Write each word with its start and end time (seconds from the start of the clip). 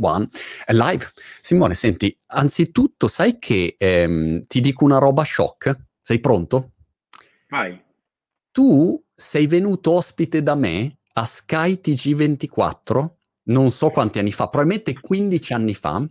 One 0.00 0.28
live. 0.68 1.04
Simone, 1.40 1.74
senti, 1.74 2.16
anzitutto 2.26 3.08
sai 3.08 3.38
che 3.38 3.76
ehm, 3.78 4.42
ti 4.42 4.60
dico 4.60 4.84
una 4.84 4.98
roba 4.98 5.24
shock? 5.24 5.86
Sei 6.00 6.20
pronto? 6.20 6.72
Vai. 7.48 7.80
Tu 8.50 9.02
sei 9.14 9.46
venuto 9.46 9.92
ospite 9.92 10.42
da 10.42 10.54
me 10.54 10.98
a 11.14 11.24
Sky 11.24 11.80
TG24, 11.82 13.08
non 13.44 13.70
so 13.70 13.90
quanti 13.90 14.18
anni 14.18 14.32
fa, 14.32 14.48
probabilmente 14.48 14.98
15 14.98 15.52
anni 15.52 15.74
fa, 15.74 16.04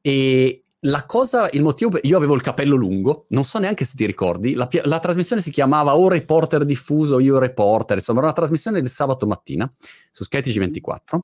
e 0.00 0.64
la 0.84 1.04
cosa, 1.04 1.48
il 1.52 1.62
motivo, 1.62 1.98
io 2.02 2.16
avevo 2.16 2.34
il 2.34 2.40
capello 2.40 2.76
lungo, 2.76 3.26
non 3.30 3.44
so 3.44 3.58
neanche 3.58 3.84
se 3.84 3.96
ti 3.96 4.06
ricordi, 4.06 4.54
la, 4.54 4.68
la, 4.84 4.98
trasmissione 4.98 5.42
si 5.42 5.50
chiamava 5.50 5.96
O 5.96 6.08
Reporter 6.08 6.64
Diffuso, 6.64 7.18
Io 7.18 7.38
Reporter, 7.38 7.98
insomma 7.98 8.18
era 8.18 8.28
una 8.28 8.36
trasmissione 8.36 8.80
del 8.80 8.90
sabato 8.90 9.26
mattina 9.26 9.70
su 10.10 10.24
Sky 10.24 10.40
TG24 10.40 11.18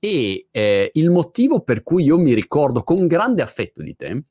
e 0.00 0.48
eh, 0.50 0.90
il 0.94 1.10
motivo 1.10 1.60
per 1.60 1.82
cui 1.82 2.04
io 2.04 2.18
mi 2.18 2.32
ricordo 2.32 2.82
con 2.82 3.06
grande 3.06 3.42
affetto 3.42 3.82
di 3.82 3.94
te 3.94 4.24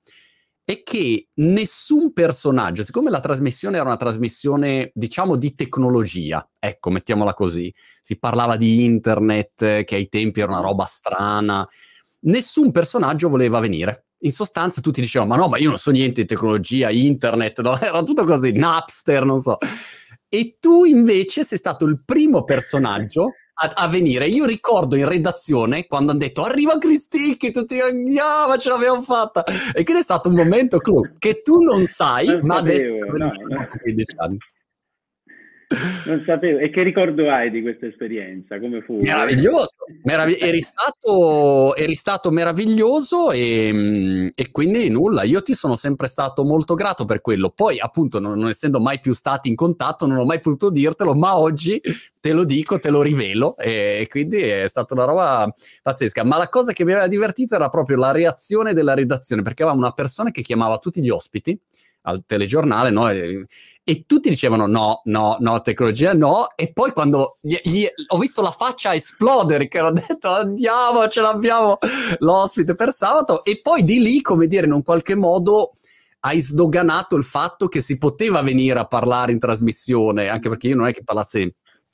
è 0.69 0.83
che 0.83 1.29
nessun 1.35 2.13
personaggio, 2.13 2.83
siccome 2.83 3.09
la 3.09 3.19
trasmissione 3.19 3.77
era 3.77 3.87
una 3.87 3.95
trasmissione, 3.95 4.91
diciamo, 4.93 5.35
di 5.35 5.55
tecnologia, 5.55 6.47
ecco, 6.59 6.91
mettiamola 6.91 7.33
così, 7.33 7.73
si 8.03 8.19
parlava 8.19 8.55
di 8.55 8.83
internet, 8.83 9.83
che 9.83 9.95
ai 9.95 10.09
tempi 10.09 10.41
era 10.41 10.51
una 10.51 10.61
roba 10.61 10.85
strana, 10.85 11.67
nessun 12.21 12.71
personaggio 12.71 13.29
voleva 13.29 13.59
venire. 13.59 14.09
In 14.19 14.31
sostanza 14.31 14.79
tutti 14.79 15.01
dicevano, 15.01 15.31
ma 15.31 15.37
no, 15.37 15.47
ma 15.47 15.57
io 15.57 15.69
non 15.69 15.79
so 15.79 15.89
niente 15.89 16.21
di 16.21 16.27
tecnologia, 16.27 16.91
internet, 16.91 17.61
no? 17.61 17.79
era 17.81 18.03
tutto 18.03 18.23
così, 18.23 18.51
Napster, 18.51 19.25
non 19.25 19.39
so. 19.39 19.57
E 20.27 20.57
tu 20.59 20.83
invece 20.83 21.43
sei 21.43 21.57
stato 21.57 21.85
il 21.85 22.03
primo 22.05 22.43
personaggio 22.43 23.31
a, 23.61 23.71
a, 23.75 23.87
venire. 23.87 24.27
Io 24.27 24.45
ricordo 24.45 24.95
in 24.95 25.07
redazione 25.07 25.85
quando 25.87 26.11
hanno 26.11 26.19
detto 26.19 26.43
arriva 26.43 26.77
Cristicchi, 26.77 27.51
tutti 27.51 27.79
andiamo, 27.79 28.57
ce 28.57 28.69
l'abbiamo 28.69 29.01
fatta. 29.01 29.43
E 29.43 29.83
quindi 29.83 30.01
è 30.01 30.03
stato 30.03 30.29
un 30.29 30.35
momento 30.35 30.79
clou 30.79 31.07
che 31.17 31.41
tu 31.41 31.61
non 31.61 31.85
sai, 31.85 32.27
non 32.27 32.41
ma 32.43 32.57
adesso 32.57 32.93
no, 32.93 33.31
no. 33.47 34.37
15 35.69 35.75
anni. 35.75 35.89
Non 36.05 36.21
sapevo. 36.23 36.59
E 36.59 36.69
che 36.71 36.81
ricordo 36.81 37.29
hai 37.29 37.51
di 37.51 37.61
questa 37.61 37.85
esperienza? 37.85 38.59
Come 38.59 38.81
fu? 38.81 38.97
Meraviglioso. 38.99 39.75
Meravig- 40.03 40.41
eri, 40.41 40.61
stato, 40.61 41.75
eri, 41.75 41.93
stato, 41.93 42.31
meraviglioso 42.31 43.31
e, 43.31 44.31
e, 44.33 44.51
quindi 44.51 44.89
nulla. 44.89 45.23
Io 45.23 45.41
ti 45.41 45.53
sono 45.53 45.75
sempre 45.75 46.07
stato 46.07 46.43
molto 46.43 46.73
grato 46.73 47.05
per 47.05 47.21
quello. 47.21 47.51
Poi, 47.51 47.79
appunto, 47.79 48.19
non, 48.19 48.39
non, 48.39 48.49
essendo 48.49 48.79
mai 48.79 48.99
più 48.99 49.13
stati 49.13 49.47
in 49.47 49.55
contatto, 49.55 50.07
non 50.07 50.17
ho 50.17 50.25
mai 50.25 50.39
potuto 50.39 50.71
dirtelo, 50.71 51.13
ma 51.13 51.37
oggi 51.37 51.79
te 52.19 52.31
lo 52.33 52.43
dico, 52.43 52.79
te 52.79 52.89
lo 52.89 53.01
rivelo. 53.01 53.55
E 53.57 54.07
quindi 54.09 54.41
è 54.41 54.67
stata 54.67 54.95
una 54.95 55.05
roba 55.05 55.53
pazzesca. 55.83 56.23
Ma 56.23 56.37
la 56.37 56.49
cosa 56.49 56.71
che 56.71 56.83
mi 56.83 56.91
aveva 56.93 57.07
divertito 57.07 57.55
era 57.55 57.69
proprio 57.69 57.97
la 57.97 58.11
reazione 58.11 58.73
della 58.73 58.95
redazione, 58.95 59.43
perché 59.43 59.61
avevamo 59.61 59.83
una 59.83 59.93
persona 59.93 60.31
che 60.31 60.41
chiamava 60.41 60.79
tutti 60.79 61.01
gli 61.01 61.09
ospiti 61.09 61.59
al 62.03 62.23
telegiornale, 62.25 62.89
no? 62.89 63.09
E, 63.09 63.45
tutti 64.05 64.29
dicevano 64.29 64.67
no, 64.67 65.01
no, 65.05 65.37
no, 65.39 65.61
tecnologia 65.61 66.13
no, 66.13 66.49
e 66.55 66.71
poi 66.71 66.91
quando 66.91 67.37
gli, 67.41 67.57
gli, 67.63 67.87
ho 68.07 68.17
visto 68.17 68.41
la 68.41 68.51
faccia 68.51 68.93
esplodere, 68.93 69.67
che 69.67 69.79
hanno 69.79 69.91
detto 69.91 70.29
andiamo, 70.29 71.07
ce 71.07 71.21
l'abbiamo 71.21 71.77
l'ospite 72.19 72.73
per 72.73 72.91
sabato, 72.91 73.43
e 73.43 73.59
poi 73.61 73.83
di 73.83 73.99
lì, 73.99 74.21
come 74.21 74.47
dire, 74.47 74.65
in 74.65 74.73
un 74.73 74.83
qualche 74.83 75.15
modo 75.15 75.71
hai 76.21 76.39
sdoganato 76.41 77.15
il 77.15 77.23
fatto 77.23 77.67
che 77.67 77.81
si 77.81 77.97
poteva 77.97 78.41
venire 78.41 78.79
a 78.79 78.85
parlare 78.85 79.31
in 79.31 79.39
trasmissione, 79.39 80.27
anche 80.27 80.49
perché 80.49 80.67
io 80.67 80.75
non 80.75 80.87
è 80.87 80.93
che 80.93 81.03
parlassi 81.03 81.51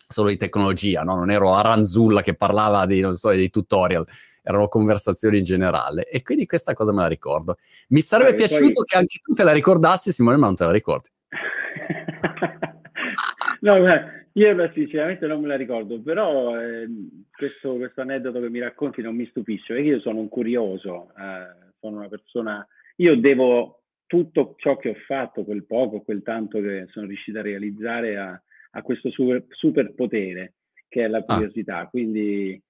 solo 0.07 0.29
di 0.29 0.37
tecnologia, 0.37 1.01
no? 1.01 1.15
non 1.15 1.31
ero 1.31 1.53
Aranzulla 1.53 2.21
che 2.21 2.35
parlava 2.35 2.85
di, 2.85 3.05
so, 3.11 3.31
di 3.31 3.49
tutorial, 3.49 4.05
erano 4.45 4.67
conversazioni 4.67 5.39
in 5.39 5.43
generale 5.43 6.07
e 6.07 6.21
quindi 6.21 6.45
questa 6.45 6.73
cosa 6.73 6.93
me 6.93 7.01
la 7.01 7.07
ricordo. 7.07 7.55
Mi 7.89 8.01
sarebbe 8.01 8.29
eh, 8.29 8.35
piaciuto 8.35 8.73
poi... 8.73 8.85
che 8.85 8.97
anche 8.97 9.19
tu 9.21 9.33
te 9.33 9.43
la 9.43 9.51
ricordassi, 9.51 10.11
Simone, 10.11 10.37
ma 10.37 10.45
non 10.45 10.55
te 10.55 10.65
la 10.65 10.71
ricordi. 10.71 11.09
no, 13.61 13.81
beh, 13.81 14.27
io 14.33 14.71
sinceramente 14.73 15.25
non 15.25 15.41
me 15.41 15.47
la 15.47 15.55
ricordo, 15.55 15.99
però 15.99 16.59
eh, 16.59 16.87
questo, 17.31 17.75
questo, 17.77 18.01
aneddoto 18.01 18.39
che 18.39 18.49
mi 18.49 18.59
racconti 18.59 19.01
non 19.01 19.15
mi 19.15 19.25
stupisce, 19.27 19.73
perché 19.73 19.89
io 19.89 19.99
sono 19.99 20.19
un 20.19 20.29
curioso, 20.29 21.11
eh, 21.17 21.71
sono 21.79 21.97
una 21.97 22.07
persona, 22.07 22.65
io 22.97 23.19
devo 23.19 23.81
tutto 24.05 24.53
ciò 24.57 24.77
che 24.77 24.89
ho 24.89 24.95
fatto, 25.07 25.43
quel 25.43 25.65
poco, 25.65 26.01
quel 26.01 26.21
tanto 26.21 26.61
che 26.61 26.85
sono 26.91 27.07
riuscito 27.07 27.39
a 27.39 27.41
realizzare 27.41 28.17
a, 28.17 28.39
a 28.71 28.81
questo 28.83 29.09
super, 29.09 29.43
superpotere 29.49 30.53
che 30.87 31.03
è 31.03 31.07
la 31.07 31.23
ah. 31.25 31.33
curiosità, 31.33 31.87
quindi 31.89 32.61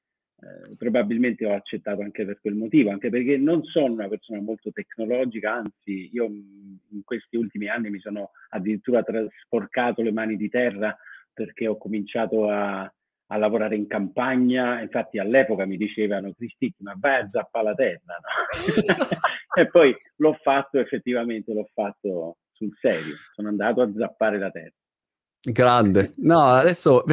eh, 0.46 0.76
probabilmente 0.78 1.44
ho 1.46 1.56
accettato 1.56 2.02
anche 2.02 2.24
per 2.24 2.40
quel 2.40 2.54
motivo, 2.54 2.92
anche 2.92 3.10
perché 3.10 3.38
non 3.38 3.64
sono 3.64 3.94
una 3.94 4.08
persona 4.08 4.42
molto 4.42 4.72
tecnologica, 4.72 5.54
anzi 5.54 6.10
io 6.14 6.26
in 6.26 7.04
questi 7.04 7.36
ultimi 7.36 7.68
anni 7.68 7.90
mi 7.90 8.00
sono 8.00 8.32
addirittura 8.50 9.02
trasporcato 9.02 10.04
le 10.04 10.12
mani 10.12 10.38
di 10.38 10.48
terra 10.48 10.96
perché 11.34 11.68
ho 11.68 11.78
cominciato 11.78 12.48
a, 12.48 12.82
a 12.82 13.38
lavorare 13.38 13.76
in 13.76 13.88
campagna, 13.88 14.82
infatti 14.82 15.18
all'epoca 15.18 15.66
mi 15.66 15.78
dicevano 15.78 16.34
Cristicchi 16.34 16.84
ma 16.84 16.96
vai 16.96 17.22
a 17.22 17.30
zappare 17.32 17.66
la 17.66 17.74
terra, 17.74 18.20
no? 18.22 18.52
e 19.62 19.68
poi 19.68 19.96
l'ho 20.18 20.34
fatto 20.44 20.78
effettivamente, 20.78 21.54
l'ho 21.54 21.68
fatto 21.74 22.38
sul 22.52 22.72
serio, 22.80 23.16
sono 23.34 23.48
andato 23.48 23.82
a 23.82 23.92
zappare 23.92 24.38
la 24.38 24.52
terra. 24.52 24.74
Grande. 25.48 26.12
No, 26.18 26.42
adesso 26.42 27.04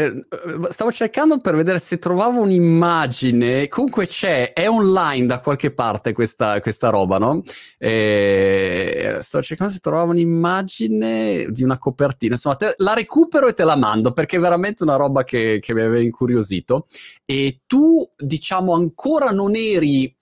stavo 0.70 0.91
cercando 0.91 1.37
per 1.38 1.54
vedere 1.54 1.78
se 1.78 1.98
trovavo 1.98 2.41
un'immagine. 2.41 3.69
Comunque 3.69 4.06
c'è, 4.06 4.54
è 4.54 4.66
online 4.70 5.26
da 5.26 5.41
qualche 5.41 5.70
parte 5.70 6.15
questa, 6.15 6.59
questa 6.62 6.88
roba, 6.88 7.19
no? 7.19 7.43
E... 7.76 9.19
Stavo 9.20 9.44
cercando 9.44 9.70
se 9.70 9.81
trovavo 9.81 10.12
un'immagine 10.12 11.47
di 11.50 11.62
una 11.62 11.76
copertina. 11.76 12.32
Insomma, 12.34 12.56
te, 12.56 12.72
la 12.78 12.94
recupero 12.94 13.48
e 13.48 13.53
te 13.53 13.65
la 13.65 13.76
mando 13.76 14.12
perché 14.12 14.38
è 14.38 14.41
veramente 14.41 14.82
una 14.82 14.97
roba 14.97 15.25
che, 15.25 15.59
che 15.60 15.75
mi 15.75 15.82
aveva 15.82 16.00
incuriosito. 16.00 16.87
E 17.26 17.60
tu, 17.66 18.09
diciamo, 18.16 18.72
ancora 18.72 19.31
non 19.31 19.54
eri 19.54 20.14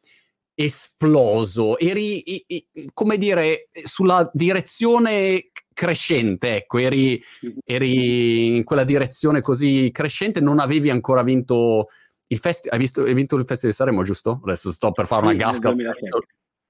esploso, 0.52 1.78
eri, 1.78 2.44
come 2.92 3.16
dire, 3.16 3.68
sulla 3.84 4.28
direzione 4.34 5.50
crescente, 5.80 6.56
ecco, 6.56 6.76
eri, 6.76 7.18
eri, 7.64 8.56
in 8.56 8.64
quella 8.64 8.84
direzione 8.84 9.40
così 9.40 9.88
crescente, 9.90 10.38
non 10.38 10.58
avevi 10.58 10.90
ancora 10.90 11.22
vinto 11.22 11.86
il 12.26 12.36
festival, 12.36 12.78
hai, 12.78 12.90
hai 12.96 13.14
vinto 13.14 13.36
il 13.36 13.46
Festival 13.46 13.70
di 13.70 13.76
Sanremo, 13.76 14.02
giusto? 14.02 14.42
Adesso 14.44 14.72
sto 14.72 14.92
per 14.92 15.06
fare 15.06 15.22
una 15.22 15.32
gaffa. 15.32 15.74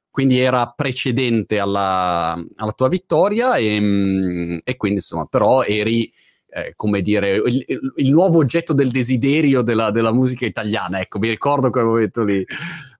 Quindi 0.09 0.38
era 0.38 0.69
precedente 0.69 1.59
alla, 1.59 2.41
alla 2.54 2.72
tua 2.72 2.87
vittoria 2.87 3.56
e, 3.56 4.60
e, 4.62 4.76
quindi 4.76 4.98
insomma, 4.98 5.25
però 5.27 5.65
eri, 5.65 6.09
eh, 6.50 6.75
come 6.77 7.00
dire, 7.00 7.34
il, 7.34 7.65
il, 7.97 8.10
nuovo 8.12 8.38
oggetto 8.38 8.72
del 8.72 8.91
desiderio 8.91 9.62
della, 9.62 9.91
della, 9.91 10.12
musica 10.12 10.47
italiana, 10.47 11.00
ecco, 11.00 11.19
mi 11.19 11.28
ricordo 11.28 11.71
quel 11.71 11.84
momento 11.84 12.22
lì 12.22 12.44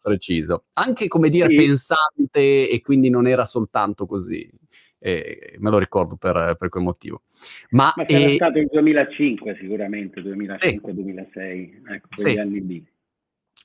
preciso. 0.03 0.63
Anche, 0.73 1.07
come 1.07 1.29
dire, 1.29 1.49
sì. 1.51 1.55
pensante 1.55 2.69
e 2.69 2.81
quindi 2.81 3.11
non 3.11 3.29
era 3.29 3.45
soltanto 3.45 4.07
così 4.07 4.51
e 5.01 5.57
me 5.59 5.71
lo 5.71 5.79
ricordo 5.79 6.17
per, 6.17 6.55
per 6.59 6.69
quel 6.69 6.85
motivo. 6.85 7.23
Ma, 7.71 7.93
Ma 7.97 8.05
è 8.05 8.35
stato 8.35 8.59
il 8.59 8.69
2005 8.71 9.57
sicuramente, 9.59 10.21
2005-2006, 10.21 11.29
sì. 11.29 11.83
ecco, 11.89 12.09
quegli 12.15 12.35
sì. 12.35 12.39
anni 12.39 12.67
lì. 12.67 12.87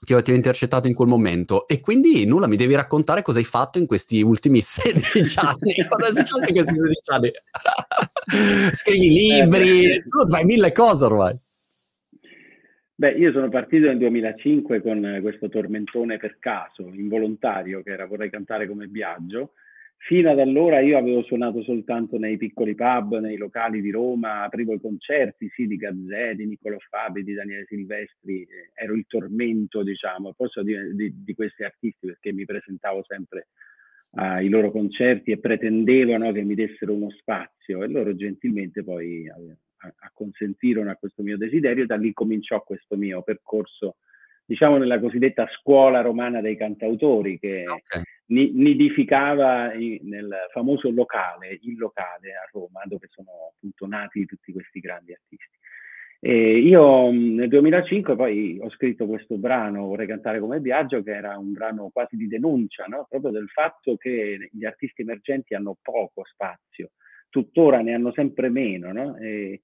Ti 0.05 0.13
ho, 0.13 0.21
ti 0.21 0.31
ho, 0.31 0.35
intercettato 0.35 0.87
in 0.87 0.93
quel 0.93 1.07
momento 1.07 1.67
e 1.67 1.79
quindi 1.79 2.25
nulla, 2.25 2.47
mi 2.47 2.57
devi 2.57 2.75
raccontare 2.75 3.21
cosa 3.21 3.39
hai 3.39 3.45
fatto 3.45 3.79
in 3.79 3.85
questi 3.85 4.21
ultimi 4.21 4.59
16 4.63 5.39
anni. 5.39 5.73
cosa 5.89 6.09
è 6.09 6.13
successo 6.13 6.49
in 6.49 6.53
questi 6.53 6.75
16 6.75 7.01
anni? 7.05 7.31
Scrivi 8.73 9.09
libri, 9.09 9.85
eh, 9.85 10.03
tu 10.03 10.27
fai 10.27 10.43
mille 10.45 10.71
cose 10.71 11.05
ormai. 11.05 11.39
Beh, 12.97 13.11
io 13.11 13.31
sono 13.33 13.49
partito 13.49 13.87
nel 13.87 13.97
2005 13.97 14.81
con 14.81 15.19
questo 15.21 15.49
tormentone 15.49 16.17
per 16.17 16.37
caso, 16.39 16.83
involontario, 16.93 17.83
che 17.83 17.91
era 17.91 18.05
Vorrei 18.05 18.29
cantare 18.29 18.67
come 18.69 18.87
Biagio, 18.87 19.51
Fino 20.07 20.29
ad 20.29 20.39
allora 20.39 20.81
io 20.81 20.99
avevo 20.99 21.23
suonato 21.23 21.63
soltanto 21.63 22.19
nei 22.19 22.37
piccoli 22.37 22.75
pub, 22.75 23.17
nei 23.17 23.37
locali 23.37 23.81
di 23.81 23.89
Roma, 23.89 24.43
aprivo 24.43 24.73
i 24.73 24.79
concerti, 24.79 25.49
sì, 25.49 25.65
di 25.65 25.77
Gazzè, 25.77 26.35
di 26.35 26.45
Niccolò 26.45 26.77
Fabi, 26.77 27.23
di 27.23 27.33
Daniele 27.33 27.65
Silvestri, 27.65 28.43
eh, 28.43 28.69
ero 28.75 28.93
il 28.93 29.05
tormento, 29.07 29.81
diciamo, 29.81 30.33
posso 30.33 30.61
dire 30.61 30.93
di, 30.93 31.11
di 31.23 31.33
questi 31.33 31.63
artisti 31.63 32.05
perché 32.05 32.31
mi 32.33 32.45
presentavo 32.45 33.03
sempre 33.07 33.47
ai 34.17 34.47
loro 34.47 34.69
concerti 34.69 35.31
e 35.31 35.39
pretendevano 35.39 36.31
che 36.31 36.43
mi 36.43 36.53
dessero 36.53 36.93
uno 36.93 37.09
spazio 37.09 37.81
e 37.81 37.87
loro 37.87 38.15
gentilmente 38.15 38.83
poi 38.83 39.27
acconsentirono 40.01 40.91
a 40.91 40.95
questo 40.95 41.23
mio 41.23 41.35
desiderio 41.35 41.83
e 41.83 41.87
da 41.87 41.97
lì 41.97 42.13
cominciò 42.13 42.61
questo 42.63 42.95
mio 42.95 43.23
percorso 43.23 43.95
diciamo 44.45 44.77
nella 44.77 44.99
cosiddetta 44.99 45.47
scuola 45.59 46.01
romana 46.01 46.39
dei 46.39 46.55
cantautori 46.55 47.39
che 47.39 47.63
okay. 47.67 48.03
nidificava 48.27 49.71
nel 49.73 50.35
famoso 50.51 50.89
locale, 50.91 51.59
il 51.61 51.77
locale 51.77 52.33
a 52.33 52.47
Roma, 52.51 52.81
dove 52.85 53.07
sono 53.09 53.53
appunto 53.55 53.87
nati 53.87 54.25
tutti 54.25 54.53
questi 54.53 54.79
grandi 54.79 55.13
artisti. 55.13 55.57
E 56.19 56.57
io 56.57 57.11
nel 57.11 57.49
2005 57.49 58.15
poi 58.15 58.57
ho 58.59 58.69
scritto 58.71 59.05
questo 59.05 59.37
brano, 59.37 59.85
Vorrei 59.85 60.07
cantare 60.07 60.39
come 60.39 60.59
Biagio, 60.59 61.03
che 61.03 61.11
era 61.11 61.37
un 61.37 61.51
brano 61.51 61.89
quasi 61.91 62.15
di 62.15 62.27
denuncia, 62.27 62.85
no? 62.85 63.05
proprio 63.09 63.31
del 63.31 63.49
fatto 63.49 63.95
che 63.97 64.49
gli 64.51 64.65
artisti 64.65 65.01
emergenti 65.01 65.53
hanno 65.53 65.77
poco 65.81 66.23
spazio, 66.25 66.91
tuttora 67.29 67.81
ne 67.81 67.93
hanno 67.93 68.11
sempre 68.13 68.49
meno, 68.49 68.91
no? 68.91 69.17
e, 69.17 69.61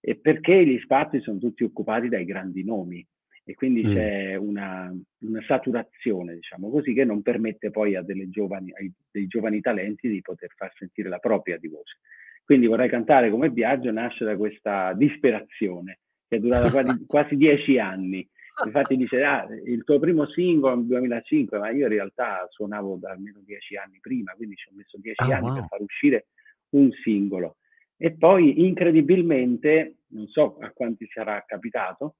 e 0.00 0.16
perché 0.16 0.66
gli 0.66 0.78
spazi 0.80 1.20
sono 1.20 1.38
tutti 1.38 1.64
occupati 1.64 2.08
dai 2.08 2.26
grandi 2.26 2.64
nomi 2.64 3.06
e 3.44 3.54
quindi 3.54 3.86
mm. 3.86 3.92
c'è 3.92 4.34
una, 4.36 4.92
una, 5.20 5.42
saturazione, 5.46 6.34
diciamo 6.34 6.70
così, 6.70 6.94
che 6.94 7.04
non 7.04 7.22
permette 7.22 7.70
poi 7.70 7.94
a 7.94 8.04
giovani, 8.30 8.72
ai, 8.72 8.90
dei 9.10 9.26
giovani 9.26 9.60
talenti 9.60 10.08
di 10.08 10.22
poter 10.22 10.50
far 10.56 10.72
sentire 10.76 11.10
la 11.10 11.18
propria 11.18 11.58
di 11.58 11.68
voce. 11.68 11.98
Quindi 12.42 12.66
vorrei 12.66 12.88
cantare 12.88 13.30
come 13.30 13.50
Biagio 13.50 13.90
nasce 13.90 14.24
da 14.24 14.36
questa 14.36 14.92
disperazione 14.94 15.98
che 16.28 16.36
è 16.36 16.38
durata 16.38 16.70
quasi, 16.70 17.04
quasi 17.06 17.36
dieci 17.36 17.78
anni. 17.78 18.26
Infatti 18.64 18.96
dice, 18.96 19.22
ah, 19.24 19.46
il 19.66 19.82
tuo 19.82 19.98
primo 19.98 20.26
singolo 20.26 20.76
nel 20.76 20.86
2005, 20.86 21.58
ma 21.58 21.70
io 21.70 21.86
in 21.86 21.92
realtà 21.92 22.46
suonavo 22.48 22.98
da 23.00 23.10
almeno 23.10 23.40
dieci 23.44 23.76
anni 23.76 23.98
prima, 24.00 24.32
quindi 24.32 24.54
ci 24.54 24.68
ho 24.68 24.72
messo 24.76 24.96
dieci 24.98 25.28
oh, 25.28 25.34
anni 25.34 25.46
wow. 25.46 25.54
per 25.54 25.64
far 25.66 25.80
uscire 25.80 26.26
un 26.70 26.90
singolo. 27.02 27.56
E 27.96 28.12
poi 28.12 28.64
incredibilmente, 28.64 29.96
non 30.08 30.28
so 30.28 30.56
a 30.60 30.70
quanti 30.70 31.06
sarà 31.12 31.42
capitato, 31.46 32.16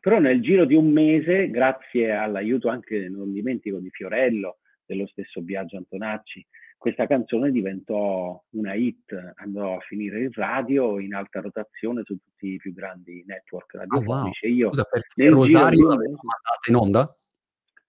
però 0.00 0.18
nel 0.18 0.40
giro 0.40 0.64
di 0.64 0.74
un 0.74 0.90
mese, 0.90 1.50
grazie 1.50 2.12
all'aiuto 2.12 2.68
anche, 2.68 3.08
non 3.08 3.32
dimentico, 3.32 3.78
di 3.78 3.90
Fiorello, 3.90 4.58
dello 4.84 5.06
stesso 5.06 5.42
Biagio 5.42 5.76
Antonacci, 5.76 6.46
questa 6.78 7.06
canzone 7.06 7.50
diventò 7.50 8.40
una 8.50 8.74
hit, 8.74 9.32
andò 9.36 9.76
a 9.76 9.80
finire 9.80 10.20
in 10.22 10.30
radio 10.32 11.00
in 11.00 11.12
alta 11.12 11.40
rotazione 11.40 12.02
su 12.04 12.16
tutti 12.16 12.52
i 12.52 12.56
più 12.56 12.72
grandi 12.72 13.24
network 13.26 13.74
radiofonici. 13.74 14.46
Oh, 14.46 14.48
wow. 14.48 14.56
Io, 14.56 14.68
Scusa, 14.68 14.84
perché 14.84 15.28
Rosario 15.28 15.88
l'aveva 15.88 16.16
mandata 16.22 16.68
in 16.68 16.74
onda? 16.76 17.16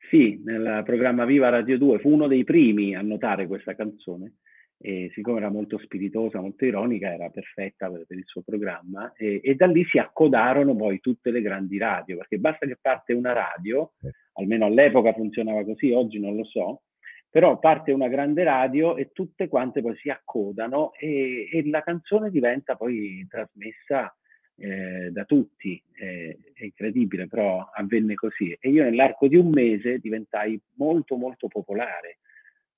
Sì, 0.09 0.41
nel 0.44 0.81
programma 0.85 1.25
Viva 1.25 1.50
Radio 1.50 1.77
2 1.77 2.00
fu 2.00 2.09
uno 2.09 2.27
dei 2.27 2.44
primi 2.44 2.95
a 2.95 3.01
notare 3.01 3.45
questa 3.45 3.75
canzone 3.75 4.38
e 4.81 5.11
siccome 5.13 5.39
era 5.39 5.49
molto 5.49 5.77
spiritosa, 5.77 6.39
molto 6.39 6.63
ironica, 6.63 7.13
era 7.13 7.29
perfetta 7.29 7.89
per, 7.89 8.05
per 8.07 8.17
il 8.17 8.23
suo 8.25 8.41
programma 8.41 9.11
e, 9.13 9.41
e, 9.43 9.55
da 9.55 9.67
lì 9.67 9.83
si 9.85 9.97
accodarono 9.97 10.73
poi 10.75 11.01
tutte 11.01 11.31
le 11.31 11.41
grandi 11.41 11.77
radio, 11.77 12.17
perché 12.17 12.37
basta 12.37 12.65
che 12.65 12.77
parte 12.79 13.13
una 13.13 13.33
radio, 13.33 13.91
almeno 14.33 14.65
all'epoca 14.65 15.13
funzionava 15.13 15.65
così, 15.65 15.91
oggi 15.91 16.17
non 16.19 16.35
lo 16.35 16.45
so, 16.45 16.83
però 17.29 17.59
parte 17.59 17.91
una 17.91 18.07
grande 18.07 18.43
radio 18.43 18.95
e 18.95 19.11
tutte 19.11 19.49
quante 19.49 19.81
poi 19.81 19.95
si 19.97 20.09
accodano 20.09 20.93
e, 20.93 21.49
e 21.51 21.69
la 21.69 21.81
canzone 21.81 22.31
diventa 22.31 22.75
poi 22.75 23.25
trasmessa 23.29 24.15
eh, 24.55 25.11
da 25.11 25.25
tutti. 25.25 25.81
Eh, 25.93 26.37
è 26.53 26.63
incredibile, 26.63 27.27
però 27.27 27.69
avvenne 27.71 28.15
così. 28.15 28.55
E 28.59 28.69
io 28.69 28.83
nell'arco 28.83 29.27
di 29.27 29.35
un 29.35 29.49
mese 29.49 29.99
diventai 29.99 30.59
molto 30.75 31.17
molto 31.17 31.47
popolare. 31.47 32.19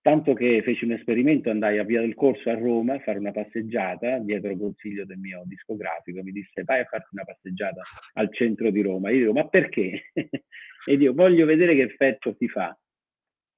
Tanto 0.02 0.34
che 0.34 0.64
feci 0.64 0.86
un 0.86 0.94
esperimento, 0.94 1.52
andai 1.52 1.78
a 1.78 1.84
Via 1.84 2.02
del 2.02 2.16
Corso 2.16 2.50
a 2.50 2.56
Roma 2.56 2.96
a 2.96 3.00
fare 3.00 3.20
una 3.20 3.32
passeggiata 3.32 4.18
dietro 4.18 4.58
consiglio 4.58 5.06
del 5.06 5.20
mio 5.20 5.44
discografico. 5.46 6.24
Mi 6.24 6.32
disse 6.32 6.64
vai 6.64 6.80
a 6.80 6.86
farti 6.86 7.10
una 7.12 7.24
passeggiata 7.24 7.82
al 8.14 8.34
centro 8.34 8.72
di 8.72 8.82
Roma. 8.82 9.12
Io 9.12 9.20
dico 9.20 9.34
ma 9.34 9.48
perché? 9.48 10.10
e 10.16 10.94
io 10.94 11.14
voglio 11.14 11.46
vedere 11.46 11.76
che 11.76 11.84
effetto 11.84 12.36
ti 12.36 12.48
fa 12.48 12.76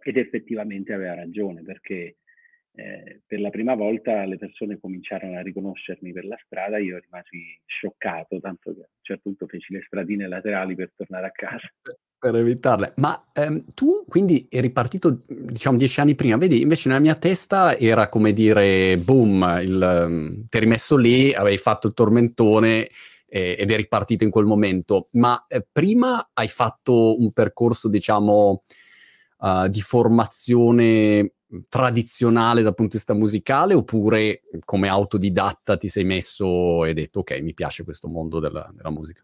ed 0.03 0.17
effettivamente 0.17 0.91
aveva 0.91 1.13
ragione 1.13 1.63
perché 1.63 2.17
eh, 2.75 3.21
per 3.25 3.39
la 3.39 3.49
prima 3.49 3.75
volta 3.75 4.25
le 4.25 4.37
persone 4.37 4.79
cominciarono 4.79 5.37
a 5.37 5.41
riconoscermi 5.41 6.11
per 6.11 6.25
la 6.25 6.37
strada, 6.43 6.77
io 6.77 6.97
rimasi 6.97 7.57
scioccato, 7.65 8.39
tanto 8.39 8.73
che 8.73 8.81
a 8.81 8.89
un 8.89 9.01
certo 9.01 9.21
punto 9.23 9.47
feci 9.47 9.73
le 9.73 9.83
stradine 9.85 10.27
laterali 10.27 10.75
per 10.75 10.91
tornare 10.95 11.27
a 11.27 11.31
casa. 11.31 11.71
Per 12.23 12.33
evitarle. 12.37 12.93
Ma 12.95 13.21
ehm, 13.33 13.65
tu 13.73 14.05
quindi 14.07 14.47
eri 14.49 14.69
partito, 14.69 15.23
diciamo, 15.27 15.75
dieci 15.75 15.99
anni 15.99 16.15
prima, 16.15 16.37
vedi, 16.37 16.61
invece 16.61 16.87
nella 16.87 17.01
mia 17.01 17.15
testa 17.15 17.77
era 17.77 18.07
come 18.07 18.31
dire, 18.31 18.97
boom, 18.97 19.59
il, 19.61 20.05
um, 20.07 20.45
ti 20.45 20.55
eri 20.55 20.65
messo 20.65 20.95
lì, 20.95 21.33
avevi 21.33 21.57
fatto 21.57 21.87
il 21.87 21.93
tormentone 21.93 22.87
eh, 23.27 23.57
ed 23.59 23.69
eri 23.69 23.89
partito 23.89 24.23
in 24.23 24.29
quel 24.29 24.45
momento, 24.45 25.09
ma 25.11 25.45
eh, 25.49 25.67
prima 25.69 26.29
hai 26.31 26.47
fatto 26.47 27.19
un 27.21 27.33
percorso, 27.33 27.89
diciamo, 27.89 28.61
uh, 29.39 29.67
di 29.67 29.81
formazione 29.81 31.33
tradizionale 31.67 32.61
dal 32.61 32.73
punto 32.73 32.91
di 32.91 32.97
vista 32.99 33.13
musicale 33.13 33.73
oppure 33.73 34.43
come 34.63 34.87
autodidatta 34.87 35.75
ti 35.75 35.89
sei 35.89 36.05
messo 36.05 36.85
e 36.85 36.87
hai 36.87 36.93
detto 36.93 37.19
ok 37.19 37.41
mi 37.41 37.53
piace 37.53 37.83
questo 37.83 38.07
mondo 38.07 38.39
della, 38.39 38.67
della 38.71 38.89
musica? 38.91 39.23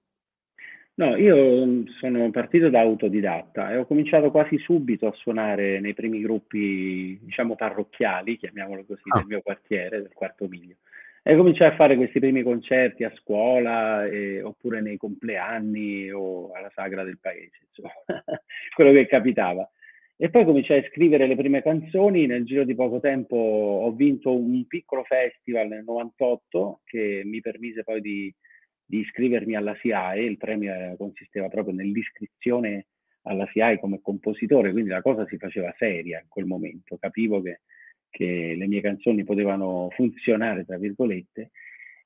No, 1.00 1.16
io 1.16 1.86
sono 1.98 2.30
partito 2.30 2.69
da 2.69 2.81
autodidatta 2.81 3.72
e 3.72 3.78
ho 3.78 3.86
cominciato 3.86 4.31
quasi 4.31 4.57
subito 4.57 5.07
a 5.07 5.13
suonare 5.13 5.80
nei 5.80 5.94
primi 5.94 6.19
gruppi, 6.19 7.18
diciamo, 7.22 7.56
parrocchiali, 7.56 8.38
chiamiamolo 8.38 8.84
così, 8.84 9.04
ah. 9.07 9.19
del 9.19 9.28
mio 9.28 9.42
quartiere, 9.42 10.01
del 10.01 10.12
quarto 10.13 10.50
miglio. 10.50 10.75
E 11.24 11.38
cominciai 11.38 11.69
a 11.69 11.75
fare 11.75 11.96
questi 11.96 12.19
primi 12.19 12.44
concerti 12.44 13.06
a 13.06 13.13
scuola 13.16 14.06
eh, 14.07 14.42
oppure 14.42 14.81
nei 14.81 14.98
compleanni 14.98 16.12
o 16.12 16.51
alla 16.51 16.72
sagra 16.75 17.06
del 17.06 17.18
paese, 17.18 17.60
insomma, 17.69 17.94
quello 18.75 18.92
che 18.92 19.07
capitava. 19.07 19.69
E 20.18 20.30
poi 20.30 20.44
cominciai 20.44 20.80
a 20.80 20.90
scrivere 20.90 21.28
le 21.28 21.38
prime 21.38 21.62
canzoni, 21.62 22.25
nel 22.25 22.44
giro 22.44 22.66
di 22.66 22.75
poco 22.75 23.00
tempo 23.00 23.38
ho 23.38 23.92
vinto 23.94 24.36
un 24.36 24.68
piccolo 24.68 25.04
festival 25.06 25.69
nel 25.69 25.86
98 25.86 26.81
che 26.84 27.22
mi 27.24 27.40
permise 27.40 27.86
poi 27.86 28.02
di, 28.02 28.36
di 28.90 29.02
iscrivermi 29.02 29.56
alla 29.56 29.76
SIAE, 29.76 30.24
il 30.24 30.38
premio 30.38 30.96
consisteva 30.98 31.48
proprio 31.48 31.76
nell'iscrizione 31.76 32.88
alla 33.24 33.48
SIAE 33.52 33.80
come 33.80 34.00
compositore, 34.02 34.72
quindi 34.72 34.90
la 34.90 35.04
cosa 35.04 35.28
si 35.28 35.38
faceva 35.38 35.72
seria 35.78 36.20
in 36.20 36.28
quel 36.28 36.46
momento, 36.46 36.98
capivo 36.98 37.40
che, 37.40 37.62
che 38.10 38.56
le 38.58 38.66
mie 38.66 38.82
canzoni 38.82 39.24
potevano 39.24 39.90
funzionare, 39.92 40.66
tra 40.66 40.80
virgolette, 40.80 41.52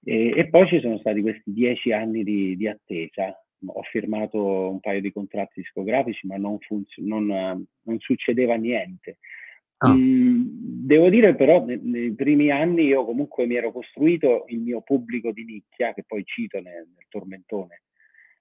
e, 0.04 0.34
e, 0.36 0.50
poi 0.50 0.68
ci 0.68 0.82
sono 0.82 0.98
stati 0.98 1.22
questi 1.22 1.54
dieci 1.54 1.94
anni 1.94 2.22
di, 2.26 2.58
di 2.58 2.68
attesa 2.68 3.34
ho 3.66 3.82
firmato 3.84 4.70
un 4.70 4.82
paio 4.82 5.00
di 5.00 5.14
contratti 5.14 5.62
discografici, 5.62 6.28
ma 6.28 6.36
non, 6.36 6.60
funz- 6.60 6.98
non, 6.98 7.28
non 7.28 8.00
succedeva 8.00 8.56
niente. 8.56 9.20
Ah. 9.86 9.96
Devo 9.96 11.10
dire 11.10 11.36
però, 11.36 11.64
nei, 11.64 11.80
nei, 11.82 12.14
primi 12.14 12.52
anni 12.52 12.86
io 12.86 13.06
comunque 13.06 13.46
mi 13.46 13.56
ero 13.56 13.72
costruito 13.72 14.46
il 14.48 14.60
mio 14.60 14.82
pubblico 14.82 15.32
di 15.32 15.44
nicchia, 15.46 15.94
che 15.94 16.04
poi 16.06 16.24
cito 16.26 16.58
nel, 16.58 16.88
nel 16.96 17.06
tormentone, 17.10 17.84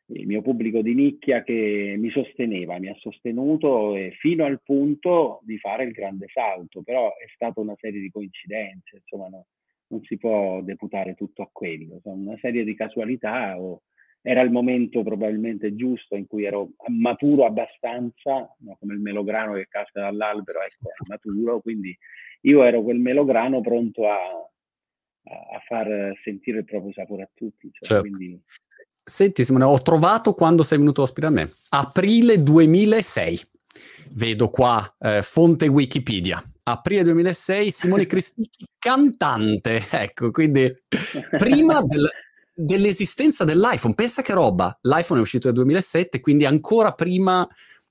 il 0.06 0.27
mio 0.27 0.43
pubblico 0.43 0.83
di 0.83 0.94
nicchia 0.94 1.43
che 1.43 1.94
mi 1.99 2.11
sosteneva, 2.11 2.79
mi 2.79 2.89
ha 2.89 2.97
sostenuto 2.99 3.94
fino 4.19 4.44
al 4.44 4.61
punto 4.62 5.41
di 5.44 5.59
fare 5.59 5.85
il 5.85 5.93
grande 5.93 6.27
salto, 6.32 6.82
però 6.82 7.08
è 7.17 7.27
stata 7.34 7.61
una 7.61 7.77
serie 7.79 8.01
di 8.01 8.11
coincidenze, 8.11 8.96
insomma 8.96 9.29
no, 9.29 9.46
non 9.89 10.03
si 10.03 10.19
può 10.19 10.61
deputare 10.63 11.15
tutto 11.15 11.43
a 11.43 11.49
quello, 11.51 12.01
sono 12.03 12.17
una 12.17 12.39
serie 12.41 12.65
di 12.65 12.75
casualità 12.75 13.58
o 13.61 13.82
era 14.22 14.41
il 14.41 14.52
momento 14.52 15.02
probabilmente 15.02 15.74
giusto 15.74 16.14
in 16.14 16.26
cui 16.29 16.44
ero 16.44 16.70
maturo 16.86 17.44
abbastanza, 17.44 18.55
no? 18.60 18.76
come 18.79 18.94
il 18.94 19.00
melograno 19.00 19.55
che 19.55 19.67
casca 19.69 20.00
dall'albero, 20.00 20.60
ecco, 20.60 20.91
è 20.91 21.08
maturo, 21.08 21.60
quindi 21.60 21.96
io 22.43 22.62
ero 22.62 22.82
quel 22.82 22.98
melograno 22.98 23.60
pronto 23.60 24.08
a, 24.08 24.17
a 24.17 25.58
far 25.67 26.12
sentire 26.22 26.58
il 26.58 26.64
proprio 26.64 26.93
sapore 26.93 27.22
a 27.22 27.31
tutti. 27.34 27.69
Cioè, 27.72 28.00
certo. 28.00 28.02
quindi... 28.02 28.41
Senti 29.05 29.43
Simone, 29.43 29.64
ho 29.64 29.82
trovato 29.82 30.32
quando 30.34 30.62
sei 30.62 30.79
venuto 30.79 31.02
ospite 31.02 31.26
a 31.26 31.31
me, 31.31 31.50
aprile 31.70 32.41
2006. 32.41 33.41
Vedo 34.12 34.48
qua, 34.50 34.81
eh, 35.00 35.22
fonte 35.22 35.67
Wikipedia. 35.67 36.41
Aprile 36.64 37.02
2006, 37.02 37.70
Simone 37.72 38.06
Cristicchi, 38.06 38.64
cantante. 38.79 39.82
Ecco, 39.91 40.31
quindi 40.31 40.72
prima 41.36 41.82
del, 41.82 42.08
dell'esistenza 42.55 43.44
dell'iPhone. 43.44 43.94
Pensa 43.94 44.23
che 44.23 44.32
roba, 44.32 44.77
l'iPhone 44.82 45.21
è 45.21 45.23
uscito 45.23 45.47
nel 45.47 45.56
2007, 45.56 46.21
quindi 46.21 46.44
ancora 46.44 46.93
prima 46.93 47.49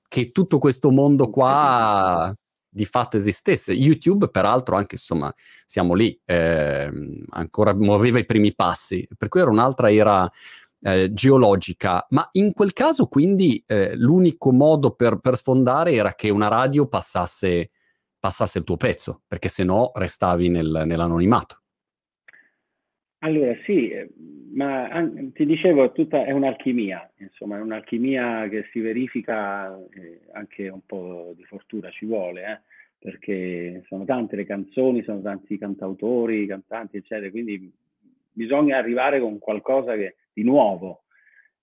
che 0.07 0.31
tutto 0.31 0.57
questo 0.57 0.91
mondo 0.91 1.29
qua 1.29 2.33
di 2.69 2.85
fatto 2.85 3.17
esistesse. 3.17 3.73
YouTube, 3.73 4.29
peraltro, 4.29 4.75
anche 4.75 4.95
insomma, 4.95 5.31
siamo 5.65 5.93
lì, 5.93 6.19
eh, 6.25 6.89
ancora 7.29 7.73
muoveva 7.73 8.19
i 8.19 8.25
primi 8.25 8.53
passi, 8.53 9.07
per 9.17 9.27
cui 9.27 9.41
era 9.41 9.49
un'altra 9.49 9.91
era 9.91 10.29
eh, 10.81 11.11
geologica, 11.13 12.05
ma 12.09 12.27
in 12.33 12.53
quel 12.53 12.73
caso 12.73 13.05
quindi 13.07 13.63
eh, 13.67 13.95
l'unico 13.95 14.51
modo 14.51 14.91
per, 14.91 15.19
per, 15.19 15.37
sfondare 15.37 15.93
era 15.93 16.15
che 16.15 16.29
una 16.29 16.47
radio 16.47 16.87
passasse, 16.87 17.69
passasse 18.19 18.57
il 18.59 18.63
tuo 18.63 18.77
pezzo, 18.77 19.21
perché 19.27 19.49
se 19.49 19.63
no 19.63 19.91
restavi 19.93 20.49
nel, 20.49 20.83
nell'anonimato. 20.85 21.60
Allora 23.23 23.55
sì, 23.65 23.89
eh, 23.89 24.09
ma 24.53 24.87
an- 24.89 25.31
ti 25.33 25.45
dicevo, 25.45 25.83
è, 25.83 25.91
tutta, 25.91 26.25
è 26.25 26.31
un'alchimia, 26.31 27.11
insomma, 27.17 27.57
è 27.57 27.61
un'alchimia 27.61 28.47
che 28.49 28.65
si 28.71 28.79
verifica, 28.79 29.77
eh, 29.93 30.21
anche 30.33 30.69
un 30.69 30.81
po' 30.85 31.33
di 31.35 31.43
fortuna 31.43 31.89
ci 31.91 32.05
vuole, 32.05 32.41
eh, 32.43 32.59
perché 32.97 33.83
sono 33.85 34.05
tante 34.05 34.35
le 34.35 34.45
canzoni, 34.45 35.03
sono 35.03 35.21
tanti 35.21 35.57
cantautori, 35.59 36.47
cantanti, 36.47 36.97
eccetera, 36.97 37.29
quindi 37.29 37.71
bisogna 38.31 38.77
arrivare 38.77 39.19
con 39.19 39.37
qualcosa 39.37 39.95
che, 39.95 40.15
di 40.33 40.43
nuovo, 40.43 41.03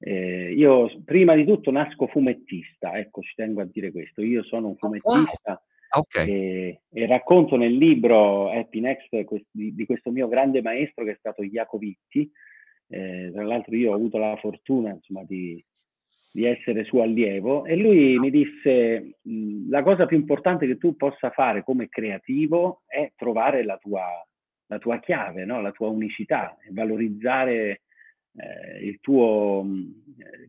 Eh, 0.01 0.53
io 0.53 0.89
prima 1.05 1.35
di 1.35 1.45
tutto 1.45 1.73
nasco 1.73 2.07
fumettista, 2.07 2.97
ecco, 2.97 3.21
ci 3.21 3.35
tengo 3.35 3.63
a 3.63 3.65
dire 3.65 3.91
questo. 3.91 4.23
Io 4.23 4.45
sono 4.45 4.69
un 4.69 4.77
fumettista 4.77 5.51
wow. 5.51 5.61
Okay. 5.91 6.29
e, 6.29 6.81
e, 6.91 7.07
racconto 7.07 7.57
nel 7.57 7.75
libro 7.75 8.51
Happy 8.51 8.81
Next 8.81 9.09
di, 9.51 9.75
di, 9.75 9.87
questo 9.87 10.11
mio 10.11 10.29
grande 10.29 10.63
maestro 10.63 11.05
che 11.05 11.13
è 11.13 11.17
stato 11.19 11.43
Jacovitti. 11.43 12.31
Eh, 12.91 13.31
tra 13.33 13.45
l'altro 13.45 13.77
io 13.77 13.93
ho 13.93 13.95
avuto 13.95 14.17
la 14.17 14.37
fortuna 14.37 14.91
insomma, 14.91 15.23
di, 15.25 15.63
di 16.33 16.45
essere 16.45 16.85
suo 16.85 17.03
allievo 17.03 17.67
e 17.67 17.77
lui 17.77 18.19
mi 18.19 18.31
disse 18.31 19.19
la 19.69 19.83
cosa 19.83 20.07
più 20.07 20.17
importante 20.17 20.67
che 20.67 20.79
tu 20.79 20.97
possa 20.97 21.31
fare 21.31 21.63
come 21.63 21.89
creativo 21.89 22.83
è 22.87 23.13
trovare 23.15 23.63
la 23.63 23.77
tua, 23.77 24.07
la 24.67 24.79
tua 24.79 25.01
chiave, 25.01 25.45
no? 25.45 25.61
la 25.61 25.73
tua 25.73 25.89
unicità 25.89 26.57
valorizzare 26.71 27.83
eh, 28.39 28.99
tuo, 29.01 29.67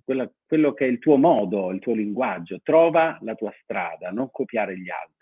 quella, 0.03 0.29
quello 0.45 0.73
che 0.73 0.85
è 0.85 0.89
il 0.89 0.99
tuo 0.99 1.17
modo, 1.17 1.71
il 1.71 1.79
tuo 1.79 1.93
linguaggio, 1.93 2.59
trova 2.61 3.17
la 3.21 3.35
tua 3.35 3.53
strada, 3.63 4.11
non 4.11 4.29
copiare 4.31 4.77
gli 4.77 4.89
altri. 4.89 5.18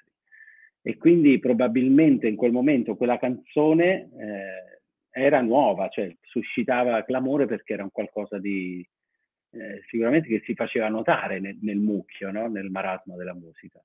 E 0.88 0.96
quindi 0.96 1.38
probabilmente 1.38 2.30
in 2.30 2.38
quel 2.38 2.54
momento 2.54 2.96
quella 2.96 3.20
canzone 3.20 4.10
eh, 4.18 4.80
era 5.10 5.42
nuova, 5.42 5.90
cioè 5.90 6.16
suscitava 6.22 7.04
clamore 7.04 7.46
perché 7.46 7.74
era 7.74 7.84
un 7.84 7.92
qualcosa 7.92 8.40
di, 8.40 8.88
eh, 9.52 9.84
sicuramente 9.90 10.30
che 10.30 10.42
si 10.46 10.54
faceva 10.54 10.88
notare 10.88 11.42
nel, 11.42 11.58
nel 11.60 11.76
mucchio, 11.76 12.32
no? 12.32 12.48
nel 12.48 12.70
marasma 12.70 13.18
della 13.18 13.34
musica. 13.34 13.84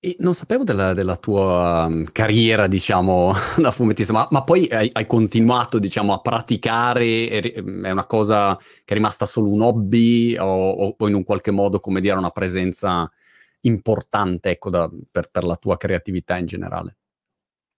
E 0.00 0.16
non 0.20 0.32
sapevo 0.32 0.64
della, 0.64 0.94
della 0.94 1.16
tua 1.16 1.84
um, 1.90 2.04
carriera, 2.10 2.66
diciamo, 2.66 3.32
da 3.60 3.72
fumettista, 3.72 4.14
ma, 4.14 4.26
ma 4.30 4.44
poi 4.44 4.66
hai, 4.68 4.88
hai, 4.90 5.06
continuato, 5.06 5.78
diciamo, 5.78 6.14
a 6.14 6.20
praticare, 6.22 7.28
è, 7.28 7.58
una 7.58 8.06
cosa 8.06 8.56
che 8.56 8.94
è 8.94 8.94
rimasta 8.94 9.26
solo 9.26 9.52
un 9.52 9.60
hobby 9.60 10.38
o, 10.38 10.94
o 10.96 11.06
in 11.06 11.14
un 11.14 11.22
qualche 11.22 11.50
modo, 11.50 11.80
come 11.80 12.00
dire, 12.00 12.16
una 12.16 12.30
presenza 12.30 13.10
importante, 13.66 14.50
ecco, 14.50 14.70
da, 14.70 14.90
per, 15.10 15.30
per, 15.30 15.44
la 15.44 15.56
tua 15.56 15.76
creatività 15.76 16.36
in 16.38 16.46
generale? 16.46 16.96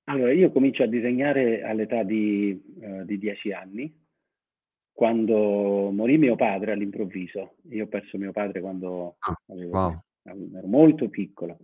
Allora, 0.04 0.32
io 0.32 0.50
comincio 0.50 0.82
a 0.82 0.86
disegnare 0.86 1.62
all'età 1.62 2.02
di, 2.02 2.58
uh, 2.80 3.04
di 3.04 3.18
dieci 3.18 3.52
anni, 3.52 3.92
quando 4.92 5.90
morì 5.90 6.16
mio 6.18 6.34
padre 6.34 6.72
all'improvviso. 6.72 7.56
Io 7.70 7.84
ho 7.84 7.88
perso 7.88 8.18
mio 8.18 8.32
padre 8.32 8.60
quando 8.60 9.16
ah, 9.18 9.36
avevo, 9.48 9.70
wow. 9.70 10.02
ero 10.24 10.66
molto 10.66 11.08
piccolo 11.08 11.58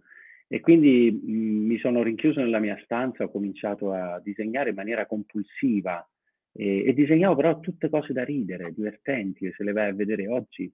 e 0.47 0.61
quindi 0.61 1.11
mh, 1.11 1.33
mhmm, 1.33 1.67
mi 1.67 1.79
sono 1.79 2.03
rinchiuso 2.03 2.41
nella 2.41 2.61
mia 2.61 2.79
stanza, 2.85 3.25
ho 3.25 3.31
cominciato 3.31 3.93
a 3.93 4.21
disegnare 4.23 4.71
in 4.71 4.77
maniera 4.77 5.07
compulsiva 5.07 6.07
e, 6.53 6.85
e 6.87 6.95
disegnavo 6.95 7.35
però 7.35 7.59
tutte 7.61 7.89
cose 7.89 8.13
da 8.13 8.25
ridere, 8.25 8.73
divertenti, 8.73 9.53
se 9.53 9.65
le 9.65 9.73
vai 9.73 9.89
a 9.89 9.95
vedere 9.95 10.29
oggi 10.29 10.73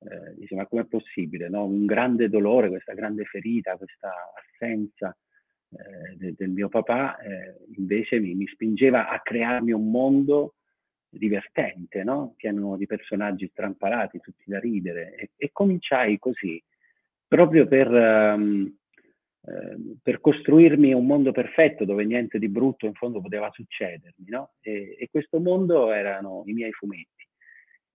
eh, 0.00 0.34
dici 0.36 0.54
ma 0.54 0.66
com'è 0.66 0.84
possibile? 0.84 1.48
No? 1.48 1.64
Un 1.64 1.86
grande 1.86 2.28
dolore, 2.28 2.68
questa 2.68 2.94
grande 2.94 3.24
ferita, 3.24 3.76
questa 3.76 4.12
assenza 4.34 5.16
eh, 5.70 6.16
de, 6.16 6.34
del 6.36 6.50
mio 6.50 6.68
papà 6.68 7.18
eh, 7.18 7.56
invece 7.76 8.18
mi, 8.18 8.34
mi 8.34 8.46
spingeva 8.46 9.08
a 9.08 9.20
crearmi 9.20 9.72
un 9.72 9.90
mondo 9.90 10.54
divertente, 11.10 12.04
no? 12.04 12.34
pieno 12.36 12.76
di 12.76 12.86
personaggi 12.86 13.48
strampalati, 13.48 14.20
tutti 14.20 14.44
da 14.46 14.58
ridere. 14.58 15.14
E, 15.14 15.30
e 15.36 15.50
cominciai 15.52 16.18
così, 16.18 16.62
proprio 17.26 17.66
per, 17.66 17.90
um, 17.90 18.74
per, 20.02 20.20
costruirmi 20.20 20.92
un 20.92 21.06
mondo 21.06 21.32
perfetto 21.32 21.84
dove 21.84 22.04
niente 22.04 22.38
di 22.38 22.48
brutto 22.48 22.86
in 22.86 22.94
fondo 22.94 23.20
poteva 23.20 23.50
succedermi. 23.50 24.26
No? 24.26 24.52
E, 24.60 24.96
e, 24.98 25.08
questo 25.10 25.40
mondo 25.40 25.92
erano 25.92 26.42
i 26.46 26.52
miei 26.52 26.72
fumetti. 26.72 27.17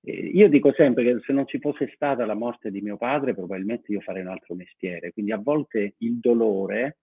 E 0.05 0.11
io 0.11 0.49
dico 0.49 0.73
sempre 0.73 1.03
che 1.03 1.19
se 1.25 1.33
non 1.33 1.47
ci 1.47 1.59
fosse 1.59 1.91
stata 1.95 2.25
la 2.25 2.33
morte 2.33 2.71
di 2.71 2.81
mio 2.81 2.97
padre, 2.97 3.33
probabilmente 3.33 3.91
io 3.91 4.01
farei 4.01 4.21
un 4.21 4.29
altro 4.29 4.55
mestiere. 4.55 5.13
Quindi 5.13 5.31
a 5.31 5.37
volte 5.37 5.95
il 5.99 6.19
dolore, 6.19 6.97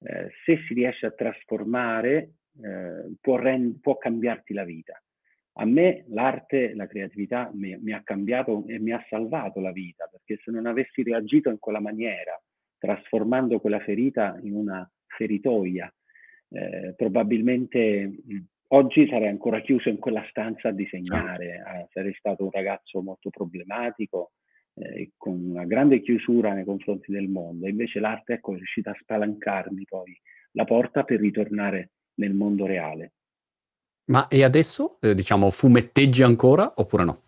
eh, 0.00 0.30
se 0.44 0.58
si 0.66 0.74
riesce 0.74 1.06
a 1.06 1.10
trasformare, 1.10 2.32
eh, 2.62 3.12
può, 3.20 3.36
rend- 3.36 3.80
può 3.80 3.96
cambiarti 3.98 4.54
la 4.54 4.64
vita 4.64 5.00
a 5.54 5.66
me 5.66 6.04
l'arte, 6.08 6.74
la 6.74 6.86
creatività 6.86 7.50
mi, 7.52 7.76
mi, 7.78 7.92
ha 7.92 8.02
cambiato 8.02 8.64
e 8.66 8.78
mi 8.78 8.92
ha 8.92 9.04
salvato 9.08 9.60
la 9.60 9.72
vita, 9.72 10.08
perché 10.10 10.40
se 10.42 10.50
non 10.50 10.66
avessi 10.66 11.02
reagito 11.02 11.50
in 11.50 11.58
quella 11.58 11.80
maniera, 11.80 12.40
trasformando 12.78 13.60
quella 13.60 13.80
ferita 13.80 14.38
in 14.42 14.54
una 14.54 14.88
feritoia, 15.06 15.92
eh, 16.48 16.94
probabilmente 16.96 18.10
oggi 18.74 19.06
sarei 19.08 19.28
ancora 19.28 19.60
chiuso 19.60 19.88
in 19.88 19.98
quella 19.98 20.24
stanza 20.28 20.68
a 20.68 20.72
disegnare, 20.72 21.46
eh, 21.46 21.86
sarei 21.92 22.14
stato 22.14 22.44
un 22.44 22.50
ragazzo 22.50 23.00
molto 23.00 23.30
problematico, 23.30 24.32
eh, 24.74 25.10
con 25.16 25.38
una 25.42 25.64
grande 25.64 26.00
chiusura 26.00 26.52
nei 26.52 26.64
confronti 26.64 27.12
del 27.12 27.28
mondo. 27.28 27.68
Invece 27.68 28.00
l'arte 28.00 28.34
ecco, 28.34 28.52
è 28.52 28.56
riuscita 28.56 28.90
a 28.90 28.98
spalancarmi 29.00 29.84
poi 29.84 30.18
la 30.52 30.64
porta 30.64 31.04
per 31.04 31.20
ritornare 31.20 31.90
nel 32.14 32.34
mondo 32.34 32.66
reale. 32.66 33.12
Ma 34.06 34.26
e 34.28 34.42
adesso, 34.42 34.98
eh, 35.00 35.14
diciamo, 35.14 35.50
fumetteggi 35.50 36.22
ancora 36.22 36.72
oppure 36.76 37.04
no? 37.04 37.22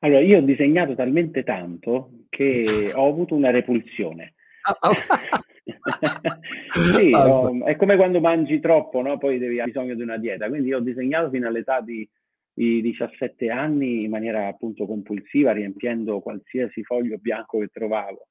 Allora, 0.00 0.20
io 0.20 0.38
ho 0.38 0.42
disegnato 0.42 0.94
talmente 0.94 1.42
tanto 1.42 2.24
che 2.28 2.64
ho 2.94 3.06
avuto 3.06 3.34
una 3.34 3.50
repulsione. 3.50 4.34
Ah, 4.62 4.78
sì, 6.70 7.10
ho, 7.14 7.64
è 7.64 7.76
come 7.76 7.96
quando 7.96 8.20
mangi 8.20 8.60
troppo, 8.60 9.00
no? 9.02 9.18
poi 9.18 9.38
devi, 9.38 9.60
hai 9.60 9.66
bisogno 9.66 9.94
di 9.94 10.02
una 10.02 10.18
dieta. 10.18 10.48
Quindi 10.48 10.72
ho 10.72 10.80
disegnato 10.80 11.30
fino 11.30 11.48
all'età 11.48 11.80
di, 11.80 12.08
di 12.52 12.80
17 12.82 13.50
anni 13.50 14.04
in 14.04 14.10
maniera 14.10 14.46
appunto 14.46 14.86
compulsiva, 14.86 15.52
riempiendo 15.52 16.20
qualsiasi 16.20 16.82
foglio 16.82 17.18
bianco 17.18 17.58
che 17.58 17.68
trovavo. 17.68 18.28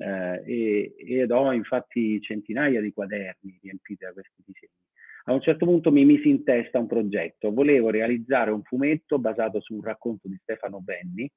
Eh, 0.00 0.42
e, 0.46 0.94
ed 0.96 1.30
ho 1.30 1.52
infatti 1.52 2.20
centinaia 2.20 2.80
di 2.80 2.92
quaderni 2.92 3.58
riempiti 3.60 4.04
da 4.04 4.12
questi 4.12 4.42
disegni 4.44 4.70
a 5.28 5.32
un 5.34 5.42
certo 5.42 5.66
punto 5.66 5.92
mi 5.92 6.04
misi 6.04 6.28
in 6.28 6.42
testa 6.42 6.78
un 6.78 6.86
progetto. 6.86 7.52
Volevo 7.52 7.90
realizzare 7.90 8.50
un 8.50 8.62
fumetto 8.62 9.18
basato 9.18 9.60
su 9.60 9.74
un 9.74 9.82
racconto 9.82 10.26
di 10.26 10.38
Stefano 10.40 10.80
Benni, 10.80 11.30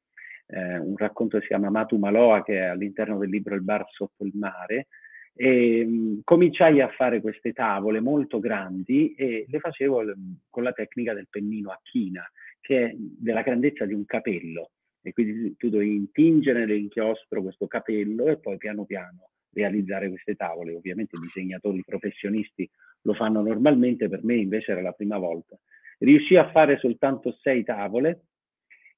eh, 0.52 0.78
un 0.78 0.96
racconto 0.98 1.38
che 1.38 1.44
si 1.44 1.50
chiama 1.50 1.70
Matu 1.70 1.98
Maloa, 1.98 2.44
che 2.44 2.58
è 2.58 2.66
all'interno 2.66 3.18
del 3.18 3.30
libro 3.30 3.56
Il 3.56 3.64
bar 3.64 3.86
sotto 3.90 4.26
il 4.26 4.34
mare. 4.36 4.88
E, 5.34 5.86
mh, 5.86 5.92
mm, 5.92 6.20
cominciai 6.24 6.82
a 6.82 6.90
fare 6.90 7.22
queste 7.22 7.54
tavole 7.54 8.00
molto 8.02 8.40
grandi 8.40 9.14
e 9.16 9.46
le 9.48 9.60
facevo 9.60 10.02
l- 10.02 10.16
con 10.50 10.64
la 10.64 10.74
tecnica 10.74 11.14
del 11.14 11.28
pennino 11.30 11.72
a 11.72 11.80
china, 11.82 12.30
che 12.60 12.86
è 12.86 12.96
della 12.96 13.42
grandezza 13.42 13.86
di 13.86 13.94
un 13.94 14.06
capello. 14.06 14.72
E 15.02 15.14
quindi 15.14 15.56
tu 15.58 15.70
devi 15.70 15.96
intingere 15.96 16.66
nell'inchiostro 16.66 17.42
questo 17.42 17.68
capello 17.68 18.28
e 18.28 18.38
poi 18.38 18.58
piano 18.58 18.86
piano 18.86 19.30
realizzare 19.54 20.10
queste 20.10 20.36
tavole. 20.36 20.74
Ovviamente 20.74 21.16
i 21.16 21.22
disegnatori 21.22 21.84
professionisti 21.86 22.70
lo 23.04 23.14
fanno 23.14 23.42
normalmente, 23.42 24.10
per 24.10 24.24
me 24.24 24.36
invece 24.36 24.72
era 24.72 24.82
la 24.82 24.92
prima 24.92 25.18
volta. 25.18 25.58
Riuscii 25.98 26.38
a 26.38 26.50
fare 26.52 26.78
soltanto 26.78 27.32
sei 27.42 27.64
tavole 27.64 28.26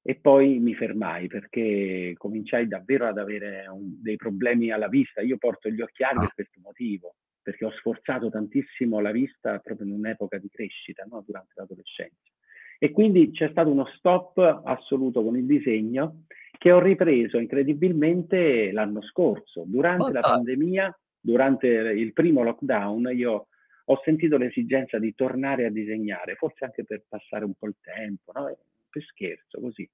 e 0.06 0.16
poi 0.16 0.58
mi 0.58 0.74
fermai 0.74 1.28
perché 1.28 2.12
cominciai 2.18 2.68
davvero 2.68 3.06
ad 3.06 3.16
avere 3.16 3.66
un, 3.68 4.02
dei 4.02 4.16
problemi 4.16 4.70
alla 4.70 4.88
vista. 4.88 5.22
Io 5.22 5.38
porto 5.38 5.70
gli 5.70 5.80
occhiali 5.80 6.18
per 6.18 6.34
questo 6.34 6.60
motivo, 6.62 7.14
perché 7.40 7.64
ho 7.64 7.70
sforzato 7.70 8.28
tantissimo 8.28 9.00
la 9.00 9.12
vista 9.12 9.58
proprio 9.60 9.86
in 9.86 9.94
un'epoca 9.94 10.36
di 10.36 10.50
crescita, 10.50 11.06
no? 11.08 11.24
durante 11.26 11.54
l'adolescenza. 11.54 12.30
E 12.78 12.90
quindi 12.90 13.30
c'è 13.30 13.48
stato 13.48 13.70
uno 13.70 13.86
stop 13.96 14.60
assoluto 14.64 15.24
con 15.24 15.38
il 15.38 15.46
disegno 15.46 16.24
che 16.58 16.70
ho 16.70 16.80
ripreso 16.80 17.38
incredibilmente 17.38 18.72
l'anno 18.72 19.00
scorso. 19.00 19.64
Durante 19.66 20.12
la 20.12 20.20
pandemia, 20.20 20.98
durante 21.18 21.66
il 21.66 22.12
primo 22.12 22.42
lockdown, 22.42 23.10
io 23.14 23.46
ho 23.82 24.00
sentito 24.04 24.36
l'esigenza 24.36 24.98
di 24.98 25.14
tornare 25.14 25.64
a 25.64 25.70
disegnare, 25.70 26.34
forse 26.34 26.66
anche 26.66 26.84
per 26.84 27.04
passare 27.08 27.46
un 27.46 27.54
po' 27.54 27.68
il 27.68 27.76
tempo, 27.80 28.32
no? 28.34 28.54
Per 28.94 29.02
scherzo, 29.02 29.60
così. 29.60 29.88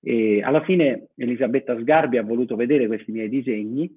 E 0.00 0.42
alla 0.42 0.64
fine 0.64 1.08
Elisabetta 1.16 1.78
Sgarbi 1.78 2.16
ha 2.16 2.22
voluto 2.22 2.56
vedere 2.56 2.86
questi 2.86 3.12
miei 3.12 3.28
disegni 3.28 3.88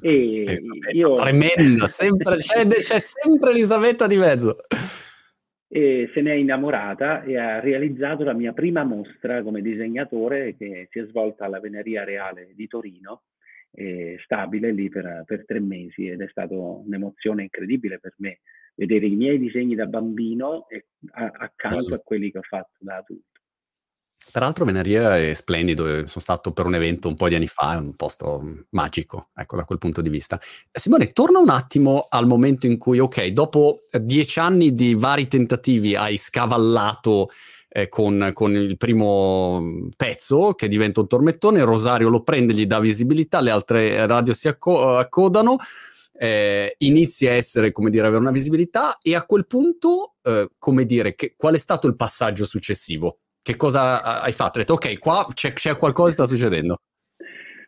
e 0.00 0.42
Elisabetta, 0.42 0.90
io... 0.92 1.14
Tremendo, 1.14 1.86
sempre, 1.90 2.36
c'è, 2.36 2.66
c'è 2.66 2.98
sempre 2.98 3.50
Elisabetta 3.50 4.06
di 4.06 4.16
mezzo 4.16 4.58
e 5.70 6.10
se 6.14 6.22
ne 6.22 6.32
è 6.32 6.34
innamorata 6.34 7.22
e 7.22 7.36
ha 7.36 7.60
realizzato 7.60 8.24
la 8.24 8.32
mia 8.32 8.54
prima 8.54 8.84
mostra 8.84 9.42
come 9.42 9.60
disegnatore 9.60 10.56
che 10.56 10.88
si 10.90 10.98
è 10.98 11.04
svolta 11.04 11.44
alla 11.44 11.60
Veneria 11.60 12.04
Reale 12.04 12.52
di 12.54 12.66
Torino, 12.66 13.24
stabile 14.24 14.72
lì 14.72 14.88
per, 14.88 15.24
per, 15.26 15.44
tre 15.44 15.60
mesi 15.60 16.08
ed 16.08 16.22
è 16.22 16.28
stata 16.28 16.54
un'emozione 16.54 17.42
incredibile 17.42 17.98
per 17.98 18.14
me 18.16 18.40
vedere 18.74 19.06
i 19.06 19.14
miei 19.14 19.38
disegni 19.38 19.74
da 19.74 19.86
bambino 19.86 20.66
e, 20.68 20.86
a, 21.10 21.26
accanto 21.26 21.82
Bello. 21.82 21.94
a 21.96 21.98
quelli 21.98 22.30
che 22.30 22.38
ho 22.38 22.42
fatto 22.42 22.78
da 22.78 22.96
adulto. 22.96 23.37
Peraltro 24.30 24.66
Veneria 24.66 25.16
è 25.16 25.32
splendido, 25.32 25.86
sono 25.86 26.06
stato 26.06 26.52
per 26.52 26.66
un 26.66 26.74
evento 26.74 27.08
un 27.08 27.14
po' 27.14 27.28
di 27.28 27.34
anni 27.34 27.46
fa, 27.46 27.74
è 27.74 27.76
un 27.78 27.96
posto 27.96 28.64
magico, 28.70 29.30
ecco, 29.34 29.56
da 29.56 29.64
quel 29.64 29.78
punto 29.78 30.02
di 30.02 30.10
vista. 30.10 30.38
Simone, 30.70 31.08
torna 31.08 31.38
un 31.38 31.48
attimo 31.48 32.06
al 32.10 32.26
momento 32.26 32.66
in 32.66 32.76
cui, 32.76 32.98
ok, 32.98 33.26
dopo 33.28 33.84
dieci 33.90 34.38
anni 34.38 34.72
di 34.72 34.94
vari 34.94 35.28
tentativi 35.28 35.96
hai 35.96 36.18
scavallato 36.18 37.30
eh, 37.70 37.88
con, 37.88 38.30
con, 38.34 38.54
il 38.54 38.76
primo 38.76 39.88
pezzo 39.96 40.52
che 40.54 40.68
diventa 40.68 41.00
un 41.00 41.08
tormentone, 41.08 41.64
Rosario 41.64 42.10
lo 42.10 42.22
prende, 42.22 42.52
gli 42.52 42.66
dà 42.66 42.80
visibilità, 42.80 43.40
le 43.40 43.50
altre 43.50 44.06
radio 44.06 44.34
si 44.34 44.48
acco- 44.48 44.96
accodano, 44.96 45.56
eh, 46.12 46.74
inizia 46.78 47.30
a 47.30 47.34
essere, 47.34 47.72
come 47.72 47.88
dire, 47.88 48.06
avere 48.06 48.20
una 48.20 48.30
visibilità 48.30 48.98
e 49.00 49.14
a 49.14 49.24
quel 49.24 49.46
punto, 49.46 50.16
eh, 50.22 50.50
come 50.58 50.84
dire, 50.84 51.14
che, 51.14 51.34
qual 51.36 51.54
è 51.54 51.58
stato 51.58 51.86
il 51.86 51.96
passaggio 51.96 52.44
successivo? 52.44 53.20
Che 53.48 53.56
cosa 53.56 54.20
hai 54.20 54.32
fatto? 54.32 54.58
Hai 54.58 54.64
detto, 54.66 54.74
ok, 54.74 54.98
qua 54.98 55.26
c'è, 55.32 55.54
c'è 55.54 55.74
qualcosa 55.78 56.08
che 56.08 56.12
sta 56.12 56.26
succedendo. 56.26 56.76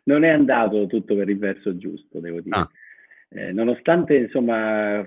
Non 0.03 0.23
è 0.23 0.29
andato 0.29 0.85
tutto 0.85 1.15
per 1.15 1.27
il 1.27 1.39
verso 1.39 1.75
giusto, 1.75 2.19
devo 2.19 2.39
dire. 2.39 2.55
Ah. 2.55 2.69
Eh, 3.29 3.51
nonostante, 3.51 4.15
insomma, 4.15 5.03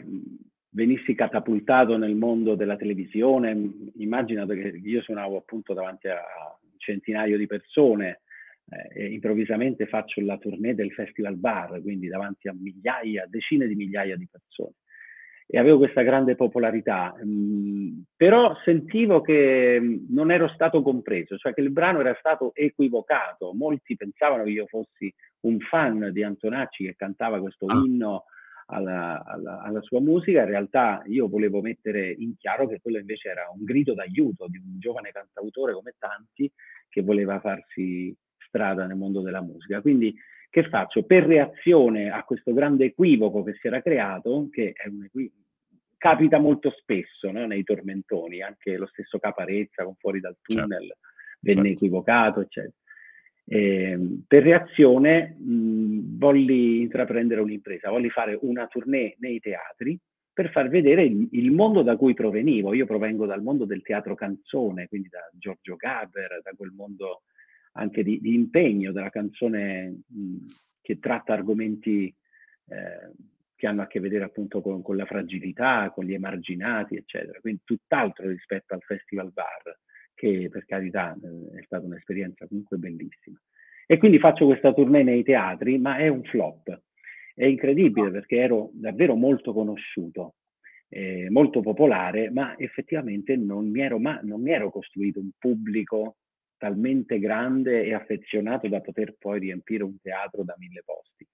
venissi 0.71 1.15
catapultato 1.15 1.97
nel 1.97 2.17
mondo 2.17 2.57
della 2.57 2.75
televisione, 2.75 3.57
immaginate 3.99 4.57
che 4.57 4.81
io 4.83 5.01
suonavo 5.01 5.37
appunto 5.37 5.75
davanti 5.75 6.09
a 6.09 6.19
un 6.61 6.77
centinaio 6.79 7.39
di 7.39 7.47
persone 7.47 8.23
eh, 8.69 9.01
e 9.01 9.13
improvvisamente 9.13 9.87
faccio 9.87 10.23
la 10.23 10.39
tournée 10.39 10.75
del 10.75 10.91
Festival 10.91 11.37
Bar, 11.37 11.81
quindi 11.83 12.09
davanti 12.09 12.49
a 12.49 12.53
migliaia, 12.53 13.27
decine 13.29 13.69
di 13.69 13.77
migliaia 13.77 14.17
di 14.17 14.27
persone. 14.29 14.75
E 15.47 15.59
avevo 15.59 15.79
questa 15.79 16.03
grande 16.03 16.37
popolarità, 16.37 17.15
mh, 17.23 17.29
mm, 17.29 18.01
però 18.17 18.57
sentivo 18.65 19.21
che 19.21 19.79
mm, 19.81 20.07
non 20.09 20.31
ero 20.31 20.49
stato 20.49 20.83
compreso, 20.83 21.37
cioè 21.37 21.53
che 21.53 21.61
il 21.61 21.71
brano 21.71 22.01
era 22.01 22.17
stato 22.19 22.53
equivocato. 22.55 23.53
Molti 23.53 23.97
pensavano 23.97 24.45
che 24.45 24.51
io 24.51 24.67
fossi 24.67 25.13
un 25.41 25.59
fan 25.59 26.11
di 26.13 26.23
Antonacci 26.23 26.85
che 26.85 26.95
cantava 26.97 27.41
questo 27.41 27.67
ah. 27.67 27.77
inno 27.77 28.25
alla, 28.67 29.23
alla, 29.25 29.61
alla, 29.61 29.83
sua 29.83 30.01
musica, 30.01 30.41
in 30.41 30.49
realtà 30.49 31.03
io 31.07 31.29
volevo 31.29 31.61
mettere 31.61 32.11
in 32.11 32.37
chiaro 32.39 32.67
che 32.67 32.81
quello 32.81 32.99
invece 32.99 33.29
era 33.29 33.51
un 33.55 33.63
grido 33.63 33.93
d'aiuto 33.95 34.47
di 34.49 34.57
un 34.57 34.79
giovane 34.79 35.11
cantautore 35.11 35.75
come 35.75 35.95
tanti 35.99 36.51
che 36.89 37.03
voleva 37.03 37.41
farsi 37.41 38.17
strada 38.55 38.87
nel 38.87 38.97
mondo 38.97 39.21
della 39.21 39.43
musica. 39.43 39.81
Quindi 39.81 40.15
che 40.49 40.69
faccio? 40.69 41.03
Per 41.03 41.25
reazione 41.25 42.11
a 42.11 42.23
questo 42.23 42.53
grande 42.53 42.85
equivoco 42.85 43.43
che 43.43 43.55
si 43.61 43.67
era 43.67 43.83
creato, 43.83 44.49
che 44.53 44.73
capita 45.99 46.39
molto 46.39 46.71
spesso 46.71 47.33
no? 47.33 47.45
nei 47.47 47.65
tormentoni, 47.65 48.41
anche 48.41 48.77
lo 48.77 48.87
stesso 48.87 49.19
Caparezza 49.19 49.83
con 49.83 49.97
Fuori 49.97 50.21
dal 50.21 50.37
certo. 50.41 50.63
tunnel 50.63 50.87
certo. 50.87 50.99
venne 51.41 51.69
certo. 51.69 51.85
equivocato, 51.85 52.41
eccetera. 52.41 52.75
Eh, 53.47 53.99
per 54.27 54.43
reazione 54.43 55.37
mh, 55.39 56.19
volli 56.19 56.81
intraprendere 56.81 57.41
un'impresa, 57.41 57.91
volli 57.91 58.09
fare 58.09 58.39
una 58.41 58.67
tournée 58.69 59.17
nei 59.19 59.41
teatri 59.41 59.99
per 60.33 60.51
far 60.51 60.69
vedere 60.69 61.05
il, 61.05 61.29
il, 61.33 61.51
mondo 61.51 61.83
da 61.83 61.97
cui 61.97 62.15
provenivo. 62.15 62.75
Io 62.75 62.87
provengo 62.87 63.27
dal 63.27 63.43
mondo 63.43 63.65
del 63.65 63.83
teatro 63.83 64.15
canzone, 64.15 64.89
quindi 64.89 65.09
da 65.09 65.29
Giorgio 65.33 65.77
Gaber, 65.77 66.41
da 66.43 66.53
quel 66.57 66.71
mondo 66.71 67.23
anche 67.77 68.03
di, 68.03 68.21
di 68.21 68.35
impegno 68.35 68.93
della 68.93 69.11
canzone 69.11 70.03
mh, 70.07 70.37
che 70.81 70.99
tratta 70.99 71.33
argomenti 71.33 72.15
eh, 72.69 73.13
che 73.57 73.67
hanno 73.67 73.83
a 73.83 73.87
che 73.87 74.01
vedere 74.01 74.25
appunto 74.25 74.61
con, 74.61 74.83
con, 74.83 74.97
la 74.97 75.07
fragilità, 75.07 75.91
con 75.95 76.05
gli 76.05 76.13
emarginati, 76.13 76.97
eccetera. 76.97 77.41
Quindi 77.41 77.61
tutt'altro 77.65 78.29
rispetto 78.29 78.75
al 78.75 78.83
Festival 78.83 79.33
Bar 79.33 79.79
che 80.15 80.49
per 80.51 80.65
carità 80.65 81.15
eh, 81.15 81.61
è 81.61 81.63
stata 81.65 81.85
un'esperienza 81.85 82.47
comunque 82.47 82.77
bellissima. 82.77 83.41
E 83.87 83.99
quindi 83.99 84.19
faccio 84.19 84.47
questa 84.47 84.73
tournée 84.73 85.03
nei 85.03 85.23
teatri, 85.23 85.79
ma 85.79 85.99
è 85.99 86.09
un 86.09 86.23
flop. 86.25 86.81
È 87.35 87.45
incredibile 87.45 88.11
perché 88.11 88.37
ero 88.37 88.71
davvero 88.73 89.15
molto 89.15 89.53
conosciuto, 89.53 90.37
eh, 90.89 91.29
molto 91.31 91.61
popolare, 91.61 92.31
ma 92.31 92.57
effettivamente 92.57 93.37
non 93.37 93.69
mi, 93.69 93.81
ero 93.81 93.99
ma- 93.99 94.21
non 94.23 94.41
mi 94.41 94.53
ero 94.53 94.71
costruito 94.71 95.19
un 95.19 95.31
pubblico 95.37 96.17
talmente 96.57 97.19
grande 97.19 97.85
e 97.85 97.95
affezionato 97.95 98.69
da 98.69 98.81
poter 98.81 99.17
poi 99.19 99.41
riempire 99.41 99.83
un 99.83 100.01
teatro 100.01 100.45
da 100.45 100.55
mille 100.59 100.83
posti. 100.85 101.27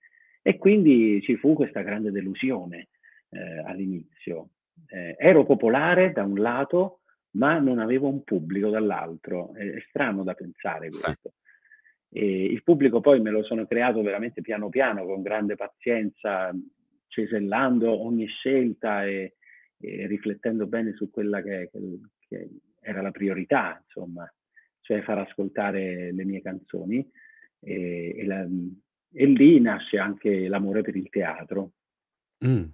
E 0.43 0.57
quindi 0.57 1.21
ci 1.23 1.37
fu 1.37 1.55
questa 1.55 1.83
grande 1.83 2.11
delusione 2.11 2.89
eh, 3.31 3.63
all'inizio. 3.65 4.51
Eh, 4.87 5.15
ero 5.19 5.45
popolare 5.45 6.13
da 6.13 6.25
un 6.25 6.39
lato, 6.39 7.01
ma 7.33 7.59
non 7.59 7.79
avevo 7.79 8.09
un 8.09 8.25
pubblico 8.25 8.71
dall'altro. 8.71 9.53
È, 9.55 9.65
è 9.65 9.85
strano 9.89 10.23
da 10.23 10.35
pensare 10.35 10.89
questo. 10.89 11.35
E 12.13 12.45
il 12.45 12.63
pubblico 12.65 13.01
poi 13.01 13.21
me 13.21 13.31
lo 13.31 13.45
sono 13.45 13.67
creato 13.67 14.03
veramente 14.03 14.41
piano 14.41 14.69
piano, 14.69 15.05
con 15.05 15.23
grande 15.23 15.55
pazienza, 15.55 16.53
cesellando 17.07 18.05
ogni 18.05 18.27
scelta 18.27 19.05
e, 19.05 19.37
e 19.79 20.07
riflettendo 20.07 20.67
bene 20.67 20.93
su 20.95 21.11
quella 21.11 21.41
che, 21.41 21.71
che, 21.71 22.01
che, 22.29 22.49
era 22.81 23.03
la 23.03 23.11
priorità, 23.11 23.81
insomma, 23.85 24.33
cioè 24.91 25.03
far 25.03 25.19
ascoltare 25.19 26.13
le 26.13 26.25
mie 26.25 26.43
canzoni. 26.43 27.09
E, 27.61 28.15
e, 28.19 28.27
la, 28.27 28.45
e 29.13 29.27
lì 29.27 29.61
nasce 29.61 29.99
anche 29.99 30.49
l'amore 30.49 30.83
per 30.83 30.97
il 30.97 31.09
teatro. 31.09 31.73
Mm. 32.45 32.65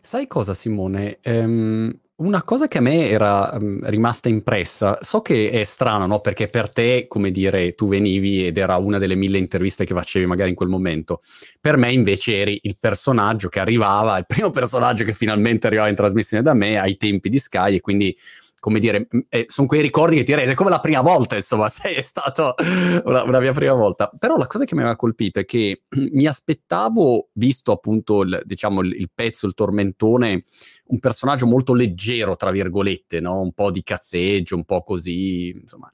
Sai 0.00 0.26
cosa 0.26 0.54
Simone? 0.54 1.18
Ehm, 1.20 2.00
una 2.16 2.42
cosa 2.42 2.66
che 2.66 2.78
a 2.78 2.80
me 2.80 3.10
era 3.10 3.50
um, 3.52 3.80
rimasta 3.90 4.30
impressa, 4.30 4.98
so 5.02 5.20
che 5.20 5.50
è 5.50 5.64
strano, 5.64 6.06
no? 6.06 6.20
Perché 6.20 6.48
per 6.48 6.70
te, 6.70 7.06
come 7.06 7.30
dire, 7.30 7.74
tu 7.74 7.86
venivi 7.86 8.46
ed 8.46 8.56
era 8.56 8.76
una 8.76 8.96
delle 8.96 9.14
mille 9.14 9.36
interviste 9.36 9.84
che 9.84 9.92
facevi 9.92 10.24
magari 10.24 10.48
in 10.50 10.56
quel 10.56 10.70
momento. 10.70 11.20
Per 11.60 11.76
me 11.76 11.92
invece 11.92 12.38
eri 12.38 12.58
il 12.62 12.78
personaggio 12.80 13.50
che 13.50 13.60
arrivava, 13.60 14.16
il 14.16 14.24
primo 14.24 14.48
personaggio 14.50 15.04
che 15.04 15.12
finalmente 15.12 15.66
arrivava 15.66 15.90
in 15.90 15.94
trasmissione 15.94 16.42
da 16.42 16.54
me 16.54 16.78
ai 16.78 16.96
tempi 16.96 17.28
di 17.28 17.38
Sky 17.38 17.74
e 17.74 17.80
quindi 17.80 18.16
come 18.60 18.78
dire, 18.78 19.08
eh, 19.28 19.46
sono 19.48 19.66
quei 19.66 19.80
ricordi 19.80 20.16
che 20.16 20.24
ti 20.24 20.34
rende 20.34 20.54
come 20.54 20.70
la 20.70 20.80
prima 20.80 21.00
volta, 21.00 21.36
insomma, 21.36 21.68
sei 21.70 21.94
è 21.94 22.02
stato 22.02 22.54
una, 23.04 23.22
una, 23.22 23.40
mia 23.40 23.52
prima 23.52 23.74
volta. 23.74 24.10
Però 24.18 24.36
la 24.36 24.46
cosa 24.46 24.64
che 24.64 24.74
mi 24.74 24.80
aveva 24.80 24.96
colpito 24.96 25.40
è 25.40 25.44
che 25.44 25.82
mi 26.12 26.26
aspettavo, 26.26 27.28
visto 27.34 27.72
appunto 27.72 28.22
il, 28.22 28.40
diciamo, 28.44 28.80
il, 28.82 28.92
il 28.92 29.10
pezzo, 29.14 29.46
il 29.46 29.54
tormentone, 29.54 30.42
un 30.86 30.98
personaggio 30.98 31.46
molto 31.46 31.74
leggero, 31.74 32.36
tra 32.36 32.50
virgolette, 32.50 33.20
no? 33.20 33.40
un 33.40 33.52
po' 33.52 33.70
di 33.70 33.82
cazzeggio, 33.82 34.56
un 34.56 34.64
po' 34.64 34.82
così, 34.82 35.48
insomma. 35.50 35.90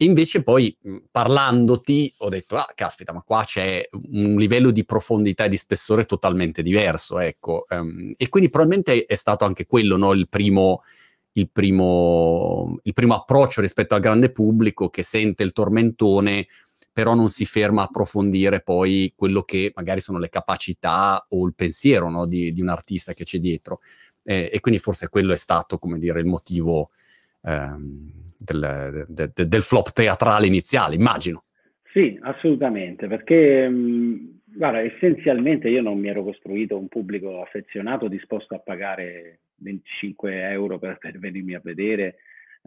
Invece 0.00 0.44
poi 0.44 0.76
parlandoti 1.10 2.14
ho 2.18 2.28
detto, 2.28 2.56
ah, 2.56 2.70
caspita, 2.72 3.12
ma 3.12 3.22
qua 3.22 3.42
c'è 3.44 3.82
un 4.12 4.36
livello 4.36 4.70
di 4.70 4.84
profondità 4.84 5.44
e 5.44 5.48
di 5.48 5.56
spessore 5.56 6.04
totalmente 6.04 6.62
diverso, 6.62 7.18
ecco. 7.18 7.66
Um, 7.68 8.14
e 8.16 8.28
quindi 8.28 8.48
probabilmente 8.48 9.06
è 9.06 9.16
stato 9.16 9.44
anche 9.44 9.66
quello, 9.66 9.96
no? 9.96 10.12
Il 10.12 10.28
primo 10.28 10.82
il 11.38 11.50
primo, 11.50 12.78
il 12.82 12.92
primo 12.92 13.14
approccio 13.14 13.60
rispetto 13.60 13.94
al 13.94 14.00
grande 14.00 14.30
pubblico 14.30 14.88
che 14.88 15.02
sente 15.02 15.42
il 15.42 15.52
tormentone, 15.52 16.46
però 16.92 17.14
non 17.14 17.28
si 17.28 17.44
ferma 17.44 17.82
a 17.82 17.84
approfondire 17.84 18.60
poi 18.60 19.12
quello 19.14 19.42
che 19.42 19.72
magari 19.74 20.00
sono 20.00 20.18
le 20.18 20.28
capacità 20.28 21.24
o 21.28 21.46
il 21.46 21.54
pensiero 21.54 22.10
no, 22.10 22.26
di, 22.26 22.50
di, 22.52 22.60
un 22.60 22.68
artista 22.68 23.12
che 23.12 23.24
c'è 23.24 23.38
dietro. 23.38 23.78
Eh, 24.24 24.50
e 24.52 24.60
quindi 24.60 24.80
forse 24.80 25.08
quello 25.08 25.32
è 25.32 25.36
stato, 25.36 25.78
come 25.78 25.98
dire, 25.98 26.18
il 26.18 26.26
motivo 26.26 26.90
ehm, 27.44 28.12
del, 28.36 29.06
de, 29.08 29.30
de, 29.32 29.46
del, 29.46 29.62
flop 29.62 29.92
teatrale 29.92 30.46
iniziale, 30.46 30.96
immagino. 30.96 31.44
Sì, 31.92 32.18
assolutamente, 32.22 33.06
perché 33.06 33.68
mh, 33.68 34.40
guarda, 34.44 34.80
essenzialmente 34.80 35.68
io 35.68 35.82
non 35.82 35.98
mi 35.98 36.08
ero 36.08 36.24
costruito 36.24 36.76
un 36.76 36.88
pubblico 36.88 37.40
affezionato 37.40 38.08
disposto 38.08 38.54
a 38.54 38.58
pagare 38.58 39.38
25 39.58 40.50
euro 40.50 40.78
per, 40.78 40.98
per 40.98 41.18
venirmi 41.18 41.54
a 41.54 41.60
vedere 41.62 42.16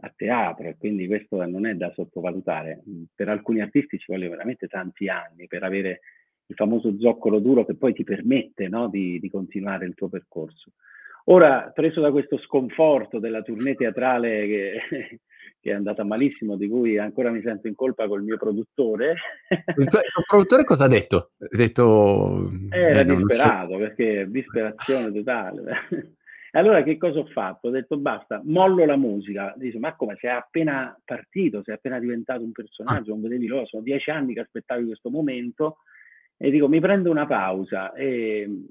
a 0.04 0.12
teatro 0.14 0.68
e 0.68 0.76
quindi 0.78 1.06
questo 1.06 1.44
non 1.46 1.66
è 1.66 1.74
da 1.74 1.92
sottovalutare. 1.92 2.82
Per 3.14 3.28
alcuni 3.28 3.60
artisti 3.60 3.98
ci 3.98 4.06
vogliono 4.08 4.30
veramente 4.30 4.66
tanti 4.66 5.08
anni 5.08 5.46
per 5.46 5.62
avere 5.62 6.00
il 6.46 6.56
famoso 6.56 6.94
zoccolo 6.98 7.38
duro 7.38 7.64
che 7.64 7.76
poi 7.76 7.92
ti 7.92 8.04
permette 8.04 8.68
no, 8.68 8.88
di, 8.88 9.18
di, 9.20 9.30
continuare 9.30 9.86
il 9.86 9.94
tuo 9.94 10.08
percorso. 10.08 10.72
Ora, 11.26 11.70
preso 11.72 12.00
da 12.00 12.10
questo 12.10 12.36
sconforto 12.38 13.20
della 13.20 13.42
tournée 13.42 13.76
teatrale 13.76 14.46
che, 14.46 14.80
che, 15.60 15.70
è 15.70 15.72
andata 15.72 16.02
malissimo, 16.02 16.56
di 16.56 16.68
cui 16.68 16.98
ancora 16.98 17.30
mi 17.30 17.40
sento 17.42 17.68
in 17.68 17.76
colpa 17.76 18.08
col 18.08 18.24
mio 18.24 18.36
produttore. 18.36 19.14
Il 19.48 19.86
tuo, 19.86 20.00
il 20.00 20.10
tuo 20.12 20.22
produttore 20.26 20.64
cosa 20.64 20.84
ha 20.84 20.88
detto? 20.88 21.30
Ha 21.38 21.56
detto... 21.56 22.48
Era 22.70 23.00
eh, 23.00 23.04
disperato, 23.04 23.72
so. 23.72 23.78
perché 23.78 24.26
disperazione 24.28 25.12
totale. 25.12 26.16
E 26.54 26.58
allora 26.58 26.82
che 26.82 26.98
cosa 26.98 27.20
ho 27.20 27.24
fatto? 27.24 27.68
Ho 27.68 27.70
detto 27.70 27.96
basta, 27.96 28.42
mollo 28.44 28.84
la 28.84 28.96
musica. 28.96 29.54
Dice, 29.56 29.78
ma 29.78 29.96
come 29.96 30.18
sei 30.20 30.32
appena 30.32 30.94
partito, 31.02 31.62
sei 31.62 31.76
appena 31.76 31.98
diventato 31.98 32.42
un 32.42 32.52
personaggio, 32.52 33.12
non 33.12 33.22
vedevi 33.22 33.46
l'ora, 33.46 33.64
sono 33.64 33.82
dieci 33.82 34.10
anni 34.10 34.34
che 34.34 34.40
aspettavi 34.40 34.84
questo 34.84 35.08
momento. 35.08 35.78
E 36.36 36.50
dico, 36.50 36.68
mi 36.68 36.78
prendo 36.78 37.10
una 37.10 37.26
pausa 37.26 37.94
e, 37.94 38.66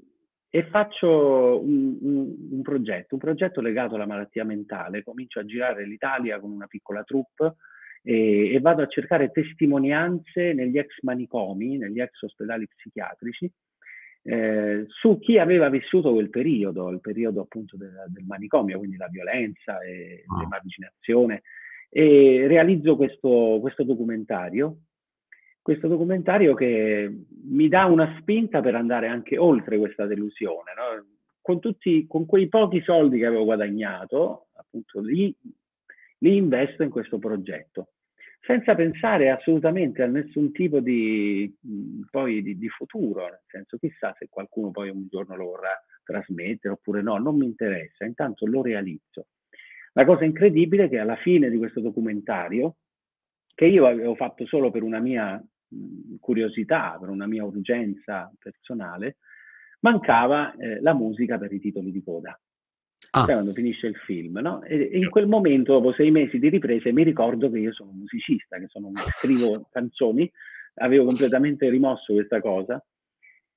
e 0.48 0.64
faccio 0.66 1.60
un, 1.60 1.98
un, 2.00 2.34
un, 2.52 2.62
progetto, 2.62 3.14
un 3.14 3.20
progetto 3.20 3.60
legato 3.60 3.96
alla 3.96 4.06
malattia 4.06 4.44
mentale. 4.44 5.02
Comincio 5.02 5.40
a 5.40 5.44
girare 5.44 5.84
l'Italia 5.84 6.38
con 6.38 6.52
una 6.52 6.68
piccola 6.68 7.02
troupe 7.02 7.56
e, 8.04 8.54
e 8.54 8.60
vado 8.60 8.82
a 8.82 8.86
cercare 8.86 9.32
testimonianze 9.32 10.52
negli 10.52 10.78
ex 10.78 11.00
manicomi, 11.00 11.78
negli 11.78 12.00
ex 12.00 12.22
ospedali 12.22 12.68
psichiatrici 12.68 13.52
eh, 14.24 14.84
su 14.88 15.18
chi 15.18 15.38
aveva 15.38 15.68
vissuto 15.68 16.12
quel 16.12 16.30
periodo, 16.30 16.90
il 16.90 17.00
periodo 17.00 17.40
appunto 17.42 17.76
del, 17.76 17.92
del 18.08 18.24
manicomio, 18.24 18.78
quindi 18.78 18.96
la 18.96 19.08
violenza 19.08 19.80
e 19.80 20.24
ah. 20.26 20.38
l'emarginazione. 20.38 21.42
e 21.88 22.46
realizzo 22.46 22.96
questo, 22.96 23.58
questo 23.60 23.82
documentario, 23.82 24.78
questo 25.60 25.88
documentario 25.88 26.54
che 26.54 27.24
mi 27.44 27.68
dà 27.68 27.86
una 27.86 28.16
spinta 28.20 28.60
per 28.60 28.74
andare 28.74 29.08
anche 29.08 29.38
oltre 29.38 29.78
questa 29.78 30.06
delusione, 30.06 30.72
no? 30.76 31.06
con, 31.40 31.60
tutti, 31.60 32.06
con 32.06 32.24
quei 32.24 32.48
pochi 32.48 32.80
soldi 32.82 33.18
che 33.18 33.26
avevo 33.26 33.44
guadagnato, 33.44 34.48
appunto 34.54 35.00
li, 35.00 35.34
li 36.18 36.36
investo 36.36 36.82
in 36.82 36.90
questo 36.90 37.18
progetto 37.18 37.88
senza 38.44 38.74
pensare 38.74 39.30
assolutamente 39.30 40.02
a 40.02 40.06
nessun 40.06 40.50
tipo 40.50 40.80
di, 40.80 41.54
poi, 42.10 42.42
di, 42.42 42.58
di, 42.58 42.68
futuro, 42.68 43.22
nel 43.22 43.40
senso 43.46 43.78
chissà 43.78 44.14
se 44.18 44.26
qualcuno 44.28 44.72
poi 44.72 44.90
un 44.90 45.06
giorno 45.08 45.36
lo 45.36 45.44
vorrà 45.44 45.80
trasmettere 46.02 46.74
oppure 46.74 47.02
no, 47.02 47.18
non 47.18 47.36
mi 47.36 47.46
interessa, 47.46 48.04
intanto 48.04 48.44
lo 48.46 48.60
realizzo. 48.60 49.28
La 49.92 50.04
cosa 50.04 50.24
incredibile 50.24 50.84
è 50.84 50.88
che 50.88 50.98
alla 50.98 51.16
fine 51.16 51.50
di 51.50 51.56
questo 51.56 51.80
documentario, 51.80 52.76
che 53.54 53.66
io 53.66 53.86
avevo 53.86 54.16
fatto 54.16 54.44
solo 54.46 54.72
per 54.72 54.82
una 54.82 54.98
mia 54.98 55.40
curiosità, 56.18 56.96
per 56.98 57.10
una 57.10 57.26
mia 57.26 57.44
urgenza 57.44 58.32
personale, 58.38 59.18
mancava 59.80 60.52
eh, 60.56 60.80
la 60.80 60.94
musica 60.94 61.38
per 61.38 61.52
i 61.52 61.60
titoli 61.60 61.92
di 61.92 62.02
coda. 62.02 62.38
Ah. 63.14 63.24
Cioè, 63.24 63.34
quando 63.34 63.52
finisce 63.52 63.86
il 63.88 63.96
film, 63.96 64.38
no? 64.38 64.62
E, 64.62 64.90
e, 64.90 64.98
in 64.98 65.08
quel 65.08 65.26
momento, 65.26 65.72
dopo 65.72 65.92
sei 65.92 66.10
mesi 66.10 66.38
di 66.38 66.48
riprese, 66.48 66.92
mi 66.92 67.04
ricordo 67.04 67.50
che 67.50 67.58
io 67.58 67.72
sono 67.72 67.90
un 67.90 67.98
musicista, 67.98 68.58
che 68.58 68.68
sono, 68.68 68.90
scrivo 69.20 69.68
canzoni, 69.70 70.30
avevo 70.76 71.04
completamente 71.04 71.68
rimosso 71.68 72.14
questa 72.14 72.40
cosa 72.40 72.82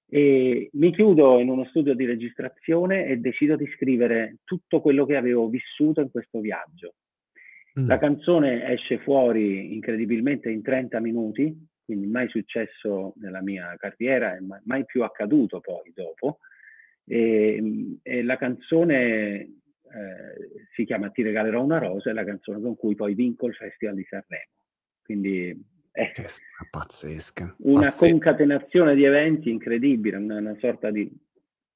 e 0.08 0.70
mi 0.74 0.94
chiudo 0.94 1.40
in 1.40 1.50
uno 1.50 1.66
studio 1.66 1.96
di 1.96 2.06
registrazione 2.06 3.06
e 3.08 3.18
decido 3.18 3.56
di 3.56 3.68
scrivere 3.76 4.38
tutto 4.44 4.80
quello 4.80 5.06
che 5.06 5.16
avevo 5.16 5.48
vissuto 5.50 6.02
in 6.02 6.12
questo 6.12 6.40
viaggio. 6.40 6.96
Mm. 7.80 7.88
La 7.88 7.98
canzone 7.98 8.72
esce 8.72 9.00
fuori 9.00 9.74
incredibilmente 9.74 10.50
in 10.50 10.62
30 10.62 11.00
minuti, 11.00 11.54
quindi 11.84 12.08
mai 12.08 12.30
successo 12.30 13.14
nella 13.18 13.42
mia 13.42 13.76
carriera 13.78 14.36
e 14.36 14.40
mai 14.64 14.86
più 14.86 15.04
accaduto 15.04 15.60
poi 15.60 15.92
dopo. 15.94 16.40
E, 17.08 18.00
e 18.02 18.24
la 18.24 18.38
canzone 18.38 19.36
eh, 19.36 19.52
si 20.74 20.86
chiama 20.86 21.10
Ti 21.10 21.22
regalerò 21.22 21.64
una 21.64 21.78
rosa, 21.78 22.10
è 22.10 22.14
la 22.14 22.26
canzone 22.26 22.60
con 22.62 22.76
cui 22.76 22.96
poi 22.96 23.14
vinco 23.14 23.48
il 23.48 23.56
Festival 23.56 23.96
di 23.96 24.06
Sanremo. 24.10 24.52
Quindi 25.04 25.74
è 25.92 26.12
pazzesca. 26.70 27.56
Una 27.60 27.84
pazzesca. 27.84 28.10
concatenazione 28.10 28.96
di 28.96 29.06
eventi 29.06 29.50
incredibile, 29.50 30.18
una, 30.18 30.40
una 30.40 30.58
sorta 30.60 30.92
di, 30.92 31.10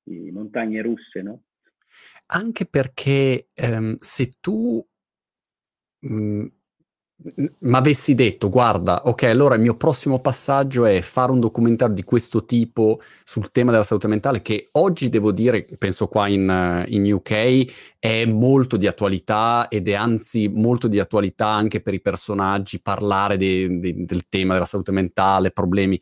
di, 0.04 0.30
montagne 0.32 0.82
russe, 0.82 1.22
no? 1.22 1.44
Anche 2.28 2.66
perché 2.66 3.48
ehm, 3.54 3.96
se 3.98 4.30
tu 4.42 4.86
mh, 6.00 6.46
mi 7.22 7.76
avessi 7.76 8.16
detto, 8.16 8.48
guarda, 8.50 9.02
ok, 9.06 9.24
allora 9.24 9.56
il 9.56 9.62
mio 9.62 9.76
prossimo 9.76 10.20
passaggio 10.20 10.86
è 10.86 11.02
fare 11.02 11.34
un 11.34 11.42
documentario 11.42 11.94
di 11.94 12.04
questo 12.04 12.46
tipo 12.46 13.02
sul 13.26 13.52
tema 13.52 13.72
della 13.72 13.84
salute 13.84 14.08
mentale, 14.08 14.42
che 14.42 14.70
oggi 14.74 15.10
devo 15.10 15.34
dire, 15.34 15.66
penso 15.78 16.08
qua 16.08 16.30
in, 16.30 16.86
in 16.88 17.12
UK, 17.12 17.98
è 18.00 18.26
molto 18.26 18.78
di 18.78 18.88
attualità 18.88 19.68
ed 19.68 19.90
è 19.90 19.94
anzi 19.94 20.48
molto 20.48 20.88
di 20.88 20.98
attualità 20.98 21.48
anche 21.48 21.82
per 21.82 21.94
i 21.94 22.02
personaggi, 22.02 22.82
parlare 22.82 23.36
de, 23.36 23.80
de, 23.80 23.94
del 24.06 24.30
tema 24.30 24.54
della 24.54 24.66
salute 24.66 24.92
mentale, 24.94 25.52
problemi. 25.52 26.00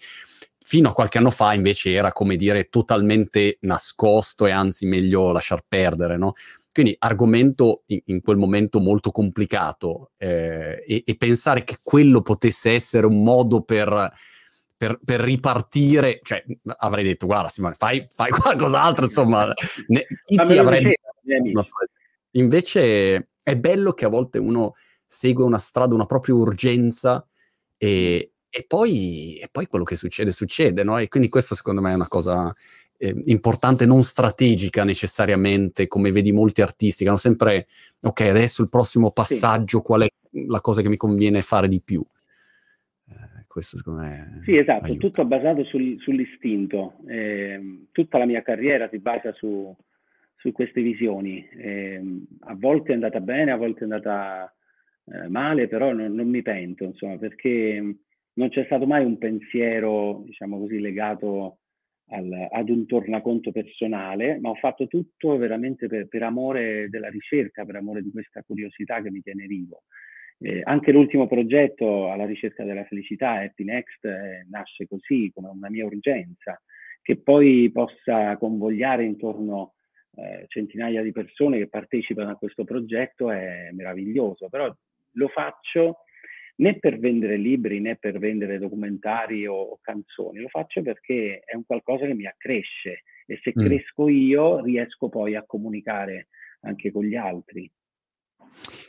Fino 0.60 0.90
a 0.90 0.94
qualche 0.94 1.18
anno 1.18 1.32
fa 1.32 1.54
invece 1.54 1.94
era, 1.94 2.12
come 2.12 2.36
dire, 2.36 2.66
totalmente 2.66 3.58
nascosto 3.62 4.46
e 4.46 4.52
anzi 4.52 4.86
meglio 4.86 5.32
lasciar 5.32 5.64
perdere, 5.68 6.18
no? 6.18 6.34
Quindi 6.78 6.96
argomento 7.00 7.82
in, 7.88 8.02
in 8.06 8.22
quel 8.22 8.38
momento 8.38 8.80
molto 8.80 9.10
complicato 9.10 10.12
eh, 10.16 10.84
e, 10.86 11.04
e, 11.04 11.18
pensare 11.18 11.64
che 11.64 11.80
quello 11.82 12.22
potesse 12.22 12.70
essere 12.70 13.08
un 13.08 13.24
modo 13.24 13.64
per, 13.64 14.12
per, 14.78 15.00
per, 15.04 15.20
ripartire, 15.22 16.20
cioè 16.22 16.46
avrei 16.78 17.04
detto 17.04 17.26
guarda 17.26 17.50
Simone 17.50 17.74
fai, 17.76 18.06
fai 18.14 18.30
qualcos'altro 18.30 19.06
insomma, 19.06 19.52
ne, 19.88 20.06
chi 20.24 20.36
ti 20.36 20.58
avrebbe... 20.60 20.98
Invece 22.34 23.30
è 23.42 23.58
bello 23.58 23.94
che 23.94 24.06
a 24.06 24.10
volte 24.10 24.38
uno 24.38 24.76
segue 25.04 25.44
una 25.44 25.58
strada, 25.58 25.96
una 25.96 26.06
propria 26.06 26.36
urgenza 26.36 27.28
e, 27.76 28.34
e 28.48 28.66
poi, 28.68 29.40
e 29.40 29.50
poi, 29.52 29.66
quello 29.66 29.84
che 29.84 29.96
succede 29.96 30.32
succede, 30.32 30.84
no? 30.84 31.00
E 31.00 31.08
quindi 31.08 31.28
questo 31.28 31.56
secondo 31.56 31.82
me 31.82 31.90
è 31.90 31.96
una 31.96 32.08
cosa 32.08 32.54
eh, 32.98 33.16
importante, 33.24 33.86
non 33.86 34.04
strategica 34.04 34.84
necessariamente, 34.84 35.88
come 35.88 36.12
vedi 36.12 36.32
molti 36.32 36.62
artisti 36.62 37.04
che 37.04 37.10
hanno 37.10 37.18
sempre, 37.18 37.68
ok, 38.02 38.22
adesso 38.22 38.62
il 38.62 38.70
prossimo 38.70 39.12
passaggio, 39.12 39.78
sì. 39.78 39.84
qual 39.84 40.02
è 40.02 40.08
la 40.48 40.62
cosa 40.62 40.82
che 40.82 40.90
mi 40.90 40.98
conviene 40.98 41.42
fare 41.42 41.68
di 41.68 41.82
più? 41.82 42.04
Eh, 43.10 43.46
questo 43.48 43.78
secondo 43.78 44.02
me... 44.02 44.42
Sì, 44.44 44.58
esatto, 44.58 44.86
aiuta. 44.86 45.00
tutto 45.00 45.26
basato 45.26 45.64
sul, 45.66 45.98
sull'istinto. 46.00 46.96
Eh, 47.08 47.86
tutta 47.92 48.18
la 48.18 48.26
mia 48.26 48.42
carriera 48.42 48.90
si 48.90 49.00
basa 49.00 49.32
su, 49.34 49.76
su 50.36 50.52
queste 50.52 50.82
visioni. 50.82 51.48
Eh, 51.50 52.02
a 52.42 52.56
volte 52.56 52.92
è 52.92 52.96
andata 52.96 53.20
bene, 53.20 53.52
a 53.52 53.58
volte 53.58 53.82
è 53.82 53.84
andata 53.84 54.52
eh, 55.06 55.28
male, 55.30 55.68
però 55.68 55.94
non, 55.94 56.14
non, 56.14 56.28
mi 56.28 56.42
pento, 56.42 56.84
insomma, 56.84 57.18
perché 57.18 57.96
non 58.34 58.50
c'è 58.50 58.64
stato 58.66 58.86
mai 58.86 59.06
un 59.06 59.18
pensiero, 59.18 60.24
diciamo 60.26 60.60
così, 60.60 60.80
legato 60.80 61.60
al, 62.10 62.48
ad 62.52 62.70
un 62.70 62.86
tornaconto 62.86 63.52
personale, 63.52 64.40
ma 64.40 64.50
ho 64.50 64.56
fatto 64.56 64.88
tutto 64.88 65.38
veramente 65.38 65.88
per, 65.88 66.08
per, 66.08 66.24
amore 66.24 66.90
della 66.90 67.10
ricerca, 67.10 67.66
per 67.66 67.76
amore 67.76 68.02
di 68.02 68.12
questa 68.12 68.44
curiosità 68.44 69.02
che 69.02 69.12
mi 69.12 69.22
tiene 69.22 69.46
vivo. 69.46 69.84
Eh, 70.40 70.62
anche 70.64 70.92
l'ultimo 70.92 71.28
progetto 71.28 72.12
alla 72.12 72.26
ricerca 72.26 72.64
della 72.64 72.86
felicità, 72.86 73.40
Happy 73.40 73.64
Next, 73.64 74.06
eh, 74.06 74.46
nasce 74.50 74.88
così, 74.88 75.32
come 75.34 75.50
una 75.50 75.70
mia 75.70 75.86
urgenza, 75.86 76.62
che 77.02 77.18
poi 77.18 77.72
possa 77.72 78.38
convogliare 78.38 79.04
intorno 79.04 79.74
eh, 80.16 80.46
centinaia 80.48 81.02
di 81.02 81.12
persone 81.12 81.58
che 81.58 81.68
partecipano 81.68 82.32
a 82.32 82.36
questo 82.36 82.64
progetto 82.64 83.32
è 83.32 83.70
meraviglioso, 83.72 84.50
però 84.50 84.74
lo 85.14 85.28
faccio 85.28 86.00
né 86.60 86.80
per 86.80 87.00
vendere 87.00 87.38
libri 87.38 87.80
né 87.80 87.98
per 87.98 88.18
vendere 88.20 88.58
documentari 88.58 89.46
o, 89.46 89.78
canzoni, 89.82 90.40
lo 90.40 90.48
faccio 90.48 90.82
perché 90.82 91.42
è 91.46 91.56
un 91.56 91.66
qualcosa 91.66 92.06
che 92.06 92.14
mi 92.14 92.26
accresce 92.26 93.04
e 93.26 93.40
se 93.44 93.54
mm. 93.58 93.66
cresco 93.66 94.08
io 94.08 94.64
riesco 94.64 95.10
poi 95.10 95.36
a 95.36 95.44
comunicare 95.46 96.28
anche 96.62 96.92
con 96.92 97.04
gli 97.04 97.16
altri. 97.16 97.70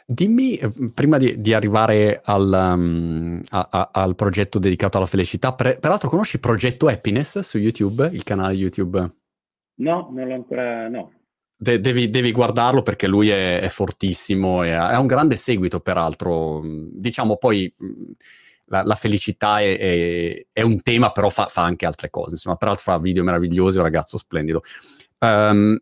Dimmi, 0.06 0.56
eh, 0.56 0.70
prima 0.94 1.18
di, 1.18 1.40
di 1.40 1.52
arrivare 1.52 2.20
al, 2.24 2.74
um, 2.74 3.40
a, 3.50 3.68
a, 3.70 3.90
al, 3.92 4.14
progetto 4.14 4.58
dedicato 4.58 4.96
alla 4.96 5.06
felicità, 5.06 5.52
per, 5.52 5.78
peraltro 5.78 6.08
conosci 6.08 6.38
Progetto 6.38 6.86
Happiness 6.86 7.40
su 7.40 7.58
YouTube, 7.58 8.08
il 8.12 8.22
canale 8.22 8.54
YouTube? 8.54 9.06
No, 9.80 10.10
non 10.12 10.28
l'ho 10.28 10.34
ancora, 10.34 10.88
no. 10.88 11.17
De- 11.60 11.80
devi, 11.80 12.08
devi, 12.08 12.30
guardarlo 12.30 12.82
perché 12.82 13.08
lui 13.08 13.30
è, 13.30 13.60
è 13.60 13.68
fortissimo 13.68 14.62
e 14.62 14.70
ha, 14.70 14.90
ha, 14.90 15.00
un 15.00 15.08
grande 15.08 15.34
seguito, 15.34 15.80
peraltro. 15.80 16.62
Diciamo 16.64 17.36
poi 17.36 17.72
la, 18.66 18.82
la 18.84 18.94
felicità 18.94 19.60
è, 19.60 19.76
è, 19.78 20.46
è, 20.52 20.62
un 20.62 20.80
tema, 20.82 21.10
però 21.10 21.28
fa, 21.28 21.46
fa, 21.46 21.62
anche 21.62 21.86
altre 21.86 22.10
cose. 22.10 22.32
Insomma, 22.32 22.56
peraltro 22.56 22.84
fa 22.84 22.98
video 22.98 23.24
meravigliosi, 23.24 23.78
un 23.78 23.82
ragazzo 23.82 24.16
splendido. 24.18 24.62
Um, 25.18 25.76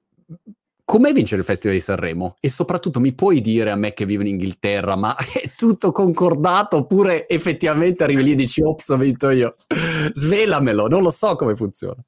com'è 0.85 1.12
vincere 1.12 1.41
il 1.41 1.47
Festival 1.47 1.77
di 1.77 1.83
Sanremo? 1.83 2.37
E 2.41 2.49
soprattutto 2.49 3.01
mi 3.01 3.12
puoi 3.12 3.41
dire 3.41 3.71
a 3.71 3.77
me 3.77 3.93
che 3.93 4.07
vivo 4.07 4.23
in 4.23 4.29
Inghilterra, 4.29 4.97
ma 4.97 5.15
è 5.19 5.51
tutto 5.57 5.93
concordato 5.93 6.77
oppure 6.77 7.29
effettivamente 7.29 8.05
arrivi 8.05 8.23
lì 8.23 8.33
e 8.33 8.37
dici, 8.37 8.62
ops, 8.62 8.89
ho 8.89 8.97
vinto 8.97 9.31
io? 9.31 9.57
Svelamelo, 10.12 10.89
non 10.89 11.03
lo 11.03 11.11
so 11.11 11.35
come 11.35 11.55
funziona. 11.55 12.03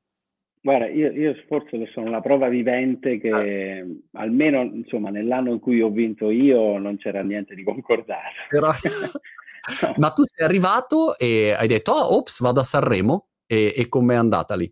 Guarda, 0.61 0.89
io, 0.89 1.11
io 1.13 1.35
forse 1.47 1.87
sono 1.93 2.11
la 2.11 2.21
prova 2.21 2.49
vivente 2.49 3.19
che 3.19 3.31
ah. 3.31 4.21
almeno 4.21 4.63
insomma, 4.63 5.11
nell'anno 5.11 5.53
in 5.53 5.61
cui 5.61 5.81
ho 5.81 5.91
vinto 5.91 6.31
io 6.31 6.79
non 6.79 6.97
c'era 6.97 7.23
niente 7.23 7.55
di 7.55 7.63
concordato. 7.63 8.35
Però... 8.49 8.69
no. 9.83 9.95
Ma 9.97 10.11
tu 10.11 10.23
sei 10.25 10.47
arrivato 10.47 11.17
e 11.17 11.55
hai 11.57 11.69
detto, 11.69 11.93
oh, 11.93 12.17
ops, 12.17 12.41
vado 12.41 12.61
a 12.61 12.65
Sanremo 12.65 13.29
e, 13.47 13.73
e 13.77 13.89
com'è 13.89 14.15
andata 14.15 14.57
lì? 14.57 14.71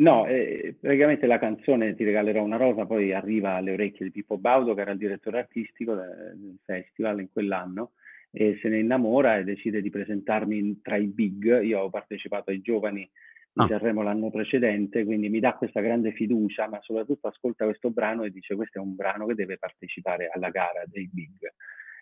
No, 0.00 0.26
eh, 0.26 0.76
praticamente 0.80 1.26
la 1.26 1.38
canzone 1.38 1.94
Ti 1.94 2.04
regalerò 2.04 2.42
una 2.42 2.56
rosa 2.56 2.86
poi 2.86 3.12
arriva 3.12 3.56
alle 3.56 3.72
orecchie 3.72 4.06
di 4.06 4.12
Pippo 4.12 4.38
Baudo, 4.38 4.72
che 4.74 4.80
era 4.80 4.92
il 4.92 4.98
direttore 4.98 5.40
artistico 5.40 5.94
del 5.94 6.56
festival 6.64 7.20
in 7.20 7.30
quell'anno, 7.30 7.92
e 8.30 8.58
se 8.62 8.68
ne 8.68 8.78
innamora 8.78 9.36
e 9.36 9.44
decide 9.44 9.82
di 9.82 9.90
presentarmi 9.90 10.80
tra 10.80 10.96
i 10.96 11.06
big. 11.06 11.62
Io 11.62 11.80
ho 11.80 11.90
partecipato 11.90 12.50
ai 12.50 12.62
giovani 12.62 13.08
di 13.52 13.62
ah. 13.62 13.66
Sanremo 13.66 14.02
l'anno 14.02 14.30
precedente, 14.30 15.04
quindi 15.04 15.28
mi 15.28 15.40
dà 15.40 15.54
questa 15.54 15.80
grande 15.80 16.12
fiducia, 16.12 16.68
ma 16.68 16.78
soprattutto 16.82 17.28
ascolta 17.28 17.64
questo 17.64 17.90
brano 17.90 18.22
e 18.24 18.30
dice 18.30 18.54
questo 18.54 18.78
è 18.78 18.80
un 18.80 18.94
brano 18.94 19.26
che 19.26 19.34
deve 19.34 19.58
partecipare 19.58 20.30
alla 20.32 20.50
gara 20.50 20.82
dei 20.86 21.08
big. 21.12 21.52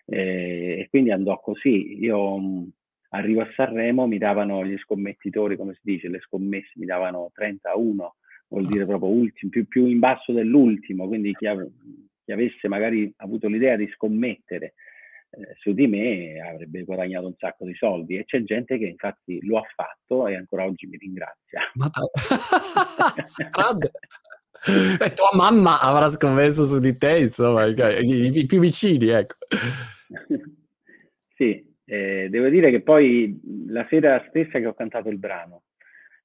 E, 0.05 0.79
e 0.79 0.87
quindi 0.89 1.11
andò 1.11 1.39
così. 1.39 2.03
Io 2.03 2.37
mh, 2.37 2.43
mm, 2.43 2.67
arrivo 3.09 3.41
a 3.41 3.51
Sanremo, 3.55 4.07
mi 4.07 4.17
davano 4.17 4.63
gli 4.65 4.77
scommettitori, 4.77 5.57
come 5.57 5.73
si 5.73 5.81
dice, 5.83 6.07
le 6.07 6.19
scommesse, 6.19 6.73
mi 6.75 6.85
davano 6.85 7.31
30 7.33 7.71
a 7.71 7.77
1, 7.77 8.15
vuol 8.49 8.65
dire 8.65 8.85
proprio 8.85 9.09
ultimo, 9.09 9.51
più, 9.51 9.67
più 9.67 9.85
in 9.85 9.99
basso 9.99 10.31
dell'ultimo, 10.31 11.07
quindi 11.07 11.33
chi, 11.33 11.47
av- 11.47 11.69
chi 12.23 12.31
avesse 12.31 12.67
magari 12.67 13.11
avuto 13.17 13.47
l'idea 13.47 13.75
di 13.75 13.87
scommettere 13.89 14.73
eh, 15.31 15.55
su 15.59 15.73
di 15.73 15.87
me 15.87 16.41
avrebbe 16.41 16.83
guadagnato 16.83 17.27
un 17.27 17.35
sacco 17.37 17.65
di 17.65 17.75
soldi 17.75 18.17
e 18.17 18.25
c'è 18.25 18.43
gente 18.43 18.77
che 18.77 18.85
infatti 18.85 19.39
lo 19.45 19.59
ha 19.59 19.63
fatto 19.75 20.27
e 20.27 20.35
ancora 20.35 20.65
oggi 20.65 20.87
mi 20.87 20.97
ringrazia. 20.97 21.61
Ma 21.75 21.89
e 24.99 25.13
tua 25.13 25.29
mamma 25.35 25.79
avrà 25.79 26.09
scommesso 26.09 26.65
su 26.65 26.79
di 26.79 26.97
te, 26.97 27.19
insomma, 27.19 27.65
i, 27.65 28.37
i 28.37 28.45
più 28.45 28.59
vicini, 28.59 29.07
ecco. 29.09 29.35
sì, 31.35 31.75
eh, 31.85 32.27
devo 32.29 32.49
dire 32.49 32.71
che 32.71 32.81
poi 32.81 33.39
la 33.67 33.85
sera 33.89 34.25
stessa 34.29 34.59
che 34.59 34.65
ho 34.65 34.73
cantato 34.73 35.07
il 35.09 35.17
brano 35.17 35.63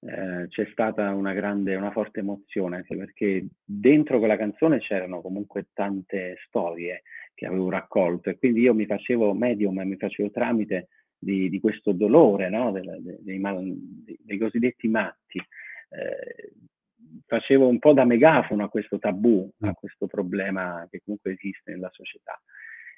eh, 0.07 0.49
c'è 0.49 0.69
stata 0.71 1.15
una 1.15 1.33
grande, 1.33 1.75
una 1.77 1.91
forte 1.91 2.21
emozione, 2.21 2.77
anche 2.77 2.97
perché 2.97 3.47
dentro 3.65 4.19
quella 4.19 4.37
canzone 4.37 4.79
c'erano 4.79 5.23
comunque 5.23 5.69
tante 5.73 6.37
storie 6.47 7.03
che 7.35 7.47
avevo 7.47 7.71
raccolto 7.71 8.29
e 8.29 8.37
quindi 8.37 8.61
io 8.61 8.75
mi 8.75 8.87
facevo 8.87 9.33
medium 9.33 9.81
e 9.81 9.85
mi 9.85 9.97
facevo 9.97 10.31
tramite 10.31 10.89
di, 11.19 11.49
di 11.49 11.59
questo 11.59 11.93
dolore 11.93 12.51
no? 12.51 12.71
dei, 12.71 12.85
dei, 12.85 13.41
dei, 13.41 14.19
dei, 14.21 14.39
cosiddetti 14.39 14.89
matti. 14.89 15.39
Eh, 15.39 16.53
facevo 17.27 17.67
un 17.67 17.79
po' 17.79 17.95
da 17.95 18.05
megafono 18.05 18.65
a 18.65 18.69
questo 18.69 18.99
tabù, 18.99 19.51
a 19.61 19.69
mm. 19.69 19.73
questo 19.73 20.07
problema 20.07 20.87
che 20.91 21.01
comunque 21.03 21.33
esiste 21.33 21.73
nella 21.73 21.91
società 21.93 22.39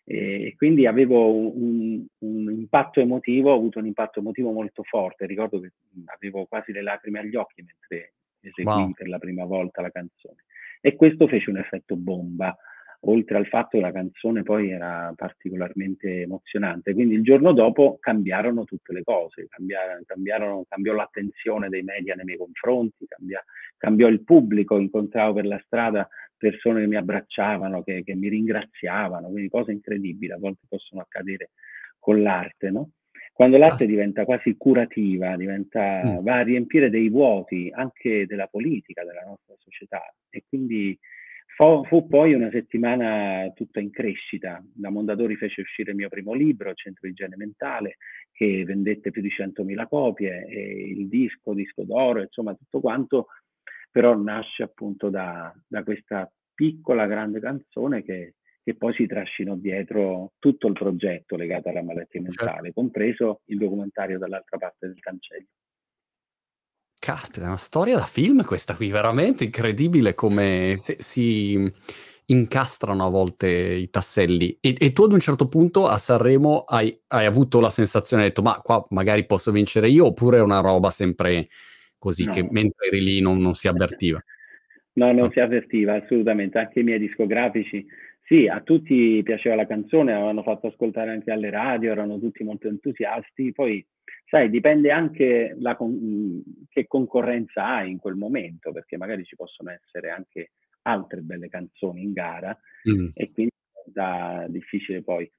e 0.08 0.54
quindi 0.56 0.86
avevo 0.86 1.34
un, 1.34 2.06
un, 2.18 2.52
impatto 2.52 3.00
emotivo, 3.00 3.50
ho 3.50 3.56
avuto 3.56 3.80
un 3.80 3.86
impatto 3.86 4.20
emotivo 4.20 4.52
molto 4.52 4.84
forte, 4.84 5.26
ricordo 5.26 5.58
che 5.58 5.72
avevo 6.04 6.46
quasi 6.46 6.70
le 6.70 6.80
lacrime 6.80 7.18
agli 7.18 7.34
occhi 7.34 7.64
mentre 7.64 8.12
eseguì 8.40 8.82
wow. 8.82 8.92
per 8.92 9.08
la 9.08 9.18
prima 9.18 9.44
volta 9.44 9.82
la 9.82 9.90
canzone. 9.90 10.44
E 10.80 10.94
questo 10.94 11.26
fece 11.26 11.50
un 11.50 11.58
effetto 11.58 11.96
bomba, 11.96 12.56
oltre 13.00 13.36
al 13.36 13.46
fatto 13.46 13.76
che 13.76 13.80
la 13.80 13.92
canzone 13.92 14.42
poi 14.42 14.70
era 14.70 15.12
particolarmente 15.14 16.22
emozionante, 16.22 16.94
quindi 16.94 17.14
il 17.14 17.22
giorno 17.22 17.52
dopo 17.52 17.98
cambiarono 18.00 18.64
tutte 18.64 18.92
le 18.92 19.02
cose, 19.02 19.46
cambiarono, 19.48 20.02
cambiarono, 20.06 20.64
cambiò 20.68 20.94
l'attenzione 20.94 21.68
dei 21.68 21.82
media 21.82 22.14
nei 22.14 22.24
miei 22.24 22.38
confronti, 22.38 23.06
cambia, 23.06 23.42
cambiò 23.76 24.08
il 24.08 24.24
pubblico, 24.24 24.78
incontravo 24.78 25.34
per 25.34 25.46
la 25.46 25.60
strada 25.64 26.08
persone 26.36 26.80
che 26.80 26.86
mi 26.86 26.96
abbracciavano, 26.96 27.82
che, 27.82 28.02
che, 28.04 28.14
mi 28.14 28.28
ringraziavano, 28.28 29.28
quindi 29.28 29.48
cose 29.48 29.72
incredibili 29.72 30.32
a 30.32 30.38
volte 30.38 30.66
possono 30.68 31.00
accadere 31.00 31.50
con 31.98 32.22
l'arte, 32.22 32.70
no? 32.70 32.90
Quando 33.32 33.58
l'arte 33.58 33.84
diventa 33.84 34.24
quasi 34.24 34.56
curativa, 34.56 35.36
diventa, 35.36 36.02
mm. 36.02 36.22
va 36.22 36.38
a 36.38 36.42
riempire 36.42 36.88
dei 36.88 37.10
vuoti 37.10 37.70
anche 37.70 38.24
della 38.26 38.46
politica, 38.46 39.04
della 39.04 39.24
nostra 39.26 39.54
società 39.58 40.02
e 40.30 40.44
quindi 40.48 40.98
fu, 41.56 41.84
fu 41.84 42.06
poi 42.06 42.34
una 42.34 42.50
settimana 42.50 43.50
tutta 43.54 43.80
in 43.80 43.90
crescita. 43.90 44.62
La 44.78 44.90
Mondadori 44.90 45.36
fece 45.36 45.62
uscire 45.62 45.90
il 45.90 45.96
mio 45.96 46.08
primo 46.08 46.34
libro, 46.34 46.74
Centro 46.74 47.08
Igiene 47.08 47.36
Mentale, 47.36 47.96
che 48.30 48.62
vendette 48.64 49.10
più 49.10 49.22
di 49.22 49.30
100.000 49.30 49.88
copie, 49.88 50.46
e 50.46 50.90
il 50.90 51.08
disco, 51.08 51.54
disco 51.54 51.84
d'oro, 51.84 52.20
insomma 52.20 52.54
tutto 52.54 52.80
quanto 52.80 53.28
però 53.90 54.14
nasce 54.14 54.62
appunto 54.62 55.08
da, 55.08 55.50
da 55.66 55.82
questa 55.82 56.30
piccola 56.52 57.06
grande 57.06 57.40
canzone 57.40 58.02
che, 58.02 58.34
che, 58.62 58.74
poi 58.74 58.92
si 58.92 59.06
trascinò 59.06 59.54
dietro 59.54 60.32
tutto 60.38 60.66
il 60.66 60.74
progetto 60.74 61.36
legato 61.36 61.70
alla 61.70 61.82
malattia 61.82 62.20
mentale, 62.20 62.50
certo. 62.50 62.72
compreso 62.74 63.40
il 63.46 63.56
documentario 63.56 64.18
dall'altra 64.18 64.58
parte 64.58 64.88
del 64.88 64.98
cancello. 64.98 65.46
Caspita, 67.06 67.44
è 67.44 67.46
una 67.46 67.56
storia 67.56 67.94
da 67.94 68.02
film 68.02 68.42
questa 68.42 68.74
qui, 68.74 68.90
veramente 68.90 69.44
incredibile 69.44 70.16
come 70.16 70.74
si 70.76 71.72
incastrano 72.24 73.06
a 73.06 73.08
volte 73.10 73.46
i 73.48 73.88
tasselli. 73.90 74.58
E, 74.60 74.74
e, 74.76 74.90
tu 74.90 75.04
ad 75.04 75.12
un 75.12 75.20
certo 75.20 75.46
punto 75.46 75.86
a 75.86 75.98
Sanremo 75.98 76.64
hai, 76.66 76.92
hai 77.06 77.24
avuto 77.24 77.60
la 77.60 77.70
sensazione, 77.70 78.24
hai 78.24 78.30
detto, 78.30 78.42
ma 78.42 78.58
qua 78.60 78.84
magari 78.90 79.24
posso 79.24 79.52
vincere 79.52 79.88
io, 79.88 80.06
oppure 80.06 80.38
è 80.38 80.40
una 80.40 80.58
roba 80.58 80.90
sempre 80.90 81.46
così 81.96 82.24
no. 82.24 82.32
che 82.32 82.44
mentre 82.50 82.88
eri 82.88 83.00
lì 83.00 83.20
non, 83.20 83.38
non 83.38 83.54
si 83.54 83.68
avvertiva. 83.68 84.20
No, 84.94 85.06
non 85.12 85.26
no. 85.26 85.30
si 85.30 85.38
avvertiva 85.38 85.94
assolutamente, 85.94 86.58
anche 86.58 86.80
i 86.80 86.82
miei 86.82 86.98
discografici. 86.98 87.86
Sì, 88.26 88.48
a 88.48 88.60
tutti 88.60 89.22
piaceva 89.22 89.54
la 89.54 89.68
canzone, 89.68 90.12
avevano 90.12 90.42
fatto 90.42 90.66
ascoltare 90.66 91.12
anche 91.12 91.30
alle 91.30 91.48
radio, 91.48 91.92
erano 91.92 92.18
tutti 92.18 92.42
molto 92.42 92.66
entusiasti. 92.66 93.52
Poi, 93.52 93.86
sai, 94.28 94.50
dipende 94.50 94.90
anche 94.90 95.54
la 95.60 95.76
con- 95.76 96.42
che 96.68 96.88
concorrenza 96.88 97.64
hai 97.64 97.92
in 97.92 97.98
quel 97.98 98.16
momento, 98.16 98.72
perché 98.72 98.96
magari 98.96 99.24
ci 99.24 99.36
possono 99.36 99.70
essere 99.70 100.10
anche 100.10 100.50
altre 100.82 101.20
belle 101.20 101.48
canzoni 101.48 102.02
in 102.02 102.12
gara 102.12 102.58
mm. 102.90 103.10
e 103.14 103.30
quindi 103.30 103.52
è 103.94 104.46
difficile 104.48 105.02
poi. 105.02 105.30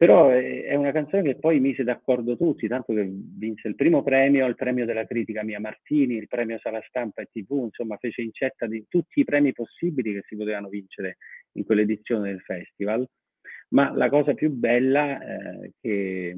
Però 0.00 0.30
è 0.30 0.74
una 0.76 0.92
canzone 0.92 1.22
che 1.22 1.34
poi 1.34 1.60
mise 1.60 1.84
d'accordo 1.84 2.34
tutti, 2.34 2.66
tanto 2.66 2.94
che 2.94 3.06
vinse 3.06 3.68
il 3.68 3.74
primo 3.74 4.02
premio, 4.02 4.46
il 4.46 4.54
premio 4.54 4.86
della 4.86 5.04
critica 5.04 5.44
Mia 5.44 5.60
Martini, 5.60 6.16
il 6.16 6.26
premio 6.26 6.58
Sala 6.58 6.82
Stampa 6.88 7.20
e 7.20 7.28
TV, 7.30 7.64
insomma 7.64 7.98
fece 7.98 8.22
incetta 8.22 8.66
di 8.66 8.86
tutti 8.88 9.20
i 9.20 9.24
premi 9.24 9.52
possibili 9.52 10.14
che 10.14 10.24
si 10.26 10.36
potevano 10.36 10.70
vincere 10.70 11.18
in 11.52 11.64
quell'edizione 11.66 12.30
del 12.30 12.40
festival. 12.40 13.06
Ma 13.74 13.94
la 13.94 14.08
cosa 14.08 14.32
più 14.32 14.48
bella, 14.48 15.20
eh, 15.20 15.72
che, 15.78 16.34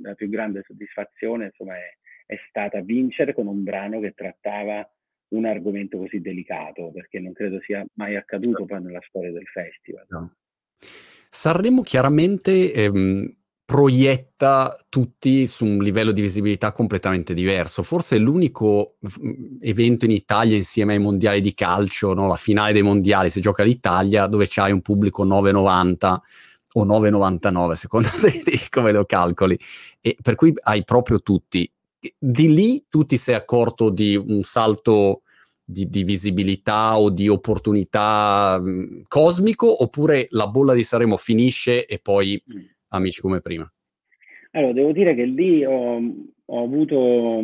la 0.00 0.14
più 0.14 0.30
grande 0.30 0.62
soddisfazione, 0.64 1.44
insomma, 1.44 1.74
è, 1.74 1.98
è 2.24 2.38
stata 2.48 2.80
vincere 2.80 3.34
con 3.34 3.46
un 3.46 3.62
brano 3.62 4.00
che 4.00 4.12
trattava 4.12 4.90
un 5.34 5.44
argomento 5.44 5.98
così 5.98 6.22
delicato, 6.22 6.92
perché 6.92 7.20
non 7.20 7.34
credo 7.34 7.60
sia 7.60 7.84
mai 7.96 8.16
accaduto 8.16 8.64
poi 8.64 8.80
nella 8.80 9.02
storia 9.06 9.32
del 9.32 9.46
festival. 9.48 10.06
No. 10.08 10.32
Sanremo 11.36 11.82
chiaramente 11.82 12.72
ehm, 12.72 13.30
proietta 13.62 14.74
tutti 14.88 15.46
su 15.46 15.66
un 15.66 15.82
livello 15.82 16.10
di 16.10 16.22
visibilità 16.22 16.72
completamente 16.72 17.34
diverso. 17.34 17.82
Forse 17.82 18.16
è 18.16 18.18
l'unico 18.18 18.96
evento 19.60 20.06
in 20.06 20.12
Italia 20.12 20.56
insieme 20.56 20.94
ai 20.94 20.98
mondiali 20.98 21.42
di 21.42 21.52
calcio, 21.52 22.14
no? 22.14 22.26
la 22.26 22.36
finale 22.36 22.72
dei 22.72 22.80
mondiali, 22.80 23.28
si 23.28 23.42
gioca 23.42 23.64
l'Italia, 23.64 24.26
dove 24.28 24.46
c'hai 24.48 24.72
un 24.72 24.80
pubblico 24.80 25.26
9,90 25.26 26.16
o 26.72 26.86
9,99, 26.86 27.72
secondo 27.76 28.08
te 28.18 28.42
come 28.70 28.92
lo 28.92 29.04
calcoli. 29.04 29.58
E 30.00 30.16
per 30.22 30.36
cui 30.36 30.54
hai 30.62 30.84
proprio 30.84 31.20
tutti. 31.20 31.70
Di 32.18 32.54
lì 32.54 32.86
tu 32.88 33.04
ti 33.04 33.18
sei 33.18 33.34
accorto 33.34 33.90
di 33.90 34.16
un 34.16 34.42
salto 34.42 35.20
di, 35.68 35.88
di, 35.88 36.04
visibilità 36.04 36.96
o 36.96 37.10
di 37.10 37.26
opportunità 37.26 38.60
mh, 38.60 38.70
mm, 38.70 39.00
cosmico 39.08 39.82
oppure 39.82 40.28
la 40.30 40.46
bolla 40.46 40.72
di 40.72 40.84
Sanremo 40.84 41.16
finisce 41.16 41.86
e 41.86 41.98
poi 41.98 42.40
mm. 42.40 42.60
amici 42.90 43.20
come 43.20 43.40
prima? 43.40 43.68
Allora, 44.52 44.72
devo 44.72 44.92
dire 44.92 45.14
che 45.16 45.24
lì 45.24 45.64
ho, 45.64 46.00
ho 46.44 46.62
avuto 46.62 47.42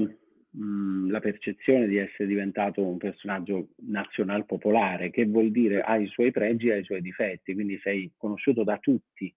mh, 0.51 0.65
mm, 0.65 1.11
la 1.11 1.19
percezione 1.19 1.89
di 1.89 1.97
essere 1.97 2.29
diventato 2.29 2.87
un 2.87 2.97
personaggio 2.97 3.71
nazional 3.89 4.47
popolare, 4.47 5.11
che 5.11 5.27
vuol 5.27 5.51
dire 5.51 5.81
ha 5.83 5.97
i 5.97 6.07
suoi 6.07 6.31
pregi 6.31 6.69
e 6.69 6.73
ha 6.75 6.77
i 6.77 6.85
suoi 6.85 7.03
difetti, 7.03 7.55
quindi 7.55 7.79
sei 7.83 8.13
conosciuto 8.17 8.63
da 8.63 8.79
tutti, 8.79 9.35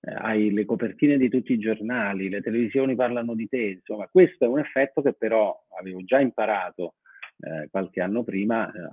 eh, 0.00 0.14
hai 0.14 0.52
le 0.52 0.64
copertine 0.64 1.16
di 1.16 1.28
tutti 1.28 1.52
i 1.52 1.58
giornali, 1.60 2.28
le 2.28 2.42
televisioni 2.42 2.96
parlano 2.96 3.36
di 3.36 3.46
te, 3.46 3.78
insomma, 3.78 4.08
questo 4.08 4.46
è 4.46 4.48
un 4.48 4.58
effetto 4.58 5.00
che 5.00 5.12
però 5.12 5.56
avevo 5.78 6.02
già 6.02 6.18
imparato 6.18 6.94
eh, 7.38 7.68
qualche 7.70 8.00
anno 8.00 8.24
prima, 8.24 8.70
eh, 8.70 8.88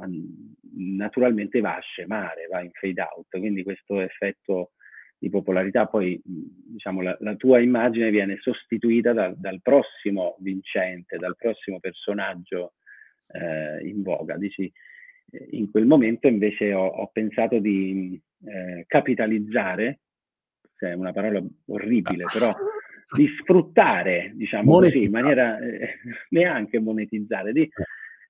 naturalmente 0.75 1.61
va 1.61 1.77
a 1.77 1.81
scemare, 1.81 2.47
va 2.49 2.61
in 2.61 2.71
fade 2.71 3.01
out. 3.01 3.27
Quindi 3.29 3.63
questo 3.63 4.01
effetto 4.01 4.71
di 5.17 5.29
popolarità, 5.29 5.85
poi 5.85 6.19
diciamo, 6.23 7.01
la, 7.01 7.15
la 7.21 7.35
tua 7.35 7.59
immagine 7.59 8.09
viene 8.09 8.37
sostituita 8.41 9.13
da, 9.13 9.33
dal 9.35 9.61
prossimo 9.61 10.35
vincente, 10.39 11.17
dal 11.17 11.35
prossimo 11.37 11.79
personaggio 11.79 12.73
eh, 13.27 13.87
in 13.87 14.01
voga. 14.03 14.35
Dici, 14.35 14.69
eh, 15.31 15.47
in 15.51 15.71
quel 15.71 15.85
momento 15.85 16.27
invece 16.27 16.73
ho, 16.73 16.85
ho 16.85 17.07
pensato 17.07 17.59
di 17.59 18.21
eh, 18.45 18.83
capitalizzare, 18.85 19.99
è 20.77 20.91
una 20.91 21.13
parola 21.13 21.41
orribile, 21.67 22.25
però 22.25 22.47
di 23.15 23.27
sfruttare, 23.39 24.33
diciamo 24.35 24.79
così, 24.79 25.03
in 25.03 25.11
maniera 25.11 25.57
eh, 25.59 25.99
neanche 26.31 26.79
monetizzare, 26.79 27.53
di 27.53 27.69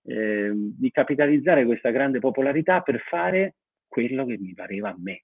eh, 0.06 0.52
di 0.54 0.92
capitalizzare 0.92 1.66
questa 1.66 1.92
grande 1.92 2.20
popolarità 2.20 2.82
per 2.82 3.00
fare 3.02 3.56
quello 3.88 4.26
che 4.26 4.38
mi 4.38 4.54
pareva 4.54 4.90
a 4.90 4.96
me. 4.98 5.24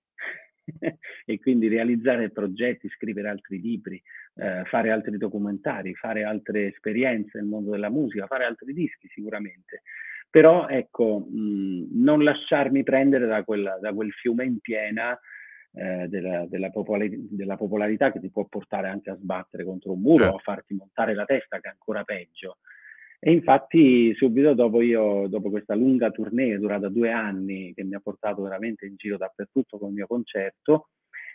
e 1.25 1.39
quindi 1.39 1.67
realizzare 1.67 2.29
progetti, 2.29 2.89
scrivere 2.89 3.29
altri 3.29 3.59
libri, 3.59 4.01
eh, 4.35 4.63
fare 4.65 4.91
altri 4.91 5.17
documentari, 5.17 5.95
fare 5.95 6.23
altre 6.23 6.67
esperienze 6.67 7.39
nel 7.39 7.47
mondo 7.47 7.71
della 7.71 7.89
musica, 7.89 8.27
fare 8.27 8.45
altri 8.45 8.73
dischi 8.73 9.07
sicuramente. 9.07 9.81
Però 10.29 10.67
ecco, 10.67 11.25
mh, 11.27 11.87
non 11.91 12.23
lasciarmi 12.23 12.83
prendere 12.83 13.25
da, 13.25 13.43
quella, 13.43 13.79
da, 13.79 13.93
quel 13.93 14.11
fiume 14.11 14.45
in 14.45 14.59
piena 14.59 15.19
eh, 15.73 16.07
della, 16.07 16.45
della, 16.47 16.69
popolari- 16.69 17.27
della, 17.31 17.57
popolarità 17.57 18.11
che 18.11 18.19
ti 18.19 18.29
può 18.29 18.45
portare 18.45 18.89
anche 18.89 19.09
a 19.09 19.17
sbattere 19.17 19.63
contro 19.63 19.93
un 19.93 20.01
muro 20.01 20.23
certo. 20.23 20.33
o 20.33 20.37
a 20.37 20.41
farti 20.41 20.75
montare 20.75 21.15
la 21.15 21.25
testa, 21.25 21.59
che 21.59 21.67
è 21.67 21.71
ancora 21.71 22.03
peggio. 22.03 22.57
E 23.21 23.31
infatti 23.33 24.13
subito 24.15 24.53
dopo 24.53 24.81
io, 24.81 25.27
dopo 25.27 25.49
questa 25.49 25.75
lunga 25.75 26.09
tournée 26.09 26.57
durata 26.57 26.87
due 26.87 27.11
anni, 27.11 27.73
che 27.73 27.83
mi 27.83 27.95
ha 27.95 27.99
portato 27.99 28.41
veramente 28.43 28.85
in 28.85 28.95
giro 28.95 29.17
dappertutto 29.17 29.77
con 29.77 29.89
il 29.89 29.95
mio 29.95 30.07
concerto, 30.07 30.87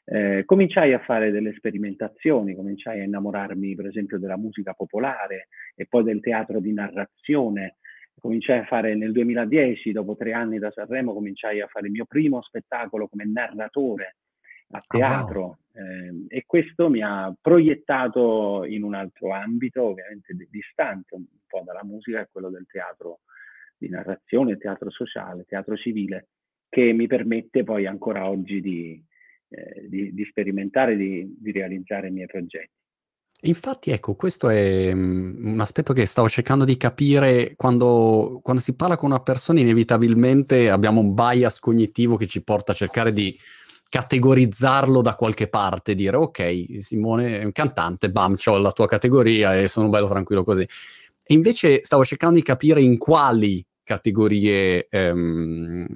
eh, 0.07 0.45
cominciai 0.47 0.95
a 0.95 0.99
fare 1.01 1.31
delle 1.31 1.53
sperimentazioni, 1.53 2.55
cominciai 2.55 3.01
a 3.01 3.05
innamorarmi 3.05 3.75
per 3.75 3.87
esempio 3.87 4.19
della 4.19 4.39
musica 4.39 4.73
popolare 4.73 5.49
e 5.75 5.87
poi 5.87 6.05
del 6.05 6.21
teatro 6.21 6.59
di 6.59 6.73
narrazione. 6.73 7.77
Cominciai 8.19 8.61
a 8.61 8.65
fare 8.65 8.95
nel 8.95 9.13
2010, 9.13 9.93
dopo 9.93 10.17
tre 10.17 10.33
anni 10.33 10.59
da 10.59 10.71
Sanremo, 10.71 11.13
cominciai 11.13 11.61
a 11.61 11.67
fare 11.67 11.87
il 11.87 11.93
mio 11.93 12.07
primo 12.07 12.41
spettacolo 12.41 13.09
come 13.09 13.27
narratore 13.27 14.17
a 14.71 14.81
teatro 14.87 15.41
oh, 15.41 15.59
wow. 15.73 16.27
eh, 16.29 16.37
e 16.37 16.45
questo 16.47 16.89
mi 16.89 17.03
ha 17.03 17.35
proiettato 17.41 18.65
in 18.65 18.83
un 18.83 18.95
altro 18.95 19.33
ambito, 19.33 19.83
ovviamente 19.83 20.35
distante 20.51 21.15
un 21.15 21.25
po' 21.47 21.63
dalla 21.65 21.85
musica, 21.85 22.29
quello 22.31 22.51
del 22.51 22.67
teatro 22.67 23.21
di 23.77 23.89
narrazione, 23.89 24.57
teatro 24.57 24.91
sociale, 24.91 25.45
teatro 25.47 25.77
civile, 25.77 26.29
che 26.69 26.93
mi 26.93 27.07
permette 27.07 27.65
poi 27.65 27.87
ancora 27.87 28.29
oggi 28.29 28.61
di, 28.61 29.05
eh, 29.49 29.89
di, 29.89 30.13
di 30.15 30.25
sperimentare, 30.25 30.97
di, 30.97 31.37
di 31.39 31.53
realizzare 31.53 32.09
i 32.09 32.13
miei 32.13 32.27
progetti. 32.27 32.83
Infatti, 33.43 33.91
ecco, 33.91 34.15
questo 34.15 34.49
è 34.49 34.91
um, 34.93 35.39
un 35.39 35.61
aspetto 35.61 35.93
che 35.93 36.07
stavo 36.07 36.29
cercando 36.29 36.65
di 36.65 36.79
capire 36.79 37.55
quando, 37.57 38.41
quando, 38.43 38.63
si 38.63 38.75
parla 38.75 38.97
con 38.97 39.11
una 39.11 39.21
persona, 39.21 39.61
inevitabilmente 39.61 40.71
abbiamo 40.71 41.01
un 41.01 41.13
bias 41.13 41.59
cognitivo 41.61 42.17
che 42.17 42.27
ci 42.27 42.43
porta 42.43 42.73
a 42.73 42.75
cercare 42.75 43.13
di 43.13 43.37
categorizzarlo 43.95 45.03
da 45.03 45.15
qualche 45.15 45.47
parte, 45.47 45.95
dire 45.95 46.17
ok, 46.17 46.83
Simone 46.83 47.39
è 47.39 47.45
un 47.45 47.53
cantante, 47.53 48.11
bam, 48.11 48.35
ho 48.45 48.59
la 48.59 48.73
tua 48.73 48.89
categoria 48.89 49.57
e 49.57 49.69
sono 49.69 49.89
bello 49.89 50.09
tranquillo 50.09 50.43
così. 50.43 50.63
E 50.63 51.33
invece 51.33 51.79
stavo 51.85 52.05
cercando 52.05 52.35
di 52.35 52.43
capire 52.43 52.83
in 52.83 52.99
quali 52.99 53.65
categorie 53.85 54.89
ehm, 54.91 55.87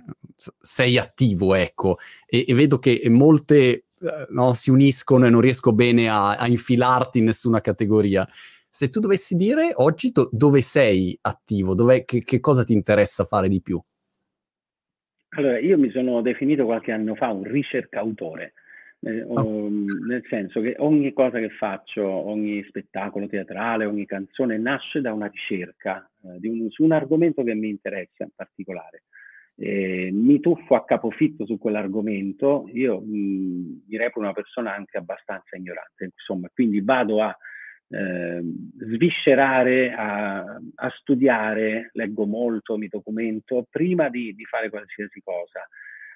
sei 0.61 0.97
attivo, 0.97 1.55
ecco, 1.55 1.97
e, 2.29 2.45
e 2.47 2.55
vedo 2.55 2.79
che 2.79 3.03
molte 3.09 3.57
eh, 3.59 3.83
no, 4.29 4.53
si 4.53 4.71
uniscono 4.71 5.27
e 5.27 5.31
non 5.31 5.41
riesco 5.41 5.73
bene 5.73 6.09
a, 6.09 6.37
a, 6.37 6.47
infilarti 6.47 7.19
in 7.19 7.25
nessuna 7.25 7.61
categoria. 7.61 8.25
Se 8.69 8.91
tu 8.91 9.01
dovessi 9.01 9.35
dire 9.35 9.73
oggi 9.75 10.13
do, 10.13 10.29
dove 10.31 10.61
sei 10.61 11.19
attivo, 11.23 11.75
dove, 11.75 12.05
che, 12.05 12.21
che 12.21 12.39
cosa 12.39 12.63
ti 12.63 12.75
interessa 12.75 13.25
fare 13.25 13.49
di 13.49 13.61
più? 13.61 13.83
Allora, 15.39 15.61
io 15.61 15.79
mi 15.79 15.89
sono 15.91 16.21
definito 16.21 16.65
qualche 16.65 16.91
anno 16.91 17.15
fa 17.15 17.29
un 17.31 17.45
ricercautore, 17.45 18.55
eh, 19.03 19.23
oh. 19.23 19.69
nel 19.71 20.25
senso 20.29 20.61
che 20.61 20.75
ogni 20.79 21.13
cosa 21.13 21.39
che 21.39 21.51
faccio, 21.51 22.05
ogni 22.05 22.65
spettacolo 22.65 23.29
teatrale, 23.29 23.85
ogni 23.85 24.05
canzone 24.05 24.59
nasce 24.59 25.01
da 25.01 25.13
una 25.13 25.29
ricerca 25.29 26.11
eh, 26.25 26.49
un, 26.49 26.69
su 26.71 26.83
un 26.83 26.91
argomento 26.91 27.45
che 27.45 27.55
mi 27.55 27.69
interessa 27.69 28.25
in 28.25 28.31
particolare. 28.35 29.05
Eh, 29.55 30.11
mi 30.13 30.41
tuffo 30.41 30.75
a 30.75 30.85
capofitto 30.85 31.47
su 31.47 31.57
quell'argomento, 31.57 32.69
io 32.73 32.99
mh, 32.99 33.83
mi 33.87 33.97
reputo 33.97 34.19
una 34.19 34.33
persona 34.33 34.75
anche 34.75 34.99
abbastanza 34.99 35.57
ignorante, 35.57 36.11
insomma, 36.17 36.51
quindi 36.53 36.81
vado 36.81 37.23
a 37.23 37.37
eh, 37.91 38.43
sviscerare, 38.79 39.93
a, 39.93 40.41
a, 40.41 40.91
studiare, 40.99 41.91
leggo 41.93 42.27
molto, 42.27 42.77
mi 42.77 42.89
documento 42.89 43.67
prima 43.69 44.09
di, 44.09 44.35
di 44.35 44.45
fare 44.45 44.69
qualsiasi 44.69 45.21
cosa, 45.23 45.67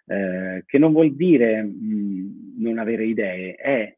eh, 0.06 0.64
che 0.66 0.78
non 0.78 0.92
vuol 0.92 1.14
dire 1.14 1.62
mh, 1.62 2.56
non 2.58 2.78
avere 2.78 3.04
idee, 3.04 3.54
è 3.54 3.94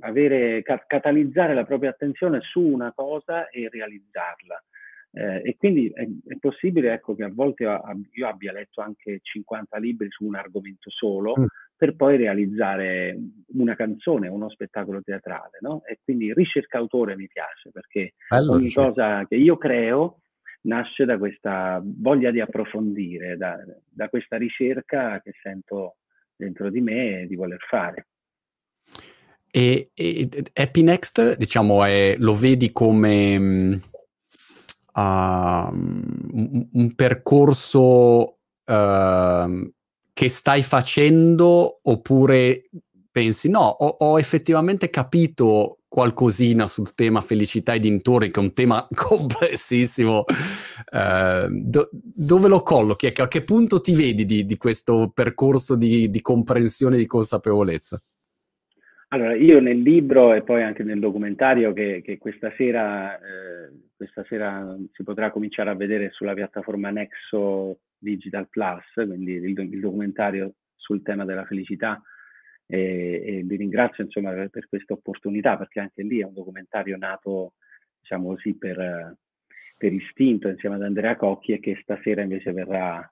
avere, 0.00 0.62
ca- 0.62 0.84
catalizzare 0.86 1.54
la 1.54 1.64
propria 1.64 1.90
attenzione 1.90 2.40
su 2.42 2.60
una 2.60 2.92
cosa 2.92 3.48
e 3.48 3.68
realizzarla. 3.68 4.62
Eh, 5.10 5.40
e 5.42 5.56
quindi 5.56 5.90
è, 5.92 6.02
è 6.02 6.36
possibile 6.38 6.92
ecco, 6.92 7.14
che 7.14 7.24
a 7.24 7.30
volte 7.32 7.64
io 7.64 8.28
abbia 8.28 8.52
letto 8.52 8.82
anche 8.82 9.20
50 9.22 9.78
libri 9.78 10.08
su 10.10 10.24
un 10.26 10.36
argomento 10.36 10.90
solo, 10.90 11.32
mm 11.38 11.44
per 11.78 11.94
poi 11.94 12.16
realizzare 12.16 13.16
una 13.52 13.76
canzone, 13.76 14.26
uno 14.26 14.50
spettacolo 14.50 15.00
teatrale, 15.00 15.58
no? 15.60 15.84
E 15.86 16.00
quindi 16.02 16.34
ricercautore 16.34 17.14
mi 17.14 17.28
piace 17.28 17.70
perché 17.70 18.14
Bello, 18.28 18.54
ogni 18.54 18.64
ricerca. 18.64 18.88
cosa 18.88 19.26
che 19.28 19.36
io 19.36 19.56
creo 19.56 20.22
nasce 20.62 21.04
da 21.04 21.16
questa 21.18 21.80
voglia 21.80 22.32
di 22.32 22.40
approfondire, 22.40 23.36
da, 23.36 23.56
da, 23.88 24.08
questa 24.08 24.36
ricerca 24.36 25.20
che 25.20 25.34
sento 25.40 25.98
dentro 26.34 26.68
di 26.68 26.80
me 26.80 27.26
di 27.28 27.36
voler 27.36 27.60
fare. 27.60 28.08
E, 29.48 29.90
e 29.94 30.28
Happy 30.54 30.82
Next, 30.82 31.36
diciamo, 31.36 31.84
è, 31.84 32.16
lo 32.18 32.34
vedi 32.34 32.72
come 32.72 33.36
uh, 33.36 35.00
un, 35.00 36.68
un, 36.72 36.94
percorso 36.96 38.38
uh, 38.64 39.72
che 40.18 40.28
stai 40.28 40.62
facendo 40.62 41.78
oppure 41.80 42.64
pensi 43.08 43.48
no, 43.48 43.60
ho, 43.60 43.86
ho, 44.00 44.18
effettivamente 44.18 44.90
capito 44.90 45.78
qualcosina 45.86 46.66
sul 46.66 46.92
tema 46.92 47.20
felicità 47.20 47.74
e 47.74 47.78
dintorni, 47.78 48.32
che 48.32 48.40
è 48.40 48.42
un 48.42 48.52
tema 48.52 48.84
complessissimo. 48.90 50.24
Eh, 50.92 51.46
do, 51.48 51.88
dove 51.92 52.48
lo 52.48 52.62
collochi? 52.62 53.06
Ecco, 53.06 53.22
a 53.22 53.28
che 53.28 53.44
punto 53.44 53.80
ti 53.80 53.94
vedi 53.94 54.24
di, 54.24 54.44
di 54.44 54.56
questo 54.56 55.12
percorso 55.14 55.76
di, 55.76 56.10
di 56.10 56.20
comprensione 56.20 56.96
e 56.96 56.98
di 56.98 57.06
consapevolezza? 57.06 58.02
Allora, 59.10 59.36
io 59.36 59.60
nel 59.60 59.80
libro 59.80 60.34
e 60.34 60.42
poi 60.42 60.64
anche 60.64 60.82
nel 60.82 60.98
documentario 60.98 61.72
che, 61.72 62.02
che 62.04 62.18
questa, 62.18 62.52
sera, 62.56 63.16
eh, 63.18 63.70
questa, 63.94 64.24
sera, 64.28 64.76
si 64.94 65.04
potrà 65.04 65.30
cominciare 65.30 65.70
a 65.70 65.76
vedere 65.76 66.10
sulla 66.10 66.34
piattaforma 66.34 66.90
Nexo 66.90 67.78
Digital 67.98 68.48
Plus, 68.48 68.84
quindi 68.94 69.32
il, 69.32 69.58
il 69.58 69.80
documentario 69.80 70.54
sul 70.74 71.02
tema 71.02 71.24
della 71.24 71.44
felicità 71.44 72.00
e, 72.66 73.22
e 73.24 73.42
vi 73.44 73.56
ringrazio 73.56 74.04
insomma 74.04 74.32
per, 74.32 74.50
per 74.50 74.68
questa 74.68 74.92
opportunità 74.92 75.56
perché 75.56 75.80
anche 75.80 76.02
lì 76.02 76.20
è 76.20 76.24
un 76.24 76.34
documentario 76.34 76.96
nato 76.96 77.54
diciamo 78.00 78.28
così 78.28 78.56
per, 78.56 79.16
per 79.76 79.92
istinto 79.92 80.48
insieme 80.48 80.76
ad 80.76 80.82
Andrea 80.82 81.16
Cocchi 81.16 81.52
e 81.52 81.60
che 81.60 81.78
stasera 81.82 82.22
invece 82.22 82.52
verrà 82.52 83.10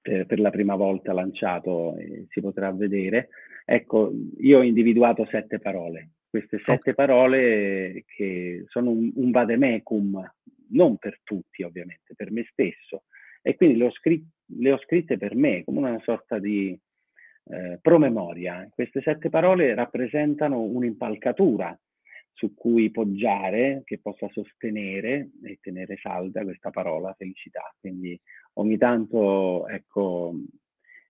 per, 0.00 0.24
per 0.24 0.40
la 0.40 0.50
prima 0.50 0.76
volta 0.76 1.12
lanciato 1.12 1.96
e 1.96 2.26
si 2.30 2.40
potrà 2.40 2.70
vedere. 2.72 3.28
Ecco, 3.64 4.12
io 4.38 4.58
ho 4.58 4.62
individuato 4.62 5.26
sette 5.26 5.58
parole, 5.58 6.10
queste 6.28 6.58
sette 6.58 6.90
okay. 6.90 6.94
parole 6.94 8.04
che 8.06 8.64
sono 8.68 8.90
un, 8.90 9.10
un 9.16 9.30
vademecum, 9.32 10.32
non 10.68 10.96
per 10.96 11.20
tutti 11.24 11.64
ovviamente, 11.64 12.14
per 12.14 12.30
me 12.30 12.46
stesso, 12.50 13.02
e 13.46 13.54
quindi 13.54 13.76
le 13.76 13.84
ho, 13.84 13.90
scrit- 13.92 14.26
le 14.58 14.72
ho 14.72 14.78
scritte 14.78 15.16
per 15.16 15.36
me 15.36 15.62
come 15.62 15.78
una 15.78 16.00
sorta 16.00 16.40
di 16.40 16.76
eh, 17.44 17.78
promemoria. 17.80 18.68
Queste 18.72 19.00
sette 19.02 19.28
parole 19.28 19.72
rappresentano 19.72 20.62
un'impalcatura 20.62 21.78
su 22.32 22.54
cui 22.54 22.90
poggiare, 22.90 23.82
che 23.84 24.00
possa 24.00 24.28
sostenere 24.32 25.30
e 25.44 25.58
tenere 25.60 25.96
salda 25.96 26.42
questa 26.42 26.70
parola 26.70 27.14
felicità. 27.16 27.72
Quindi 27.78 28.20
ogni 28.54 28.78
tanto, 28.78 29.68
ecco, 29.68 30.34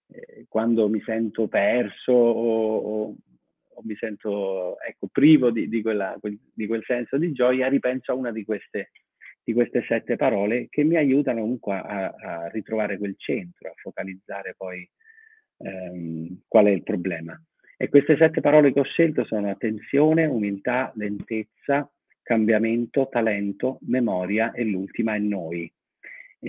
eh, 0.09 0.45
quando 0.47 0.91
mi 0.91 1.01
sento 1.01 1.49
perso 1.49 2.13
o, 2.13 2.77
o, 2.77 3.17
o 3.69 3.83
mi 3.83 3.97
sento 3.97 4.79
ecco, 4.81 5.09
privo 5.11 5.51
di, 5.51 5.71
di, 5.71 5.81
quella, 5.81 6.15
di, 6.21 6.67
quel 6.67 6.85
senso 6.85 7.17
di 7.17 7.33
gioia, 7.33 7.69
ripenso 7.69 8.13
a 8.13 8.15
una 8.15 8.31
di 8.31 8.45
queste 8.45 8.91
di 9.47 9.53
queste 9.53 9.85
sette 9.87 10.17
parole 10.17 10.67
che 10.69 10.83
mi 10.83 10.97
aiutano 10.97 11.43
comunque 11.43 11.77
a, 11.77 12.13
a 12.19 12.49
ritrovare 12.49 12.99
quel 12.99 13.15
centro, 13.17 13.69
a 13.69 13.75
focalizzare 13.77 14.57
poi 14.57 14.91
ehm, 15.59 16.41
qual 16.49 16.67
è 16.67 16.71
il 16.71 16.83
problema. 16.83 17.41
E 17.77 17.89
queste 17.89 18.17
sette 18.17 18.41
parole 18.41 18.73
che 18.73 18.81
ho 18.81 18.85
scelto 18.85 19.25
sono 19.25 19.49
attenzione, 19.49 20.27
umiltà, 20.27 20.91
lentezza, 20.97 21.89
cambiamento, 22.23 23.07
talento, 23.09 23.79
memoria 23.83 24.51
e 24.51 24.65
l'ultima 24.65 25.15
è 25.15 25.19
noi. 25.21 25.73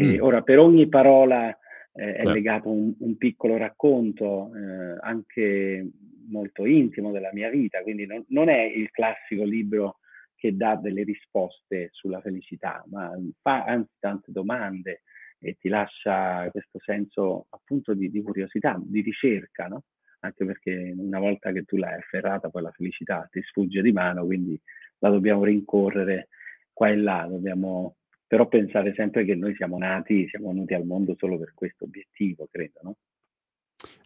Mm. 0.01 0.19
Ora, 0.19 0.41
per 0.41 0.57
ogni 0.57 0.89
parola 0.89 1.55
eh, 1.93 2.15
è 2.15 2.23
legato 2.23 2.71
un, 2.71 2.95
un 2.97 3.15
piccolo 3.15 3.57
racconto, 3.57 4.49
eh, 4.55 4.97
anche 5.01 5.88
molto 6.29 6.65
intimo 6.65 7.12
della 7.12 7.29
mia 7.31 7.51
vita, 7.51 7.83
quindi 7.83 8.07
non, 8.07 8.25
non 8.29 8.49
è 8.49 8.60
il 8.63 8.89
classico 8.89 9.43
libro 9.43 10.00
che 10.38 10.56
dà 10.56 10.75
delle 10.75 11.04
risposte 11.04 11.90
sulla 11.92 12.21
felicità, 12.21 12.83
ma 12.90 13.12
fa 13.42 13.65
anzi 13.65 13.96
tante 14.00 14.31
domande 14.31 15.02
e 15.40 15.58
ti 15.60 15.67
lascia 15.67 16.50
questo 16.52 16.79
senso 16.79 17.48
appunto 17.50 17.94
di, 17.94 18.10
di 18.10 18.21
curiosità, 18.21 18.79
di 18.79 19.02
ricerca, 19.02 19.67
no? 19.67 19.83
Anche 20.19 20.46
perché 20.46 20.94
una 20.96 21.19
volta 21.19 21.52
che 21.52 21.63
tu 21.63 21.77
l'hai 21.77 21.96
afferrata 21.96 22.50
poi 22.50 22.62
la 22.63 22.71
felicità 22.71 23.27
ti 23.31 23.42
sfugge 23.42 23.81
di 23.81 23.92
mano, 23.92 24.25
quindi 24.25 24.60
la 25.00 25.10
dobbiamo 25.10 25.44
rincorrere 25.44 26.29
qua 26.71 26.90
e 26.90 26.96
là, 26.96 27.25
dobbiamo 27.27 27.96
però 28.27 28.48
pensare 28.48 28.94
sempre 28.94 29.23
che 29.23 29.35
noi 29.35 29.56
siamo 29.56 29.77
nati, 29.77 30.27
siamo 30.27 30.50
venuti 30.50 30.73
al 30.73 30.85
mondo 30.85 31.15
solo 31.17 31.38
per 31.40 31.54
questo 31.54 31.85
obiettivo, 31.85 32.48
credo, 32.52 32.79
no? 32.83 32.96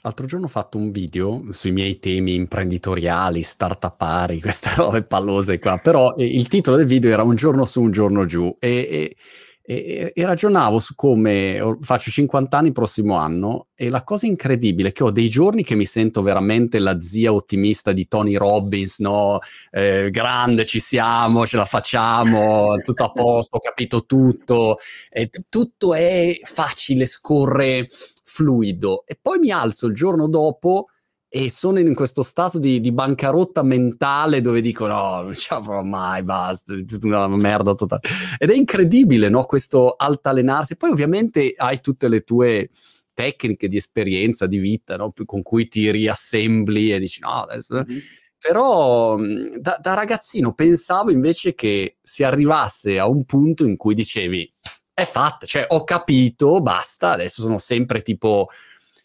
L'altro 0.01 0.25
giorno 0.25 0.45
ho 0.45 0.49
fatto 0.49 0.77
un 0.77 0.91
video 0.91 1.43
sui 1.51 1.71
miei 1.71 1.99
temi 1.99 2.33
imprenditoriali, 2.33 3.43
startupari, 3.43 4.41
queste 4.41 4.71
robe 4.75 5.03
pallose 5.03 5.59
qua, 5.59 5.77
però 5.77 6.13
eh, 6.15 6.25
il 6.25 6.47
titolo 6.47 6.77
del 6.77 6.87
video 6.87 7.11
era 7.11 7.23
Un 7.23 7.35
giorno 7.35 7.65
su, 7.65 7.81
un 7.81 7.91
giorno 7.91 8.25
giù 8.25 8.55
e, 8.59 8.69
e, 8.69 9.15
E, 9.63 10.11
e, 10.15 10.25
ragionavo 10.25 10.79
su 10.79 10.95
come 10.95 11.77
faccio 11.81 12.09
50 12.09 12.57
anni 12.57 12.67
il 12.67 12.73
prossimo 12.73 13.15
anno 13.15 13.67
e 13.75 13.89
la 13.89 14.03
cosa 14.03 14.25
incredibile 14.25 14.89
è 14.89 14.91
che 14.91 15.03
ho 15.03 15.11
dei 15.11 15.29
giorni 15.29 15.63
che 15.63 15.75
mi 15.75 15.85
sento 15.85 16.23
veramente 16.23 16.79
la 16.79 16.99
zia 16.99 17.31
ottimista 17.31 17.91
di 17.91 18.07
Tony 18.07 18.35
Robbins, 18.35 18.99
no? 18.99 19.39
Eh, 19.69 20.09
grande, 20.09 20.65
ci 20.65 20.79
siamo, 20.79 21.45
ce 21.45 21.57
la 21.57 21.65
facciamo, 21.65 22.75
tutto 22.83 23.03
a 23.03 23.11
posto, 23.11 23.57
ho 23.57 23.59
capito 23.59 24.05
tutto, 24.05 24.77
e 25.09 25.29
tutto 25.47 25.93
è 25.93 26.37
facile, 26.41 27.05
scorre 27.05 27.87
fluido. 28.23 29.03
E 29.05 29.17
poi 29.21 29.39
mi 29.39 29.51
alzo 29.51 29.87
il 29.87 29.93
giorno 29.93 30.27
dopo 30.27 30.87
e 31.33 31.49
sono 31.49 31.79
in 31.79 31.95
questo 31.95 32.23
stato 32.23 32.59
di, 32.59 32.81
di, 32.81 32.91
bancarotta 32.91 33.63
mentale 33.63 34.41
dove 34.41 34.59
dico 34.59 34.85
no, 34.85 35.21
non 35.21 35.33
ce 35.33 35.53
la 35.53 35.61
farò 35.61 35.81
mai, 35.81 36.23
basta, 36.23 36.75
tutta 36.85 37.07
una 37.07 37.25
merda 37.29 37.73
totale. 37.73 38.01
Ed 38.37 38.49
è 38.49 38.53
incredibile, 38.53 39.29
no, 39.29 39.45
questo 39.45 39.95
altalenarsi. 39.95 40.75
Poi 40.75 40.89
ovviamente 40.89 41.53
hai 41.55 41.79
tutte 41.79 42.09
le 42.09 42.21
tue 42.21 42.69
tecniche 43.13 43.69
di 43.69 43.77
esperienza, 43.77 44.45
di 44.45 44.57
vita, 44.57 44.97
no, 44.97 45.13
con 45.23 45.41
cui 45.41 45.69
ti 45.69 45.89
riassembli 45.89 46.91
e 46.91 46.99
dici 46.99 47.21
no, 47.21 47.43
adesso... 47.43 47.75
Mm-hmm. 47.75 47.97
Però 48.43 49.17
da, 49.59 49.77
da 49.79 49.93
ragazzino 49.93 50.51
pensavo 50.53 51.11
invece 51.11 51.53
che 51.53 51.97
si 52.01 52.23
arrivasse 52.23 52.97
a 52.97 53.07
un 53.07 53.23
punto 53.23 53.63
in 53.65 53.77
cui 53.77 53.93
dicevi 53.93 54.51
è 54.91 55.05
fatta, 55.05 55.45
cioè 55.45 55.65
ho 55.67 55.83
capito, 55.83 56.59
basta, 56.59 57.11
adesso 57.11 57.43
sono 57.43 57.59
sempre 57.59 58.01
tipo 58.01 58.49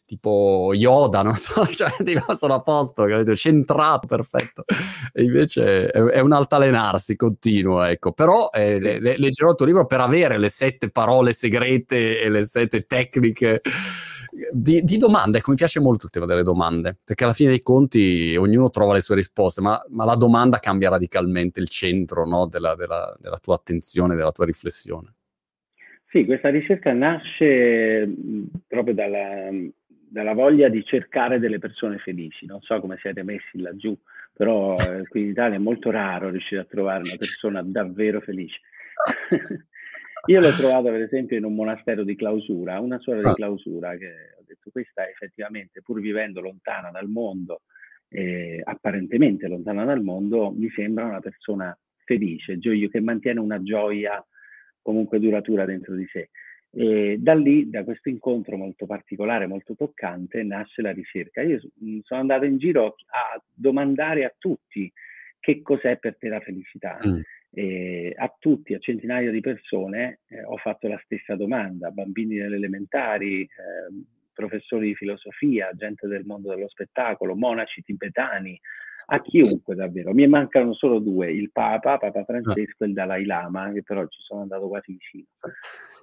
tipo 0.06 0.70
Yoda, 0.72 1.22
non 1.22 1.34
so, 1.34 1.66
cioè, 1.74 1.90
sono 2.34 2.54
a 2.54 2.60
posto, 2.60 3.04
capito? 3.04 3.34
centrato, 3.36 4.06
perfetto. 4.06 4.64
E 5.12 5.22
invece 5.24 5.90
è, 5.90 6.00
è 6.00 6.20
un 6.20 6.32
altalenarsi 6.32 7.16
continuo, 7.16 7.82
ecco. 7.82 8.12
Però 8.12 8.50
eh, 8.52 8.78
le, 8.78 9.18
leggerò 9.18 9.50
il 9.50 9.56
tuo 9.56 9.66
libro 9.66 9.84
per 9.84 10.00
avere 10.00 10.38
le 10.38 10.48
sette 10.48 10.90
parole 10.90 11.32
segrete 11.32 12.20
e 12.20 12.30
le 12.30 12.44
sette 12.44 12.86
tecniche 12.86 13.60
di, 14.52 14.82
di, 14.82 14.96
domande. 14.96 15.38
Ecco, 15.38 15.50
mi 15.50 15.56
piace 15.56 15.80
molto 15.80 16.06
il 16.06 16.12
tema 16.12 16.26
delle 16.26 16.42
domande, 16.42 16.96
perché 17.04 17.24
alla 17.24 17.32
fine 17.32 17.50
dei 17.50 17.60
conti 17.60 18.36
ognuno 18.36 18.70
trova 18.70 18.92
le 18.92 19.00
sue 19.00 19.16
risposte, 19.16 19.60
ma, 19.60 19.82
ma 19.90 20.04
la 20.04 20.14
domanda 20.14 20.58
cambia 20.58 20.90
radicalmente 20.90 21.60
il 21.60 21.68
centro 21.68 22.26
no, 22.26 22.46
della, 22.46 22.74
della, 22.74 23.14
della 23.18 23.38
tua 23.38 23.56
attenzione, 23.56 24.14
della 24.14 24.32
tua 24.32 24.44
riflessione. 24.44 25.14
Sì, 26.08 26.24
questa 26.24 26.50
ricerca 26.50 26.92
nasce 26.92 28.08
proprio 28.66 28.94
dalla, 28.94 29.50
dalla 30.16 30.32
voglia 30.32 30.70
di 30.70 30.82
cercare 30.82 31.38
delle 31.38 31.58
persone 31.58 31.98
felici. 31.98 32.46
Non 32.46 32.62
so 32.62 32.80
come 32.80 32.96
siete 33.02 33.22
messi 33.22 33.60
laggiù, 33.60 33.94
però 34.32 34.72
eh, 34.72 35.06
qui 35.06 35.24
in 35.24 35.28
Italia 35.28 35.56
è 35.56 35.60
molto 35.60 35.90
raro 35.90 36.30
riuscire 36.30 36.62
a 36.62 36.64
trovare 36.64 37.02
una 37.04 37.16
persona 37.18 37.62
davvero 37.62 38.22
felice. 38.22 38.60
Io 40.28 40.40
l'ho 40.40 40.56
trovato 40.56 40.84
per 40.84 41.02
esempio 41.02 41.36
in 41.36 41.44
un 41.44 41.54
monastero 41.54 42.02
di 42.02 42.16
clausura, 42.16 42.80
una 42.80 42.98
suora 42.98 43.20
di 43.20 43.28
ah. 43.28 43.34
clausura 43.34 43.94
che 43.98 44.06
ho 44.38 44.42
detto 44.46 44.70
questa 44.70 45.06
effettivamente 45.06 45.82
pur 45.82 46.00
vivendo 46.00 46.40
lontana 46.40 46.90
dal 46.90 47.08
mondo, 47.08 47.60
eh, 48.08 48.62
apparentemente 48.64 49.46
lontana 49.48 49.84
dal 49.84 50.02
mondo, 50.02 50.50
mi 50.50 50.70
sembra 50.70 51.04
una 51.04 51.20
persona 51.20 51.78
felice, 52.06 52.58
gioio, 52.58 52.88
che 52.88 53.00
mantiene 53.00 53.38
una 53.38 53.62
gioia 53.62 54.24
comunque 54.80 55.20
duratura 55.20 55.66
dentro 55.66 55.94
di 55.94 56.06
sé. 56.10 56.30
E 56.78 57.16
da 57.18 57.32
lì, 57.32 57.70
da 57.70 57.84
questo 57.84 58.10
incontro 58.10 58.58
molto 58.58 58.84
particolare, 58.84 59.46
molto 59.46 59.74
toccante, 59.74 60.42
nasce 60.42 60.82
la 60.82 60.92
ricerca. 60.92 61.40
Io 61.40 61.58
mm, 61.82 62.00
sono 62.02 62.20
andato 62.20 62.44
in 62.44 62.58
giro 62.58 62.96
a 63.06 63.42
domandare 63.50 64.26
a 64.26 64.34
tutti 64.36 64.92
che 65.40 65.62
cos'è 65.62 65.96
per 65.96 66.18
te 66.18 66.28
la 66.28 66.40
felicità. 66.40 66.98
Mm. 67.06 67.20
E 67.50 68.12
a 68.14 68.36
tutti, 68.38 68.74
a 68.74 68.78
centinaia 68.78 69.30
di 69.30 69.40
persone, 69.40 70.20
eh, 70.28 70.44
ho 70.44 70.58
fatto 70.58 70.86
la 70.86 71.00
stessa 71.02 71.34
domanda, 71.34 71.90
bambini 71.90 72.36
nelle 72.36 72.56
elementari, 72.56 73.40
eh, 73.40 73.48
professori 74.34 74.88
di 74.88 74.94
filosofia, 74.94 75.70
gente 75.72 76.06
del 76.06 76.26
mondo 76.26 76.50
dello 76.50 76.68
spettacolo, 76.68 77.34
monaci 77.34 77.82
tibetani, 77.82 78.60
a 79.06 79.20
chiunque 79.20 79.74
davvero. 79.74 80.12
Mi 80.12 80.26
mancano 80.26 80.74
solo 80.74 80.98
due, 80.98 81.30
il 81.30 81.50
Papa, 81.52 81.98
Papa 81.98 82.24
Francesco 82.24 82.84
e 82.84 82.86
il 82.86 82.92
Dalai 82.92 83.24
Lama, 83.24 83.72
che 83.72 83.82
però 83.82 84.06
ci 84.06 84.20
sono 84.22 84.42
andato 84.42 84.68
quasi 84.68 84.92
vicino. 84.92 85.26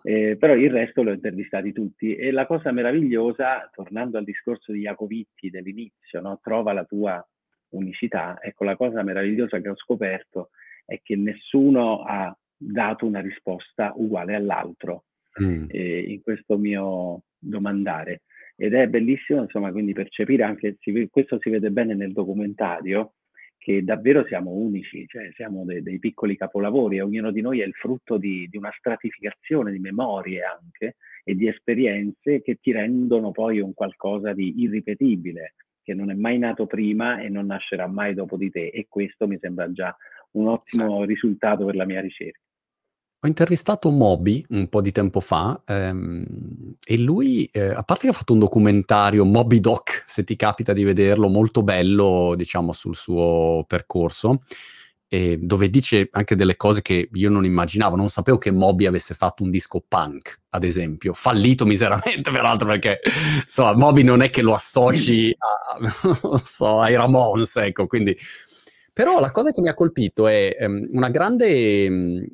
Eh, 0.03 0.37
però 0.37 0.53
il 0.55 0.71
resto 0.71 1.01
l'ho 1.03 1.11
intervistati 1.11 1.73
tutti 1.73 2.15
e 2.15 2.31
la 2.31 2.45
cosa 2.45 2.71
meravigliosa, 2.71 3.69
tornando 3.73 4.17
al 4.17 4.23
discorso 4.23 4.71
di 4.71 4.81
Jacovitti 4.81 5.49
dell'inizio, 5.49 6.21
no? 6.21 6.39
trova 6.41 6.73
la 6.73 6.85
tua 6.85 7.25
unicità, 7.69 8.37
ecco 8.41 8.63
la 8.63 8.75
cosa 8.75 9.01
meravigliosa 9.01 9.59
che 9.59 9.69
ho 9.69 9.75
scoperto 9.75 10.49
è 10.85 10.99
che 11.01 11.15
nessuno 11.15 12.03
ha 12.03 12.35
dato 12.55 13.05
una 13.05 13.19
risposta 13.19 13.93
uguale 13.95 14.35
all'altro 14.35 15.05
mm. 15.41 15.65
eh, 15.69 15.99
in 15.99 16.21
questo 16.21 16.57
mio 16.57 17.23
domandare. 17.37 18.21
Ed 18.63 18.75
è 18.75 18.87
bellissimo, 18.87 19.41
insomma, 19.41 19.73
quindi 19.73 19.91
percepire 19.91 20.43
anche, 20.43 20.77
questo 21.11 21.37
si 21.41 21.49
vede 21.49 21.69
bene 21.69 21.95
nel 21.95 22.13
documentario, 22.13 23.15
che 23.57 23.83
davvero 23.83 24.25
siamo 24.25 24.51
unici, 24.51 25.05
cioè 25.05 25.33
siamo 25.35 25.65
de, 25.65 25.83
dei 25.83 25.99
piccoli 25.99 26.37
capolavori 26.37 26.95
e 26.95 27.01
ognuno 27.01 27.31
di 27.31 27.41
noi 27.41 27.59
è 27.59 27.65
il 27.65 27.73
frutto 27.73 28.15
di, 28.15 28.47
di, 28.49 28.55
una 28.55 28.73
stratificazione 28.77 29.73
di 29.73 29.79
memorie 29.79 30.43
anche 30.43 30.95
e 31.25 31.35
di 31.35 31.49
esperienze 31.49 32.41
che 32.41 32.55
ti 32.61 32.71
rendono 32.71 33.31
poi 33.31 33.59
un 33.59 33.73
qualcosa 33.73 34.31
di 34.31 34.53
irripetibile, 34.61 35.55
che 35.83 35.93
non 35.93 36.09
è 36.09 36.13
mai 36.13 36.37
nato 36.37 36.65
prima 36.65 37.19
e 37.19 37.27
non 37.27 37.47
nascerà 37.47 37.87
mai 37.87 38.13
dopo 38.13 38.37
di 38.37 38.49
te 38.49 38.67
e 38.67 38.85
questo 38.87 39.27
mi 39.27 39.37
sembra 39.41 39.69
già 39.73 39.93
un 40.35 40.47
ottimo 40.47 41.03
risultato 41.03 41.65
per 41.65 41.75
la 41.75 41.85
mia 41.85 41.99
ricerca. 41.99 42.39
Ho 43.25 43.27
intervistato 43.27 43.89
Moby 43.89 44.45
un 44.49 44.67
po' 44.67 44.81
di 44.81 44.91
tempo 44.91 45.21
fa 45.21 45.61
ehm, 45.65 46.75
e 46.85 46.99
lui, 46.99 47.45
eh, 47.53 47.69
a 47.69 47.81
parte 47.83 48.01
che 48.01 48.09
ha 48.09 48.17
fatto 48.17 48.33
un 48.33 48.39
documentario, 48.39 49.23
Moby 49.23 49.61
Doc, 49.61 50.03
se 50.05 50.25
ti 50.25 50.35
capita 50.35 50.73
di 50.73 50.83
vederlo, 50.83 51.29
molto 51.29 51.63
bello, 51.63 52.33
diciamo, 52.35 52.73
sul 52.73 52.97
suo 52.97 53.63
percorso, 53.65 54.39
eh, 55.07 55.37
dove 55.39 55.69
dice 55.69 56.09
anche 56.11 56.35
delle 56.35 56.57
cose 56.57 56.81
che 56.81 57.07
io 57.13 57.29
non 57.29 57.45
immaginavo. 57.45 57.95
Non 57.95 58.09
sapevo 58.09 58.37
che 58.37 58.51
Moby 58.51 58.87
avesse 58.87 59.13
fatto 59.13 59.41
un 59.43 59.51
disco 59.51 59.81
punk, 59.87 60.41
ad 60.49 60.65
esempio, 60.65 61.13
fallito 61.13 61.65
miseramente, 61.65 62.29
peraltro, 62.29 62.67
perché 62.67 62.99
insomma, 63.41 63.71
Moby 63.73 64.03
non 64.03 64.21
è 64.21 64.29
che 64.29 64.41
lo 64.41 64.53
associ 64.53 65.33
a, 65.37 65.79
so, 66.43 66.81
ai 66.81 66.95
Ramones, 66.95 67.55
ecco, 67.55 67.87
quindi... 67.87 68.17
Però 68.91 69.19
la 69.19 69.31
cosa 69.31 69.49
che 69.49 69.61
mi 69.61 69.69
ha 69.69 69.73
colpito 69.73 70.27
è 70.27 70.57
um, 70.59 70.85
una 70.91 71.07
grande... 71.07 71.87
Um, 71.87 72.27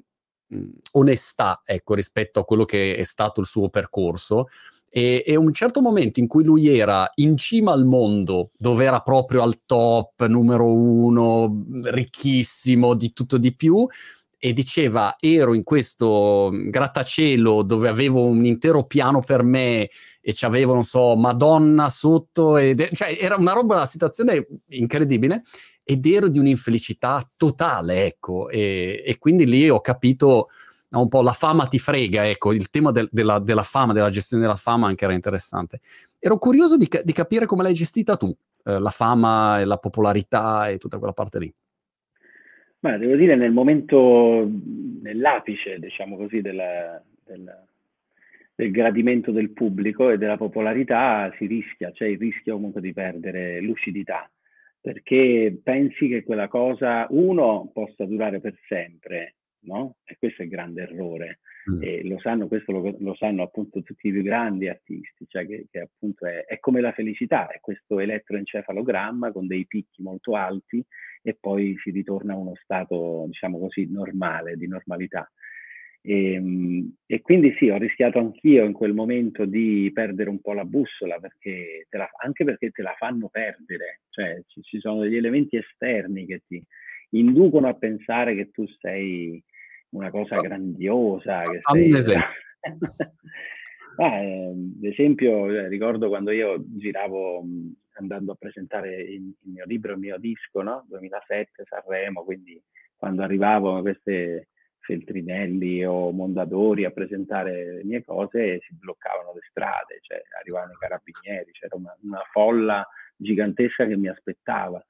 onestà, 0.91 1.62
ecco, 1.66 1.93
rispetto 1.93 2.39
a 2.39 2.45
quello 2.45 2.66
che 2.66 2.95
è 2.95 3.04
stato 3.04 3.41
il 3.41 3.47
suo 3.47 3.70
percorso. 3.70 4.47
E, 4.91 5.24
e, 5.26 5.36
un 5.36 5.54
certo 5.54 5.82
momento 5.82 6.20
in 6.20 6.28
cui 6.28 6.43
lui 6.43 6.68
era 6.68 7.10
in 7.16 7.38
cima 7.38 7.72
al 7.72 7.86
mondo, 7.86 8.52
dove 8.58 8.86
era 8.86 9.02
proprio 9.02 9.43
al 9.43 9.62
top, 9.66 10.26
numero 10.26 10.74
uno, 10.74 11.66
ricchissimo, 11.84 12.95
di 12.95 13.14
tutto 13.14 13.38
di 13.38 13.56
più, 13.56 13.88
e 14.41 14.54
diceva 14.54 15.18
ero 15.20 15.54
in 15.54 15.64
questo 15.64 16.50
grattacielo 16.54 17.62
dove 17.62 17.89
avevo 17.89 18.24
un 18.24 18.45
intero 18.45 18.86
piano 18.86 19.20
per 19.20 19.43
me 19.43 19.89
e 20.22 20.34
c'avevo, 20.34 20.74
non 20.74 20.86
so, 20.86 21.16
Madonna 21.18 21.89
sotto, 21.89 22.56
ed, 22.56 22.89
cioè 22.93 23.18
era 23.20 23.36
una 23.36 23.52
roba, 23.52 23.76
una 23.76 23.86
situazione 23.86 24.47
incredibile 24.70 25.43
ed 25.90 26.06
ero 26.06 26.28
di 26.28 26.38
un'infelicità 26.38 27.28
totale, 27.36 28.06
ecco, 28.06 28.48
e, 28.48 29.02
e 29.04 29.18
quindi 29.18 29.48
lì 29.48 29.68
ho 29.72 29.82
capito 29.82 30.50
un 30.92 31.08
po' 31.08 31.24
la 31.24 31.32
fama 31.32 31.66
ti 31.66 31.80
frega, 31.80 32.28
ecco, 32.28 32.54
il 32.54 32.70
tema 32.70 32.92
del, 32.92 33.10
della, 33.12 33.40
della, 33.40 33.64
fama, 33.64 33.92
della 33.92 34.12
gestione 34.12 34.44
della 34.44 34.56
fama 34.56 34.86
anche 34.86 35.06
era 35.06 35.16
interessante. 35.16 35.80
Ero 36.20 36.38
curioso 36.38 36.78
di, 36.78 36.88
di 37.04 37.12
capire 37.12 37.48
come 37.48 37.64
l'hai 37.64 37.74
gestita 37.74 38.18
tu, 38.18 38.32
eh, 38.66 38.80
la 38.80 38.92
fama 38.92 39.62
e 39.62 39.66
la 39.66 39.78
popolarità 39.78 40.70
e 40.70 40.78
tutta 40.78 41.00
quella 41.00 41.14
parte 41.14 41.40
lì. 41.40 41.52
Ma 42.82 42.96
devo 43.00 43.16
dire 43.16 43.36
nel 43.36 43.52
momento, 43.52 44.48
nell'apice, 45.02 45.80
diciamo 45.80 46.18
così, 46.18 46.42
della, 46.42 47.02
della, 47.26 47.66
del 48.54 48.70
gradimento 48.70 49.32
del 49.32 49.50
pubblico 49.50 50.12
e 50.12 50.20
della 50.20 50.38
popolarità 50.38 51.34
si 51.40 51.48
rischia, 51.48 51.92
cioè 51.94 52.10
il 52.10 52.20
rischio 52.20 52.54
comunque 52.54 52.80
di 52.80 52.94
perdere 52.94 53.60
lucidità 53.60 54.30
perché 54.82 55.60
pensi 55.64 56.08
che 56.08 56.24
quella 56.24 56.48
cosa, 56.48 57.08
uno, 57.10 57.70
possa 57.74 58.06
durare 58.06 58.40
per 58.40 58.58
sempre, 58.68 59.36
no? 59.62 59.98
E 60.04 60.16
questo 60.18 60.42
è 60.42 60.46
il 60.46 60.52
grande 60.52 60.84
errore. 60.84 61.40
Mm. 61.72 61.84
E 61.84 62.04
lo 62.08 62.20
sanno, 62.20 62.48
questo 62.48 62.72
lo, 62.72 62.96
lo, 63.00 63.14
sanno 63.16 63.44
appunto 63.44 63.84
tutti 63.84 64.08
i 64.08 64.12
più 64.12 64.24
grandi 64.24 64.70
artisti, 64.70 65.26
cioè 65.28 65.46
che, 65.46 65.68
che 65.70 65.80
appunto 65.82 66.26
è, 66.26 66.46
è, 66.46 66.60
come 66.60 66.80
la 66.82 66.94
felicità, 66.94 67.50
è 67.50 67.60
questo 67.60 68.00
elettroencefalogramma 68.00 69.32
con 69.32 69.46
dei 69.46 69.68
picchi 69.68 70.02
molto 70.02 70.36
alti 70.36 70.84
e 71.22 71.38
poi 71.40 71.76
si 71.84 71.92
ritorna 71.92 72.34
a 72.34 72.38
uno 72.38 72.54
stato, 72.64 73.26
diciamo 73.28 73.60
così, 73.60 73.92
normale, 73.92 74.56
di 74.56 74.68
normalità. 74.68 75.30
E, 76.10 76.34
ehm, 76.34 76.95
e, 77.05 77.22
quindi 77.22 77.53
sì, 77.60 77.70
ho 77.70 77.78
rischiato 77.78 78.18
anch'io 78.18 78.66
in 78.66 78.74
quel 78.74 78.93
momento 78.93 79.45
di 79.45 79.91
perdere 79.93 80.32
un 80.32 80.41
po' 80.41 80.53
la 80.53 80.66
bussola, 80.66 81.20
perché 81.20 81.86
la, 81.91 82.10
anche 82.24 82.43
perché 82.43 82.72
te 82.72 82.82
la 82.82 82.95
fanno 82.97 83.30
perdere, 83.30 84.01
cioè 84.10 84.41
ci, 84.47 84.62
ci, 84.64 84.80
sono 84.80 85.01
degli 85.01 85.18
elementi 85.18 85.57
esterni 85.57 86.26
che 86.26 86.41
ti 86.47 86.64
inducono 87.12 87.68
a 87.68 87.76
pensare 87.76 88.34
che 88.34 88.49
tu 88.49 88.66
sei 88.80 89.41
una 89.89 90.10
cosa 90.10 90.39
grandiosa. 90.41 91.43
Che 91.43 91.60
Fammi 91.62 91.91
un 91.91 91.95
esempio. 91.95 92.26
ah, 93.97 94.16
eh, 94.16 94.47
ad 94.47 94.84
esempio, 94.84 95.51
eh, 95.51 95.68
ricordo 95.68 96.07
quando 96.07 96.32
io 96.32 96.64
giravo 96.66 97.43
mh, 97.43 97.74
andando 97.99 98.32
a 98.32 98.36
presentare 98.36 98.99
il, 99.03 99.32
il, 99.43 99.51
mio 99.51 99.66
libro, 99.66 99.91
il 99.93 99.99
mio 99.99 100.18
disco, 100.18 100.64
no? 100.64 100.86
2007, 100.89 101.66
Sanremo, 101.66 102.24
quindi 102.24 102.60
quando 102.95 103.22
arrivavo 103.22 103.82
queste 103.82 104.47
Feltrinelli 104.90 105.86
o 105.86 106.10
Mondadori 106.10 106.84
a 106.84 106.90
presentare 106.90 107.74
le 107.76 107.84
mie 107.84 108.04
cose 108.04 108.60
si 108.62 108.74
bloccavano 108.74 109.34
le 109.36 109.42
strade, 109.48 110.00
cioè 110.02 110.20
arrivavano 110.40 110.72
i 110.72 110.78
carabinieri, 110.80 111.52
c'era 111.52 111.76
una, 111.76 111.96
una 112.02 112.24
folla 112.32 112.88
gigantesca 113.16 113.86
che 113.86 113.96
mi 113.96 114.08
aspettava. 114.08 114.84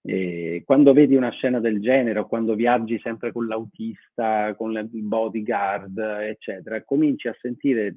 E 0.00 0.62
quando 0.64 0.94
vedi 0.94 1.14
una 1.14 1.30
scena 1.30 1.60
del 1.60 1.80
genere 1.80 2.20
o 2.20 2.26
quando 2.26 2.54
viaggi 2.54 2.98
sempre 3.00 3.30
con 3.30 3.46
l'autista, 3.46 4.54
con 4.56 4.72
il 4.72 5.02
bodyguard, 5.02 5.98
eccetera, 5.98 6.82
cominci 6.82 7.28
a 7.28 7.36
sentire 7.38 7.96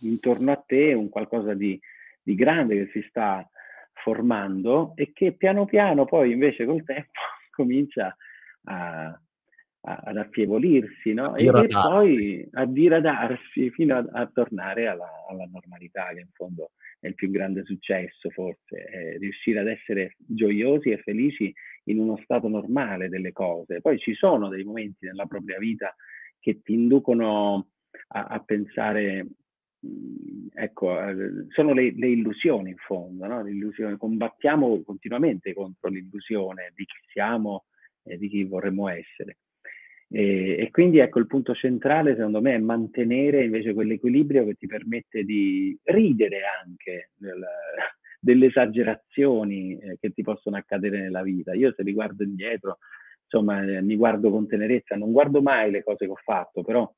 intorno 0.00 0.50
a 0.50 0.64
te 0.66 0.92
un 0.92 1.08
qualcosa 1.08 1.54
di, 1.54 1.78
di 2.20 2.34
grande 2.34 2.84
che 2.84 2.90
si 2.90 3.06
sta 3.08 3.48
formando 3.92 4.92
e 4.96 5.12
che 5.12 5.32
piano 5.32 5.66
piano 5.66 6.04
poi 6.04 6.32
invece 6.32 6.64
col 6.64 6.82
tempo 6.82 7.20
comincia 7.54 8.16
a, 8.64 9.20
ad 9.96 10.16
affievolirsi 10.16 11.12
no? 11.12 11.34
e, 11.36 11.46
e, 11.46 11.66
poi 11.66 12.48
a 12.52 12.66
diradarsi 12.66 13.70
fino 13.70 13.96
a, 13.96 14.06
a 14.10 14.26
tornare 14.26 14.86
alla, 14.86 15.08
alla, 15.28 15.48
normalità, 15.50 16.08
che 16.12 16.20
in 16.20 16.30
fondo 16.32 16.72
è 17.00 17.06
il 17.06 17.14
più 17.14 17.30
grande 17.30 17.64
successo 17.64 18.30
forse, 18.30 18.84
è 18.84 19.18
riuscire 19.18 19.60
ad 19.60 19.68
essere 19.68 20.16
gioiosi 20.18 20.90
e 20.90 20.98
felici 20.98 21.52
in 21.84 21.98
uno 22.00 22.18
stato 22.22 22.48
normale 22.48 23.08
delle 23.08 23.32
cose. 23.32 23.80
Poi 23.80 23.98
ci 23.98 24.14
sono 24.14 24.48
dei 24.48 24.64
momenti 24.64 25.06
nella 25.06 25.26
propria 25.26 25.58
vita 25.58 25.94
che 26.38 26.60
ti 26.62 26.74
inducono 26.74 27.68
a, 28.08 28.24
a 28.24 28.40
pensare, 28.40 29.26
mhmm, 29.80 30.48
ecco, 30.54 30.96
sono 31.50 31.72
le, 31.72 31.92
le, 31.96 32.08
illusioni 32.08 32.70
in 32.70 32.76
fondo, 32.76 33.26
no? 33.26 33.44
combattiamo 33.96 34.82
continuamente 34.82 35.54
contro 35.54 35.88
l'illusione 35.90 36.72
di 36.74 36.84
chi 36.84 36.98
siamo 37.12 37.66
e 38.02 38.18
di 38.18 38.28
chi 38.28 38.44
vorremmo 38.44 38.88
essere. 38.88 39.38
E, 40.10 40.56
e, 40.58 40.70
quindi 40.70 40.98
ecco 40.98 41.18
il 41.18 41.26
punto 41.26 41.54
centrale 41.54 42.14
secondo 42.14 42.40
me 42.40 42.54
è 42.54 42.58
mantenere 42.58 43.44
invece 43.44 43.74
quell'equilibrio 43.74 44.46
che 44.46 44.54
ti 44.54 44.66
permette 44.66 45.22
di 45.22 45.78
ridere 45.82 46.40
anche 46.64 47.10
del, 47.16 47.44
delle 48.18 48.46
esagerazioni 48.46 49.78
eh, 49.78 49.98
che 50.00 50.10
ti 50.10 50.22
possono 50.22 50.56
accadere 50.56 51.00
nella 51.00 51.22
vita. 51.22 51.52
Io 51.54 51.72
se 51.74 51.82
li 51.82 51.92
guardo 51.92 52.22
indietro, 52.22 52.78
insomma, 53.22 53.62
eh, 53.62 53.82
mi 53.82 53.96
guardo 53.96 54.30
con 54.30 54.46
tenerezza, 54.48 54.96
non 54.96 55.12
guardo 55.12 55.42
mai 55.42 55.70
le 55.70 55.82
cose 55.82 56.06
che 56.06 56.10
ho 56.12 56.20
fatto, 56.22 56.62
però 56.62 56.90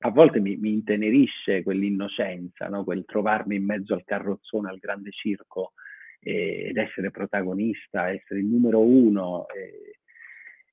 a 0.00 0.10
volte 0.10 0.40
mi, 0.40 0.56
mi 0.56 0.72
intenerisce 0.72 1.62
quell'innocenza, 1.62 2.68
no? 2.68 2.84
quel 2.84 3.04
trovarmi 3.04 3.56
in 3.56 3.64
mezzo 3.64 3.94
al 3.94 4.04
carrozzone, 4.04 4.68
al 4.68 4.78
grande 4.78 5.10
circo 5.10 5.72
eh, 6.20 6.66
ed 6.68 6.76
essere 6.76 7.10
protagonista, 7.10 8.10
essere 8.10 8.40
il 8.40 8.46
numero 8.46 8.80
uno. 8.80 9.46
Eh, 9.48 9.98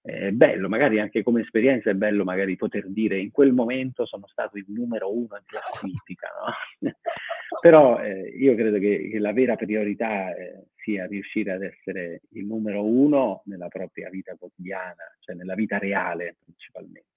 è 0.03 0.31
bello, 0.31 0.67
magari 0.67 0.99
anche 0.99 1.23
come 1.23 1.41
esperienza 1.41 1.89
è 1.89 1.93
bello 1.93 2.25
magari 2.25 2.57
poter 2.57 2.89
dire 2.89 3.17
in 3.17 3.31
quel 3.31 3.53
momento 3.53 4.05
sono 4.05 4.27
stato 4.27 4.57
il 4.57 4.65
numero 4.67 5.09
uno 5.09 5.37
in 5.37 5.45
classifica, 5.45 6.27
no? 6.81 6.91
però 7.61 8.01
eh, 8.01 8.33
io 8.37 8.53
credo 8.55 8.79
che, 8.79 9.07
che, 9.09 9.19
la 9.19 9.31
vera 9.31 9.55
priorità 9.55 10.35
eh, 10.35 10.65
sia 10.75 11.05
riuscire 11.05 11.53
ad 11.53 11.63
essere 11.63 12.23
il 12.31 12.45
numero 12.45 12.83
uno 12.83 13.43
nella 13.45 13.69
propria 13.69 14.09
vita 14.09 14.35
quotidiana, 14.37 15.03
cioè 15.19 15.35
nella 15.35 15.55
vita 15.55 15.77
reale 15.77 16.35
principalmente. 16.43 17.07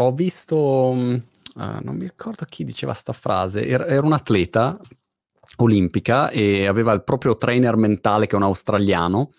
Ho 0.00 0.12
visto, 0.12 0.56
uh, 0.56 1.22
non 1.54 1.96
mi 1.96 2.04
ricordo 2.04 2.44
chi 2.46 2.64
diceva 2.64 2.92
sta 2.92 3.14
frase, 3.14 3.66
era, 3.66 3.86
era 3.86 4.04
un 4.04 4.12
atleta 4.12 4.78
olimpica 5.56 6.28
e 6.28 6.66
aveva 6.66 6.92
il 6.92 7.02
proprio 7.02 7.38
trainer 7.38 7.76
mentale 7.76 8.26
che 8.26 8.34
è 8.34 8.36
un 8.36 8.42
australiano 8.42 9.30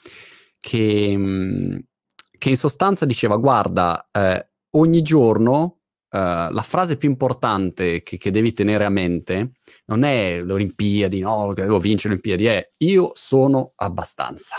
che... 0.60 1.16
Mh, 1.16 1.88
che 2.40 2.50
in 2.50 2.58
sostanza 2.58 3.06
diceva 3.06 3.38
guarda, 3.38 4.10
eh, 4.12 4.50
ogni 4.72 5.04
giorno 5.04 5.82
eh, 6.10 6.18
la 6.18 6.64
frase 6.64 6.98
più 6.98 7.08
importante 7.08 8.02
che, 8.02 8.18
che, 8.18 8.32
devi 8.32 8.54
tenere 8.54 8.84
a 8.86 8.90
mente 8.90 9.52
non 9.86 10.04
è 10.04 10.42
le 10.42 10.54
Olimpiadi, 10.54 11.20
no, 11.20 11.54
che 11.54 11.62
devo 11.62 11.78
vincere 11.78 12.16
le 12.16 12.20
Olimpiadi, 12.20 12.46
è 12.48 12.72
io 12.78 13.12
sono 13.14 13.74
abbastanza. 13.76 14.56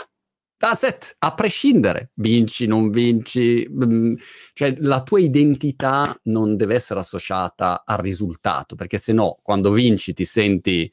That's 0.57 0.83
it, 0.83 1.15
a 1.19 1.33
prescindere, 1.33 2.11
vinci, 2.15 2.67
non 2.67 2.91
vinci, 2.91 3.67
mm, 3.67 4.13
cioè 4.53 4.75
la 4.79 5.01
tua 5.01 5.19
identità 5.19 6.15
non 6.25 6.55
deve 6.55 6.75
essere 6.75 6.99
associata 6.99 7.81
al 7.83 7.97
risultato, 7.97 8.75
perché 8.75 8.99
se 8.99 9.11
no, 9.11 9.39
quando 9.41 9.71
vinci 9.71 10.13
ti 10.13 10.23
senti 10.23 10.89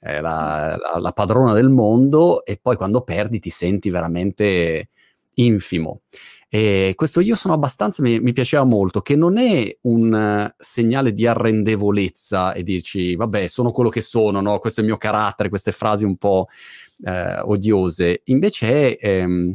eh, 0.00 0.20
la, 0.20 0.76
la, 0.76 0.98
la, 0.98 1.12
padrona 1.12 1.52
del 1.52 1.68
mondo 1.68 2.44
e 2.44 2.58
poi 2.60 2.74
quando 2.76 3.02
perdi 3.02 3.38
ti 3.38 3.50
senti 3.50 3.90
veramente 3.90 4.88
infimo. 5.34 6.02
E 6.54 6.92
questo 6.96 7.20
io 7.20 7.34
sono 7.34 7.54
abbastanza, 7.54 8.02
mi, 8.02 8.20
mi 8.20 8.34
piaceva 8.34 8.64
molto, 8.64 9.00
che 9.00 9.16
non 9.16 9.38
è 9.38 9.74
un 9.82 10.12
uh, 10.12 10.52
segnale 10.56 11.14
di 11.14 11.26
arrendevolezza 11.26 12.52
e 12.52 12.62
dici, 12.62 13.16
vabbè, 13.16 13.46
sono 13.46 13.70
quello 13.70 13.88
che 13.88 14.02
sono, 14.02 14.42
no? 14.42 14.58
questo 14.58 14.80
è 14.80 14.82
il 14.82 14.90
mio 14.90 14.98
carattere, 14.98 15.48
queste 15.48 15.72
frasi 15.72 16.04
un 16.04 16.16
po' 16.16 16.46
uh, 16.98 17.50
odiose. 17.50 18.20
Invece 18.26 18.96
è, 18.96 19.20
ehm, 19.22 19.54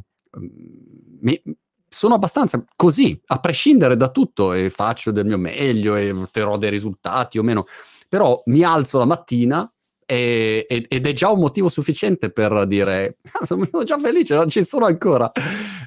mi, 1.19 1.41
sono 1.87 2.15
abbastanza 2.15 2.63
così, 2.75 3.19
a 3.27 3.39
prescindere 3.39 3.95
da 3.95 4.09
tutto, 4.09 4.53
e 4.53 4.71
faccio 4.71 5.11
del 5.11 5.25
mio 5.25 5.37
meglio 5.37 5.95
e 5.95 6.09
otterrò 6.11 6.57
dei 6.57 6.71
risultati 6.71 7.37
o 7.37 7.43
meno, 7.43 7.65
però 8.09 8.41
mi 8.45 8.63
alzo 8.63 8.97
la 8.97 9.05
mattina 9.05 9.71
e, 10.09 10.65
ed 10.87 11.05
è 11.05 11.11
già 11.11 11.29
un 11.29 11.39
motivo 11.39 11.67
sufficiente 11.67 12.31
per 12.31 12.65
dire 12.65 13.17
ah, 13.33 13.45
sono 13.45 13.67
già 13.83 13.97
felice, 13.97 14.35
non 14.35 14.49
ci 14.49 14.63
sono 14.63 14.85
ancora. 14.85 15.29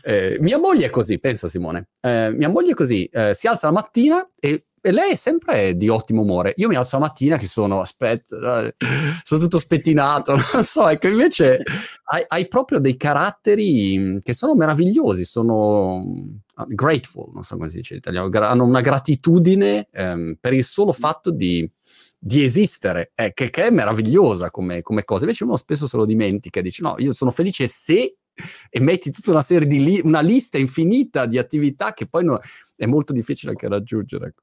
Eh, 0.02 0.36
mia 0.40 0.58
moglie 0.58 0.86
è 0.86 0.90
così, 0.90 1.18
pensa 1.18 1.48
Simone. 1.48 1.88
Eh, 2.00 2.30
mia 2.30 2.48
moglie 2.48 2.72
è 2.72 2.74
così, 2.74 3.06
eh, 3.06 3.32
si 3.32 3.48
alza 3.48 3.68
la 3.68 3.72
mattina 3.72 4.28
e, 4.38 4.66
e, 4.78 4.92
lei 4.92 5.12
è 5.12 5.14
sempre 5.14 5.74
di 5.74 5.88
ottimo 5.88 6.20
umore. 6.20 6.52
Io 6.56 6.68
mi 6.68 6.76
alzo 6.76 6.98
la 6.98 7.06
mattina 7.06 7.38
che 7.38 7.46
sono, 7.46 7.80
aspetta, 7.80 8.70
sono 9.24 9.40
tutto 9.40 9.58
spettinato, 9.58 10.34
non 10.52 10.64
so, 10.64 10.86
ecco, 10.86 11.08
invece 11.08 11.62
hai, 12.04 12.22
hai, 12.28 12.46
proprio 12.46 12.78
dei 12.78 12.98
caratteri 12.98 13.96
mm, 13.98 14.18
che 14.18 14.34
sono 14.34 14.54
meravigliosi, 14.54 15.24
sono 15.24 16.04
mm, 16.04 16.74
grateful, 16.74 17.30
non 17.32 17.42
so 17.42 17.56
come 17.56 17.70
si 17.70 17.76
dice 17.76 17.94
in 17.94 18.00
italiano, 18.00 18.28
hanno 18.46 18.64
una 18.64 18.82
gratitudine 18.82 19.88
ehm, 19.90 20.36
per 20.38 20.52
il 20.52 20.64
solo 20.64 20.92
fatto 20.92 21.30
di 21.30 21.66
di 22.22 22.44
esistere, 22.44 23.12
eh, 23.14 23.32
che, 23.32 23.48
che, 23.48 23.64
è 23.64 23.70
meravigliosa 23.70 24.50
come, 24.50 24.82
come, 24.82 25.04
cosa. 25.04 25.24
Invece 25.24 25.44
uno 25.44 25.56
spesso 25.56 25.86
se 25.86 25.96
lo 25.96 26.04
dimentica, 26.04 26.60
dice 26.60 26.82
no, 26.82 26.94
io 26.98 27.14
sono 27.14 27.30
felice 27.30 27.66
se 27.66 28.16
e 28.70 28.80
metti 28.80 29.10
tutta 29.10 29.30
una 29.30 29.42
serie 29.42 29.66
di 29.66 29.82
li- 29.82 30.00
una 30.04 30.20
lista 30.20 30.58
infinita 30.58 31.26
di 31.26 31.38
attività 31.38 31.92
che 31.94 32.06
poi 32.06 32.24
no, 32.24 32.38
è 32.76 32.84
molto 32.84 33.14
difficile 33.14 33.52
anche 33.52 33.68
raggiungere. 33.68 34.26
Ecco. 34.26 34.42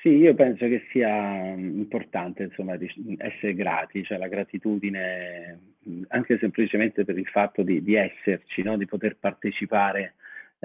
Sì, 0.00 0.10
io 0.10 0.34
penso 0.34 0.66
che 0.66 0.82
sia 0.90 1.54
importante 1.54 2.42
insomma 2.42 2.76
essere 3.16 3.54
grati, 3.54 4.04
cioè 4.04 4.18
la 4.18 4.28
gratitudine 4.28 5.74
anche 6.08 6.38
semplicemente 6.38 7.04
per 7.04 7.16
il 7.16 7.26
fatto 7.26 7.62
di, 7.62 7.82
di 7.82 7.94
esserci, 7.94 8.62
no? 8.62 8.76
di 8.76 8.84
poter 8.84 9.16
partecipare 9.18 10.14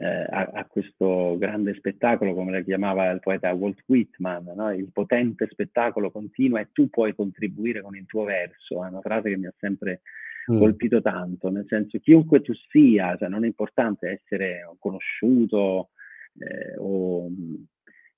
eh, 0.02 0.26
a, 0.30 0.50
a, 0.54 0.66
questo 0.66 1.36
grande 1.38 1.74
spettacolo, 1.74 2.34
come 2.34 2.58
lo 2.58 2.64
chiamava 2.64 3.10
il 3.12 3.20
poeta 3.20 3.52
Walt 3.52 3.84
Whitman, 3.86 4.54
no? 4.56 4.72
il 4.72 4.90
potente 4.94 5.48
spettacolo 5.52 6.10
continua 6.10 6.62
e 6.62 6.70
tu 6.72 6.90
puoi 6.90 7.14
contribuire 7.14 7.82
con 7.82 7.98
il 7.98 8.06
tuo 8.06 8.24
verso, 8.24 8.86
è 8.86 8.88
una 8.88 9.02
frase 9.02 9.30
che 9.30 9.38
mi 9.38 9.48
ha 9.48 9.54
sempre 9.58 10.02
mm. 10.52 10.58
colpito 10.58 11.02
tanto, 11.02 11.50
nel 11.50 11.66
senso 11.68 12.00
chiunque 12.00 12.42
tu 12.42 12.54
sia, 12.70 13.18
cioè 13.18 13.28
non 13.28 13.44
è 13.44 13.48
importante 13.48 14.10
essere 14.10 14.74
conosciuto 14.80 15.90
eh, 16.40 16.78
o, 16.78 17.30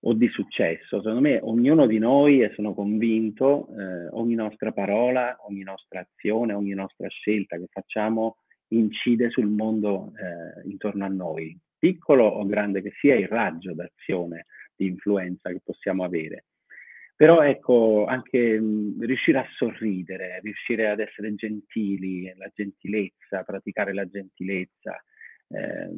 o, 0.02 0.14
di 0.14 0.28
successo, 0.28 0.98
secondo 0.98 1.22
me 1.22 1.40
ognuno 1.42 1.88
di 1.88 1.98
noi, 1.98 2.44
e 2.44 2.52
sono 2.54 2.76
convinto, 2.76 3.70
eh, 3.76 4.08
ogni 4.12 4.36
nostra 4.36 4.72
parola, 4.72 5.36
ogni 5.48 5.64
nostra 5.64 6.02
azione, 6.02 6.54
ogni 6.54 6.76
nostra 6.76 7.08
scelta 7.08 7.58
che 7.58 7.68
facciamo 7.72 8.36
incide 8.68 9.32
sul 9.32 9.48
mondo 9.48 10.14
eh, 10.16 10.70
intorno 10.70 11.06
a 11.06 11.10
noi, 11.10 11.58
piccolo 11.82 12.26
o 12.26 12.46
grande 12.46 12.84
che 12.84 12.92
sia 13.00 13.16
il 13.16 13.28
raggio 13.28 13.74
d'azione, 13.74 14.46
di 14.76 14.86
influenza 14.86 15.50
che 15.50 15.62
possiamo 15.64 16.04
avere. 16.04 16.46
Però 17.16 17.42
ecco, 17.42 18.06
anche 18.06 18.60
mh, 18.60 19.04
riuscire 19.04 19.40
a 19.40 19.48
sorridere, 19.56 20.40
riuscire 20.42 20.90
ad 20.90 21.00
essere 21.00 21.34
gentili, 21.34 22.32
la 22.36 22.52
gentilezza, 22.54 23.44
praticare 23.44 23.94
la 23.94 24.08
gentilezza, 24.08 25.04
eh, 25.48 25.90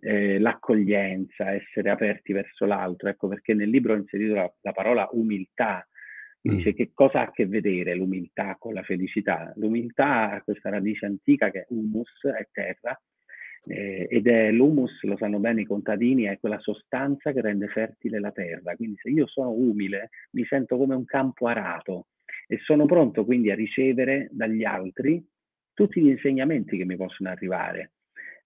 eh, 0.00 0.38
l'accoglienza, 0.38 1.52
essere 1.52 1.88
aperti 1.88 2.34
verso 2.34 2.66
l'altro. 2.66 3.08
Ecco 3.08 3.28
perché 3.28 3.54
nel 3.54 3.70
libro 3.70 3.94
ho 3.94 3.96
inserito 3.96 4.34
la, 4.34 4.54
la 4.60 4.72
parola 4.72 5.08
umiltà. 5.12 5.86
Dice 6.42 6.70
mm. 6.70 6.74
che 6.74 6.90
cosa 6.94 7.20
ha 7.20 7.24
a 7.24 7.30
che 7.30 7.46
vedere 7.46 7.94
l'umiltà 7.94 8.56
con 8.58 8.74
la 8.74 8.82
felicità? 8.82 9.52
L'umiltà 9.56 10.32
ha 10.32 10.42
questa 10.42 10.70
radice 10.70 11.06
antica 11.06 11.50
che 11.50 11.60
è 11.60 11.66
humus, 11.68 12.24
è 12.24 12.46
terra, 12.52 12.98
eh, 13.66 14.06
ed 14.10 14.26
è 14.26 14.50
l'humus, 14.50 15.02
lo 15.02 15.16
sanno 15.16 15.38
bene 15.38 15.62
i 15.62 15.66
contadini, 15.66 16.24
è 16.24 16.38
quella 16.38 16.58
sostanza 16.60 17.32
che 17.32 17.40
rende 17.40 17.68
fertile 17.68 18.20
la 18.20 18.32
terra. 18.32 18.74
Quindi 18.76 18.96
se 19.00 19.10
io 19.10 19.26
sono 19.26 19.50
umile, 19.50 20.10
mi 20.32 20.44
sento 20.44 20.76
come 20.76 20.94
un 20.94 21.04
campo 21.04 21.46
arato 21.46 22.06
e 22.46 22.58
sono 22.64 22.86
pronto 22.86 23.24
quindi 23.24 23.50
a 23.50 23.54
ricevere 23.54 24.28
dagli 24.32 24.64
altri 24.64 25.24
tutti 25.72 26.00
gli 26.00 26.08
insegnamenti 26.08 26.76
che 26.76 26.84
mi 26.84 26.96
possono 26.96 27.30
arrivare, 27.30 27.92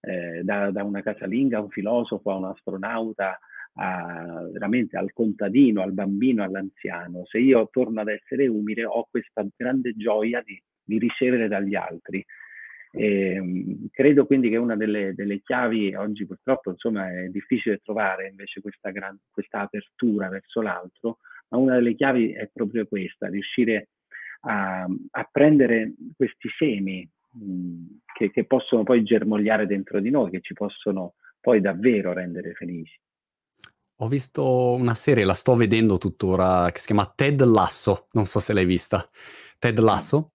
eh, 0.01 0.41
da, 0.43 0.71
da, 0.71 0.83
una 0.83 1.01
casalinga 1.01 1.57
a 1.57 1.61
un 1.61 1.69
filosofo, 1.69 2.31
a 2.31 2.35
un 2.35 2.45
astronauta, 2.45 3.39
a, 3.73 4.47
veramente 4.51 4.97
al 4.97 5.11
contadino, 5.11 5.81
al 5.81 5.91
bambino, 5.91 6.43
all'anziano. 6.43 7.25
Se 7.25 7.39
io 7.39 7.67
torno 7.71 8.01
ad 8.01 8.07
essere 8.07 8.47
umile, 8.47 8.85
ho 8.85 9.07
questa 9.09 9.45
grande 9.55 9.93
gioia 9.95 10.41
di, 10.45 10.61
di 10.83 10.97
ricevere 10.97 11.47
dagli 11.47 11.75
altri. 11.75 12.23
E, 12.95 13.33
ehm, 13.33 13.87
credo 13.91 14.25
quindi 14.25 14.49
che 14.49 14.57
una 14.57 14.75
delle, 14.75 15.13
delle, 15.13 15.41
chiavi, 15.41 15.93
oggi 15.95 16.25
purtroppo 16.25 16.71
insomma, 16.71 17.11
è 17.11 17.27
difficile 17.27 17.81
trovare 17.83 18.27
invece 18.29 18.61
questa, 18.61 18.91
gran, 18.91 19.17
questa 19.29 19.61
apertura 19.61 20.29
verso 20.29 20.61
l'altro, 20.61 21.19
ma 21.49 21.57
una 21.57 21.75
delle 21.75 21.95
chiavi 21.95 22.31
è 22.31 22.49
proprio 22.51 22.87
questa, 22.87 23.27
riuscire 23.27 23.89
a, 24.41 24.83
a 24.83 25.29
prendere 25.31 25.93
questi 26.15 26.49
semi 26.57 27.07
mh, 27.31 27.97
che, 28.13 28.31
che 28.31 28.45
possono 28.45 28.83
poi 28.83 29.03
germogliare 29.03 29.67
dentro 29.67 29.99
di 29.99 30.09
noi, 30.09 30.31
che 30.31 30.41
ci 30.41 30.53
possono 30.53 31.15
poi 31.39 31.61
davvero 31.61 32.13
rendere 32.13 32.53
felici. 32.53 32.97
Ho 33.99 34.07
visto 34.07 34.73
una 34.73 34.93
serie, 34.93 35.23
la 35.23 35.33
sto 35.33 35.55
vedendo 35.55 35.97
tuttora, 35.97 36.69
che 36.69 36.79
si 36.79 36.87
chiama 36.87 37.11
Ted 37.15 37.41
Lasso, 37.43 38.07
non 38.11 38.25
so 38.25 38.39
se 38.39 38.51
l'hai 38.51 38.65
vista. 38.65 39.09
Ted 39.57 39.79
Lasso, 39.79 40.33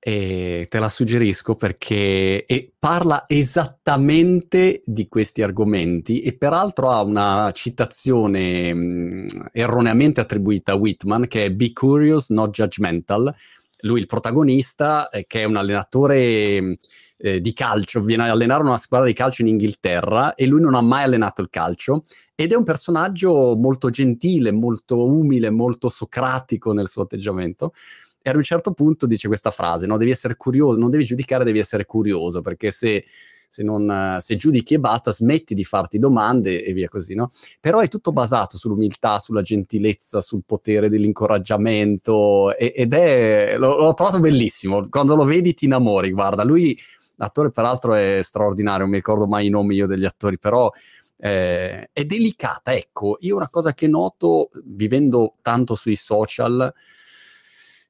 e 0.00 0.66
te 0.68 0.78
la 0.78 0.88
suggerisco 0.88 1.56
perché 1.56 2.46
parla 2.78 3.24
esattamente 3.26 4.80
di 4.84 5.08
questi 5.08 5.42
argomenti 5.42 6.20
e 6.20 6.36
peraltro 6.36 6.90
ha 6.90 7.02
una 7.02 7.50
citazione 7.52 8.72
mh, 8.72 9.48
erroneamente 9.52 10.20
attribuita 10.20 10.72
a 10.72 10.76
Whitman 10.76 11.26
che 11.26 11.46
è 11.46 11.50
Be 11.50 11.72
curious, 11.72 12.30
not 12.30 12.50
judgmental. 12.50 13.34
Lui, 13.82 14.00
il 14.00 14.06
protagonista, 14.06 15.08
eh, 15.08 15.26
che 15.26 15.42
è 15.42 15.44
un 15.44 15.56
allenatore 15.56 16.78
eh, 17.16 17.40
di 17.40 17.52
calcio, 17.52 18.00
viene 18.00 18.28
a 18.28 18.30
allenare 18.30 18.62
una 18.62 18.76
squadra 18.76 19.06
di 19.06 19.14
calcio 19.14 19.42
in 19.42 19.48
Inghilterra 19.48 20.34
e 20.34 20.46
lui 20.46 20.60
non 20.60 20.74
ha 20.74 20.80
mai 20.80 21.02
allenato 21.02 21.42
il 21.42 21.50
calcio 21.50 22.04
ed 22.34 22.52
è 22.52 22.56
un 22.56 22.64
personaggio 22.64 23.56
molto 23.56 23.90
gentile, 23.90 24.52
molto 24.52 25.04
umile, 25.04 25.50
molto 25.50 25.88
socratico 25.88 26.72
nel 26.72 26.88
suo 26.88 27.02
atteggiamento. 27.02 27.72
E 28.20 28.30
ad 28.30 28.36
un 28.36 28.42
certo 28.42 28.72
punto 28.72 29.06
dice 29.06 29.28
questa 29.28 29.50
frase, 29.50 29.86
no? 29.86 29.96
Devi 29.96 30.10
essere 30.10 30.36
curioso, 30.36 30.78
non 30.78 30.90
devi 30.90 31.04
giudicare, 31.04 31.44
devi 31.44 31.58
essere 31.58 31.84
curioso, 31.84 32.40
perché 32.40 32.70
se, 32.70 33.04
se, 33.48 33.62
non, 33.62 34.16
se 34.20 34.34
giudichi 34.36 34.74
e 34.74 34.80
basta, 34.80 35.12
smetti 35.12 35.54
di 35.54 35.64
farti 35.64 35.98
domande 35.98 36.64
e 36.64 36.72
via 36.72 36.88
così, 36.88 37.14
no? 37.14 37.30
Però 37.60 37.78
è 37.80 37.88
tutto 37.88 38.12
basato 38.12 38.58
sull'umiltà, 38.58 39.18
sulla 39.18 39.42
gentilezza, 39.42 40.20
sul 40.20 40.42
potere 40.44 40.88
dell'incoraggiamento 40.88 42.56
e, 42.56 42.72
ed 42.76 42.92
è, 42.92 43.56
l'ho, 43.56 43.78
l'ho 43.78 43.94
trovato 43.94 44.20
bellissimo. 44.20 44.88
Quando 44.88 45.14
lo 45.14 45.24
vedi 45.24 45.54
ti 45.54 45.64
innamori, 45.66 46.10
guarda, 46.10 46.44
lui 46.44 46.76
L'attore, 47.20 47.50
peraltro, 47.50 47.94
è 47.94 48.20
straordinario, 48.22 48.82
non 48.82 48.90
mi 48.90 48.96
ricordo 48.96 49.26
mai 49.26 49.46
i 49.46 49.50
nomi 49.50 49.74
io 49.74 49.86
degli 49.86 50.04
attori, 50.04 50.38
però 50.38 50.70
eh, 51.16 51.90
è 51.92 52.04
delicata. 52.04 52.72
Ecco, 52.72 53.16
io 53.20 53.34
una 53.34 53.48
cosa 53.48 53.74
che 53.74 53.88
noto 53.88 54.50
vivendo 54.64 55.34
tanto 55.42 55.74
sui 55.74 55.96
social 55.96 56.72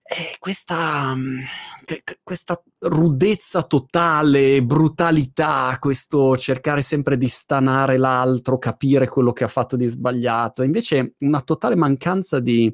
è 0.08 0.36
questa, 0.38 1.14
mm, 1.14 1.38
questa 2.22 2.62
rudezza 2.78 3.62
totale, 3.62 4.62
brutalità, 4.62 5.76
questo 5.78 6.34
cercare 6.38 6.80
sempre 6.80 7.18
di 7.18 7.28
stanare 7.28 7.98
l'altro, 7.98 8.56
capire 8.56 9.06
quello 9.06 9.32
che 9.32 9.44
ha 9.44 9.48
fatto 9.48 9.76
di 9.76 9.84
sbagliato. 9.84 10.62
Invece 10.62 11.16
una 11.18 11.42
totale 11.42 11.76
mancanza 11.76 12.40
di 12.40 12.72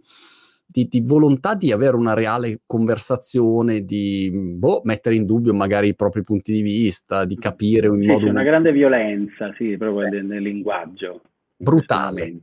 di, 0.66 0.88
di, 0.88 1.02
volontà 1.04 1.54
di 1.54 1.72
avere 1.72 1.94
una 1.94 2.14
reale 2.14 2.62
conversazione, 2.66 3.84
di 3.84 4.30
boh, 4.32 4.80
mettere 4.84 5.14
in 5.14 5.26
dubbio 5.26 5.52
magari 5.52 5.88
i 5.88 5.94
propri 5.94 6.22
punti 6.22 6.52
di 6.52 6.62
vista, 6.62 7.24
di 7.24 7.36
capire 7.36 7.88
in 7.88 8.00
sì, 8.00 8.06
modo... 8.06 8.28
una 8.28 8.42
grande 8.42 8.72
violenza, 8.72 9.52
sì, 9.56 9.76
proprio 9.76 10.06
sì. 10.06 10.14
Nel, 10.14 10.24
nel, 10.24 10.42
linguaggio. 10.42 11.20
Brutale. 11.54 12.38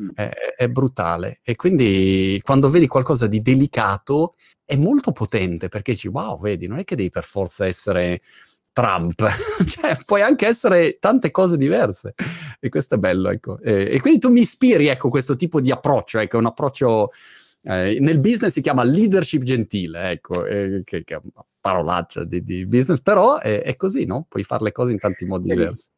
Mm. 0.00 0.08
è, 0.14 0.30
è, 0.56 0.68
brutale. 0.68 1.40
E 1.42 1.56
quindi 1.56 2.40
quando 2.42 2.68
vedi 2.68 2.86
qualcosa 2.86 3.26
di 3.26 3.42
delicato 3.42 4.32
è 4.64 4.76
molto 4.76 5.12
potente 5.12 5.68
perché 5.68 5.92
dici, 5.92 6.08
wow, 6.08 6.40
vedi, 6.40 6.66
non 6.66 6.78
è 6.78 6.84
che 6.84 6.96
devi 6.96 7.10
per 7.10 7.24
forza 7.24 7.66
essere... 7.66 8.20
Trump, 8.76 9.26
cioè, 9.66 9.96
puoi 10.04 10.20
anche 10.20 10.46
essere 10.46 10.98
tante 10.98 11.30
cose 11.30 11.56
diverse 11.56 12.12
e 12.60 12.68
questo 12.68 12.96
è 12.96 12.98
bello, 12.98 13.30
ecco. 13.30 13.58
E, 13.58 13.88
e, 13.90 14.00
quindi 14.02 14.20
tu 14.20 14.30
mi 14.30 14.42
ispiri, 14.42 14.88
ecco, 14.88 15.08
questo 15.08 15.34
tipo 15.34 15.62
di 15.62 15.70
approccio, 15.70 16.18
ecco, 16.18 16.36
un 16.36 16.44
approccio 16.44 17.08
eh, 17.68 17.98
nel 18.00 18.20
business 18.20 18.52
si 18.52 18.60
chiama 18.60 18.84
leadership 18.84 19.42
gentile, 19.42 20.10
ecco, 20.12 20.44
eh, 20.44 20.82
che, 20.84 21.02
che, 21.02 21.14
è 21.14 21.20
una 21.20 21.44
parolaccia 21.60 22.22
di, 22.22 22.40
di 22.42 22.64
business, 22.64 23.00
però 23.00 23.38
è, 23.38 23.62
è, 23.62 23.74
così, 23.74 24.04
no? 24.04 24.24
Puoi 24.28 24.44
fare 24.44 24.62
le 24.62 24.72
cose 24.72 24.92
in 24.92 24.98
tanti 24.98 25.24
modi 25.24 25.48
diversi. 25.48 25.88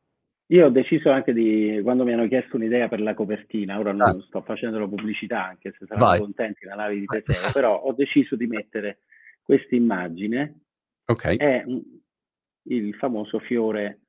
Io 0.51 0.67
ho 0.67 0.71
deciso 0.71 1.11
anche 1.11 1.35
di, 1.35 1.81
quando 1.83 2.05
mi 2.05 2.13
hanno 2.13 2.27
chiesto 2.27 2.57
un'idea 2.57 2.89
per 2.89 3.01
la 3.01 3.15
copertina, 3.15 3.79
ora 3.79 3.93
non 3.93 4.09
ah. 4.09 4.23
sto 4.27 4.41
facendo 4.43 4.79
la 4.79 4.89
pubblicità, 4.89 5.45
anche 5.47 5.75
se 5.79 5.85
saranno 5.87 6.07
Vai. 6.07 6.21
contenti 6.21 6.65
la 6.65 6.75
nave 6.75 6.95
di 6.95 7.05
Teseo, 7.07 7.53
però 7.53 7.79
ho 7.79 7.93
deciso 7.93 8.35
di 8.35 8.47
mettere 8.47 9.01
questa 9.43 9.75
immagine, 9.75 10.61
okay. 11.05 11.37
è 11.37 11.65
il 12.63 12.95
famoso 12.95 13.39
fiore 13.41 14.01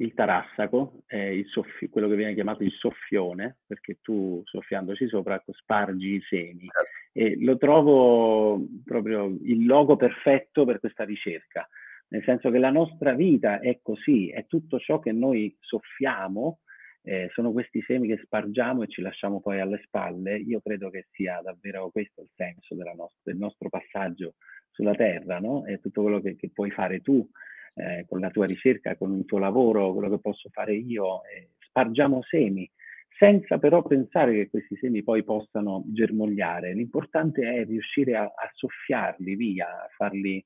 il 0.00 0.14
tarassaco 0.14 1.02
il 1.08 1.46
soffi- 1.48 1.88
quello 1.88 2.08
che 2.08 2.14
viene 2.14 2.34
chiamato 2.34 2.62
il 2.62 2.72
soffione, 2.72 3.58
perché 3.66 3.98
tu 4.00 4.40
soffiandoci 4.44 5.08
sopra 5.08 5.42
spargi 5.46 6.14
i 6.14 6.22
semi. 6.28 6.68
Certo. 6.68 6.90
E 7.12 7.36
lo 7.44 7.56
trovo 7.56 8.64
proprio 8.84 9.26
il 9.42 9.66
logo 9.66 9.96
perfetto 9.96 10.64
per 10.64 10.78
questa 10.80 11.04
ricerca, 11.04 11.68
nel 12.08 12.22
senso 12.24 12.50
che 12.50 12.58
la 12.58 12.70
nostra 12.70 13.12
vita 13.12 13.60
è 13.60 13.80
così, 13.82 14.30
è 14.30 14.46
tutto 14.46 14.78
ciò 14.78 14.98
che 14.98 15.12
noi 15.12 15.54
soffiamo, 15.60 16.60
eh, 17.02 17.28
sono 17.32 17.52
questi 17.52 17.80
semi 17.82 18.08
che 18.08 18.20
spargiamo 18.22 18.82
e 18.82 18.88
ci 18.88 19.00
lasciamo 19.00 19.40
poi 19.40 19.60
alle 19.60 19.80
spalle. 19.84 20.36
Io 20.38 20.60
credo 20.60 20.90
che 20.90 21.06
sia 21.12 21.40
davvero 21.42 21.90
questo 21.90 22.22
il 22.22 22.30
senso 22.34 22.74
nostra, 22.74 23.20
del 23.22 23.36
nostro 23.36 23.68
passaggio 23.68 24.34
sulla 24.70 24.94
Terra, 24.94 25.38
no? 25.38 25.64
È 25.64 25.80
tutto 25.80 26.02
quello 26.02 26.20
che, 26.20 26.36
che 26.36 26.50
puoi 26.52 26.70
fare 26.70 27.00
tu 27.00 27.26
eh, 27.74 28.04
con 28.08 28.20
la 28.20 28.30
tua 28.30 28.46
ricerca, 28.46 28.96
con 28.96 29.16
il 29.16 29.24
tuo 29.24 29.38
lavoro, 29.38 29.92
quello 29.92 30.10
che 30.10 30.20
posso 30.20 30.48
fare 30.50 30.74
io, 30.74 31.24
eh, 31.24 31.50
spargiamo 31.58 32.22
semi, 32.22 32.70
senza 33.18 33.58
però 33.58 33.82
pensare 33.82 34.32
che 34.32 34.50
questi 34.50 34.76
semi 34.76 35.02
poi 35.02 35.24
possano 35.24 35.84
germogliare. 35.86 36.74
L'importante 36.74 37.42
è 37.42 37.64
riuscire 37.64 38.16
a, 38.16 38.24
a 38.24 38.50
soffiarli 38.52 39.34
via, 39.34 39.66
a 39.66 39.88
farli 39.96 40.44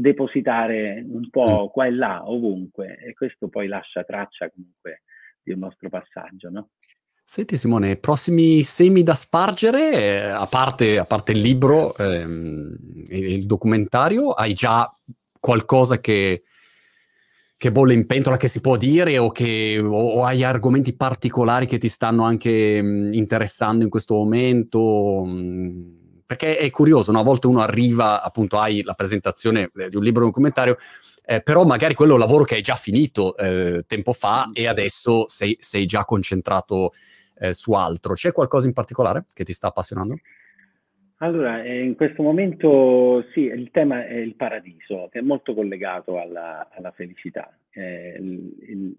depositare 0.00 1.04
un 1.06 1.28
po' 1.28 1.64
mm. 1.64 1.72
qua 1.72 1.86
e 1.86 1.90
là, 1.90 2.28
ovunque, 2.28 2.98
e 2.98 3.14
questo 3.14 3.48
poi 3.48 3.66
lascia 3.66 4.04
traccia 4.04 4.48
comunque 4.50 5.02
di 5.42 5.52
un 5.52 5.58
nostro 5.58 5.88
passaggio, 5.88 6.50
no? 6.50 6.70
Senti 7.24 7.56
Simone, 7.56 7.96
prossimi 7.96 8.62
semi 8.62 9.02
da 9.02 9.14
spargere, 9.14 9.92
eh, 9.92 10.18
a, 10.30 10.46
parte, 10.46 10.98
a, 10.98 11.04
parte, 11.04 11.32
il 11.32 11.40
libro 11.40 11.94
ehm, 11.96 12.74
il 13.08 13.44
documentario, 13.44 14.30
hai 14.30 14.54
già 14.54 14.90
qualcosa 15.38 16.00
che, 16.00 16.44
che 17.56 17.72
bolle 17.72 17.92
in 17.92 18.06
pentola 18.06 18.38
che 18.38 18.48
si 18.48 18.60
può 18.62 18.78
dire 18.78 19.18
o, 19.18 19.30
che, 19.30 19.78
o, 19.78 19.90
o 19.90 20.24
hai 20.24 20.42
argomenti 20.42 20.96
particolari 20.96 21.66
che 21.66 21.76
ti 21.76 21.88
stanno 21.88 22.24
anche 22.24 22.80
mh, 22.80 23.12
interessando 23.12 23.84
in 23.84 23.90
questo 23.90 24.14
momento? 24.14 25.24
Mh, 25.26 25.97
perché 26.28 26.58
è 26.58 26.70
curioso, 26.70 27.10
no? 27.10 27.20
a 27.20 27.22
volte 27.22 27.46
uno 27.46 27.60
arriva, 27.60 28.22
appunto, 28.22 28.58
hai 28.58 28.82
la 28.82 28.92
presentazione 28.92 29.70
di 29.88 29.96
un 29.96 30.02
libro 30.02 30.20
o 30.20 30.24
un 30.24 30.28
documentario, 30.28 30.76
eh, 31.24 31.40
però 31.40 31.64
magari 31.64 31.94
quello 31.94 32.12
è 32.12 32.14
un 32.16 32.20
lavoro 32.20 32.44
che 32.44 32.56
hai 32.56 32.60
già 32.60 32.74
finito 32.74 33.34
eh, 33.34 33.82
tempo 33.86 34.12
fa 34.12 34.50
e 34.52 34.66
adesso 34.68 35.26
sei, 35.26 35.56
sei 35.58 35.86
già 35.86 36.04
concentrato 36.04 36.90
eh, 37.38 37.54
su 37.54 37.72
altro. 37.72 38.12
C'è 38.12 38.32
qualcosa 38.32 38.66
in 38.66 38.74
particolare 38.74 39.24
che 39.32 39.42
ti 39.42 39.54
sta 39.54 39.68
appassionando? 39.68 40.18
Allora, 41.20 41.62
eh, 41.62 41.82
in 41.82 41.94
questo 41.94 42.22
momento 42.22 43.24
sì, 43.32 43.40
il 43.40 43.70
tema 43.70 44.06
è 44.06 44.16
il 44.16 44.34
paradiso, 44.34 45.08
che 45.10 45.20
è 45.20 45.22
molto 45.22 45.54
collegato 45.54 46.20
alla, 46.20 46.68
alla 46.70 46.90
felicità. 46.90 47.56
Eh, 47.70 48.18
il, 48.20 48.54
il, 48.68 48.96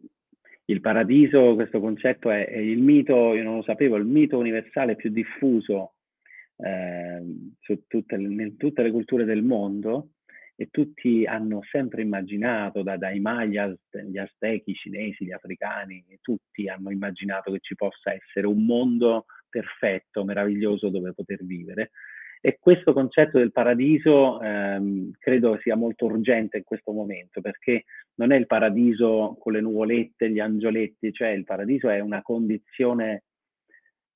il, 0.66 0.82
paradiso, 0.82 1.54
questo 1.54 1.80
concetto 1.80 2.32
è, 2.32 2.48
è, 2.48 2.58
il 2.58 2.80
mito, 2.80 3.36
io 3.36 3.44
non 3.44 3.58
lo 3.58 3.64
sapevo, 3.64 3.98
il 3.98 4.06
mito 4.06 4.40
universale 4.40 4.96
più 4.96 5.12
diffuso 5.12 5.94
eh, 6.62 7.22
tutte, 7.88 8.16
in 8.16 8.58
tutte 8.58 8.82
le 8.82 8.92
culture 8.92 9.26
del 9.26 9.44
mondo 9.44 10.12
e 10.56 10.68
tutti 10.70 11.26
hanno 11.26 11.62
sempre 11.72 12.02
immaginato, 12.02 12.84
da, 12.84 12.98
dai 12.98 13.22
Maya, 13.22 13.74
gli 14.06 14.18
Aztechi, 14.18 14.72
i 14.72 14.76
cinesi, 14.76 15.24
gli 15.24 15.32
africani, 15.32 16.04
tutti 16.22 16.68
hanno 16.68 16.92
immaginato 16.92 17.52
che 17.54 17.60
ci 17.62 17.76
possa 17.76 18.14
essere 18.14 18.46
un 18.46 18.66
mondo 18.66 19.26
perfetto, 19.48 20.26
meraviglioso 20.26 20.90
dove 20.90 21.14
poter 21.14 21.46
vivere. 21.46 21.92
E 22.42 22.58
questo 22.60 22.92
concetto 22.92 23.38
del 23.38 23.54
paradiso 23.54 24.42
ehm, 24.42 25.12
credo 25.18 25.58
sia 25.62 25.76
molto 25.76 26.06
urgente 26.06 26.58
in 26.58 26.64
questo 26.64 26.92
momento, 26.92 27.40
perché 27.40 27.86
non 28.16 28.32
è 28.34 28.38
il 28.38 28.46
paradiso 28.46 29.38
con 29.40 29.54
le 29.54 29.62
nuvolette, 29.62 30.30
gli 30.30 30.40
angioletti, 30.40 31.14
cioè 31.14 31.30
il 31.30 31.46
paradiso 31.46 31.90
è 31.90 32.00
una 32.00 32.22
condizione 32.22 33.24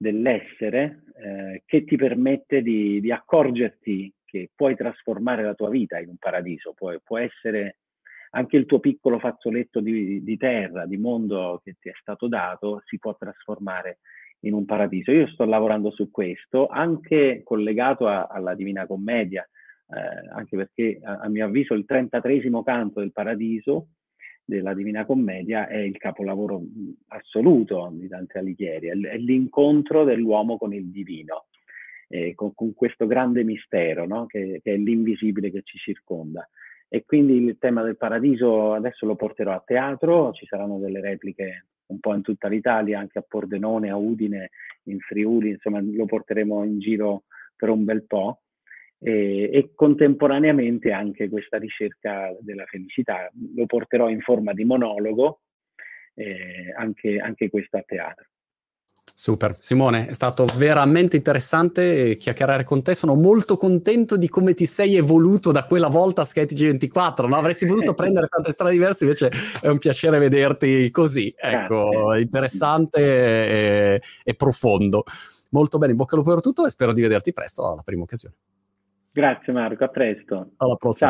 dell'essere 0.04 1.04
eh, 1.16 1.64
che 1.66 1.86
ti 1.86 1.95
permette 1.95 2.62
di, 2.62 2.99
di, 3.01 3.12
accorgerti 3.12 4.14
che 4.24 4.51
puoi 4.54 4.76
trasformare 4.76 5.43
la 5.43 5.56
tua 5.56 5.70
vita 5.70 5.97
in 5.99 6.10
un 6.10 6.18
paradiso, 6.18 6.74
può, 6.74 6.93
può 7.04 7.18
essere 7.18 7.78
anche 8.32 8.58
il 8.58 8.66
tuo 8.66 8.80
piccolo 8.80 9.20
fazzoletto 9.20 9.80
di, 9.80 10.24
di, 10.24 10.38
terra, 10.38 10.86
di 10.86 10.97
mondo 10.97 11.62
che 11.64 11.76
ti 11.80 11.89
è 11.89 11.93
stato 11.99 12.28
dato, 12.28 12.82
si 12.86 12.99
può 12.99 13.16
trasformare 13.16 13.99
in 14.41 14.54
un 14.54 14.66
paradiso. 14.66 15.12
Io 15.12 15.28
sto 15.28 15.45
lavorando 15.45 15.91
su 15.91 16.10
questo, 16.12 16.68
anche 16.68 17.41
collegato 17.43 18.08
a, 18.08 18.26
alla 18.26 18.56
Divina 18.56 18.86
Commedia, 18.86 19.47
eh, 19.88 20.30
anche 20.34 20.58
perché 20.58 20.99
a, 21.04 21.20
a, 21.20 21.30
mio 21.30 21.45
avviso 21.45 21.76
il 21.76 21.86
33 21.86 22.41
canto 22.64 22.99
del 22.99 23.12
paradiso 23.12 23.89
della 24.46 24.74
Divina 24.74 25.06
Commedia 25.06 25.68
è 25.68 25.78
il 25.78 25.98
capolavoro 25.98 26.62
assoluto 27.08 27.89
di 27.94 28.08
Dante 28.08 28.39
Alighieri, 28.39 28.88
è, 28.88 29.18
l'incontro 29.18 30.04
dell'uomo 30.04 30.58
con 30.58 30.74
il 30.74 30.89
divino, 30.89 31.46
eh, 32.08 32.34
con, 32.36 32.54
con, 32.54 32.74
questo 32.74 33.08
grande 33.08 33.44
mistero 33.44 34.06
no? 34.06 34.26
che, 34.26 34.60
che 34.64 34.74
è 34.74 34.78
l'invisibile 34.78 35.52
che 35.52 35.62
ci 35.64 35.78
circonda 35.78 36.48
e 36.94 37.06
quindi 37.06 37.38
il 37.38 37.58
tema 37.58 37.82
del 37.82 37.98
paradiso 37.98 38.74
adesso 38.74 39.08
lo 39.08 39.16
porterò 39.16 39.52
a 39.52 39.64
teatro, 39.66 40.32
ci 40.32 40.46
saranno 40.46 40.78
delle 40.78 41.02
repliche 41.02 41.66
un 41.88 42.00
po' 42.00 42.14
in 42.14 42.22
tutta 42.22 42.48
l'Italia, 42.48 43.00
anche 43.00 43.18
a 43.18 43.26
Pordenone, 43.28 43.89
a 43.89 43.96
Udine, 43.96 44.52
in 44.84 45.00
Friuli, 45.00 45.50
insomma 45.50 45.82
lo 45.82 46.06
porteremo 46.06 46.64
in 46.64 46.78
giro 46.78 47.24
per 47.56 47.70
un 47.70 47.84
bel 47.84 48.06
po'. 48.06 48.43
E, 49.04 49.49
e, 49.51 49.72
contemporaneamente 49.76 50.91
anche 50.91 51.28
questa 51.28 51.58
ricerca 51.58 52.34
della 52.39 52.66
felicità 52.66 53.30
lo 53.56 53.66
porterò 53.66 54.08
in 54.10 54.22
forma 54.22 54.54
di 54.54 54.64
monologo, 54.64 55.41
eh, 56.14 56.74
anche, 56.78 57.20
anche 57.20 57.49
questo 57.49 57.78
a 57.78 57.84
teatro. 57.86 58.26
Super, 59.16 59.56
Simone, 59.60 60.08
è 60.08 60.14
stato 60.14 60.45
veramente 60.58 61.18
interessante 61.18 62.18
chiacchierare 62.18 62.64
con 62.64 62.82
te. 62.82 62.95
Sono 62.95 63.14
molto 63.14 63.58
contento 63.58 64.18
di 64.18 64.28
come 64.28 64.56
ti 64.56 64.66
sei 64.66 64.95
evoluto 64.95 65.51
da 65.51 65.66
quella 65.66 65.88
volta 65.88 66.22
a 66.22 66.26
SkyTG24. 66.26 67.28
No? 67.28 67.36
Avresti 67.36 67.68
voluto 67.68 67.93
prendere 67.95 68.28
tante 68.28 68.51
strade 68.51 68.74
diverse, 68.74 69.04
invece 69.04 69.32
è 69.62 69.68
un 69.68 69.78
piacere 69.78 70.18
vederti 70.18 70.89
così. 70.89 71.32
Ecco, 71.38 71.89
Grazie. 71.89 72.22
interessante 72.22 72.99
e, 72.99 74.01
e, 74.24 74.34
profondo. 74.34 75.04
Molto 75.51 75.78
bene, 75.78 75.91
in 75.91 75.97
bocca 75.97 76.16
al 76.16 76.22
lupo 76.22 76.34
per 76.34 76.41
tutto 76.41 76.66
e 76.66 76.70
spero 76.70 76.91
di 76.91 77.01
vederti 77.01 77.34
presto 77.34 77.72
alla 77.72 77.84
prima 77.84 78.01
occasione. 78.01 78.34
Grazie 79.14 79.53
Marco, 79.53 79.84
a 79.84 79.89
presto. 79.89 80.53
Alla 80.57 80.76
prossima. 80.76 80.82
Ciao. 80.82 81.01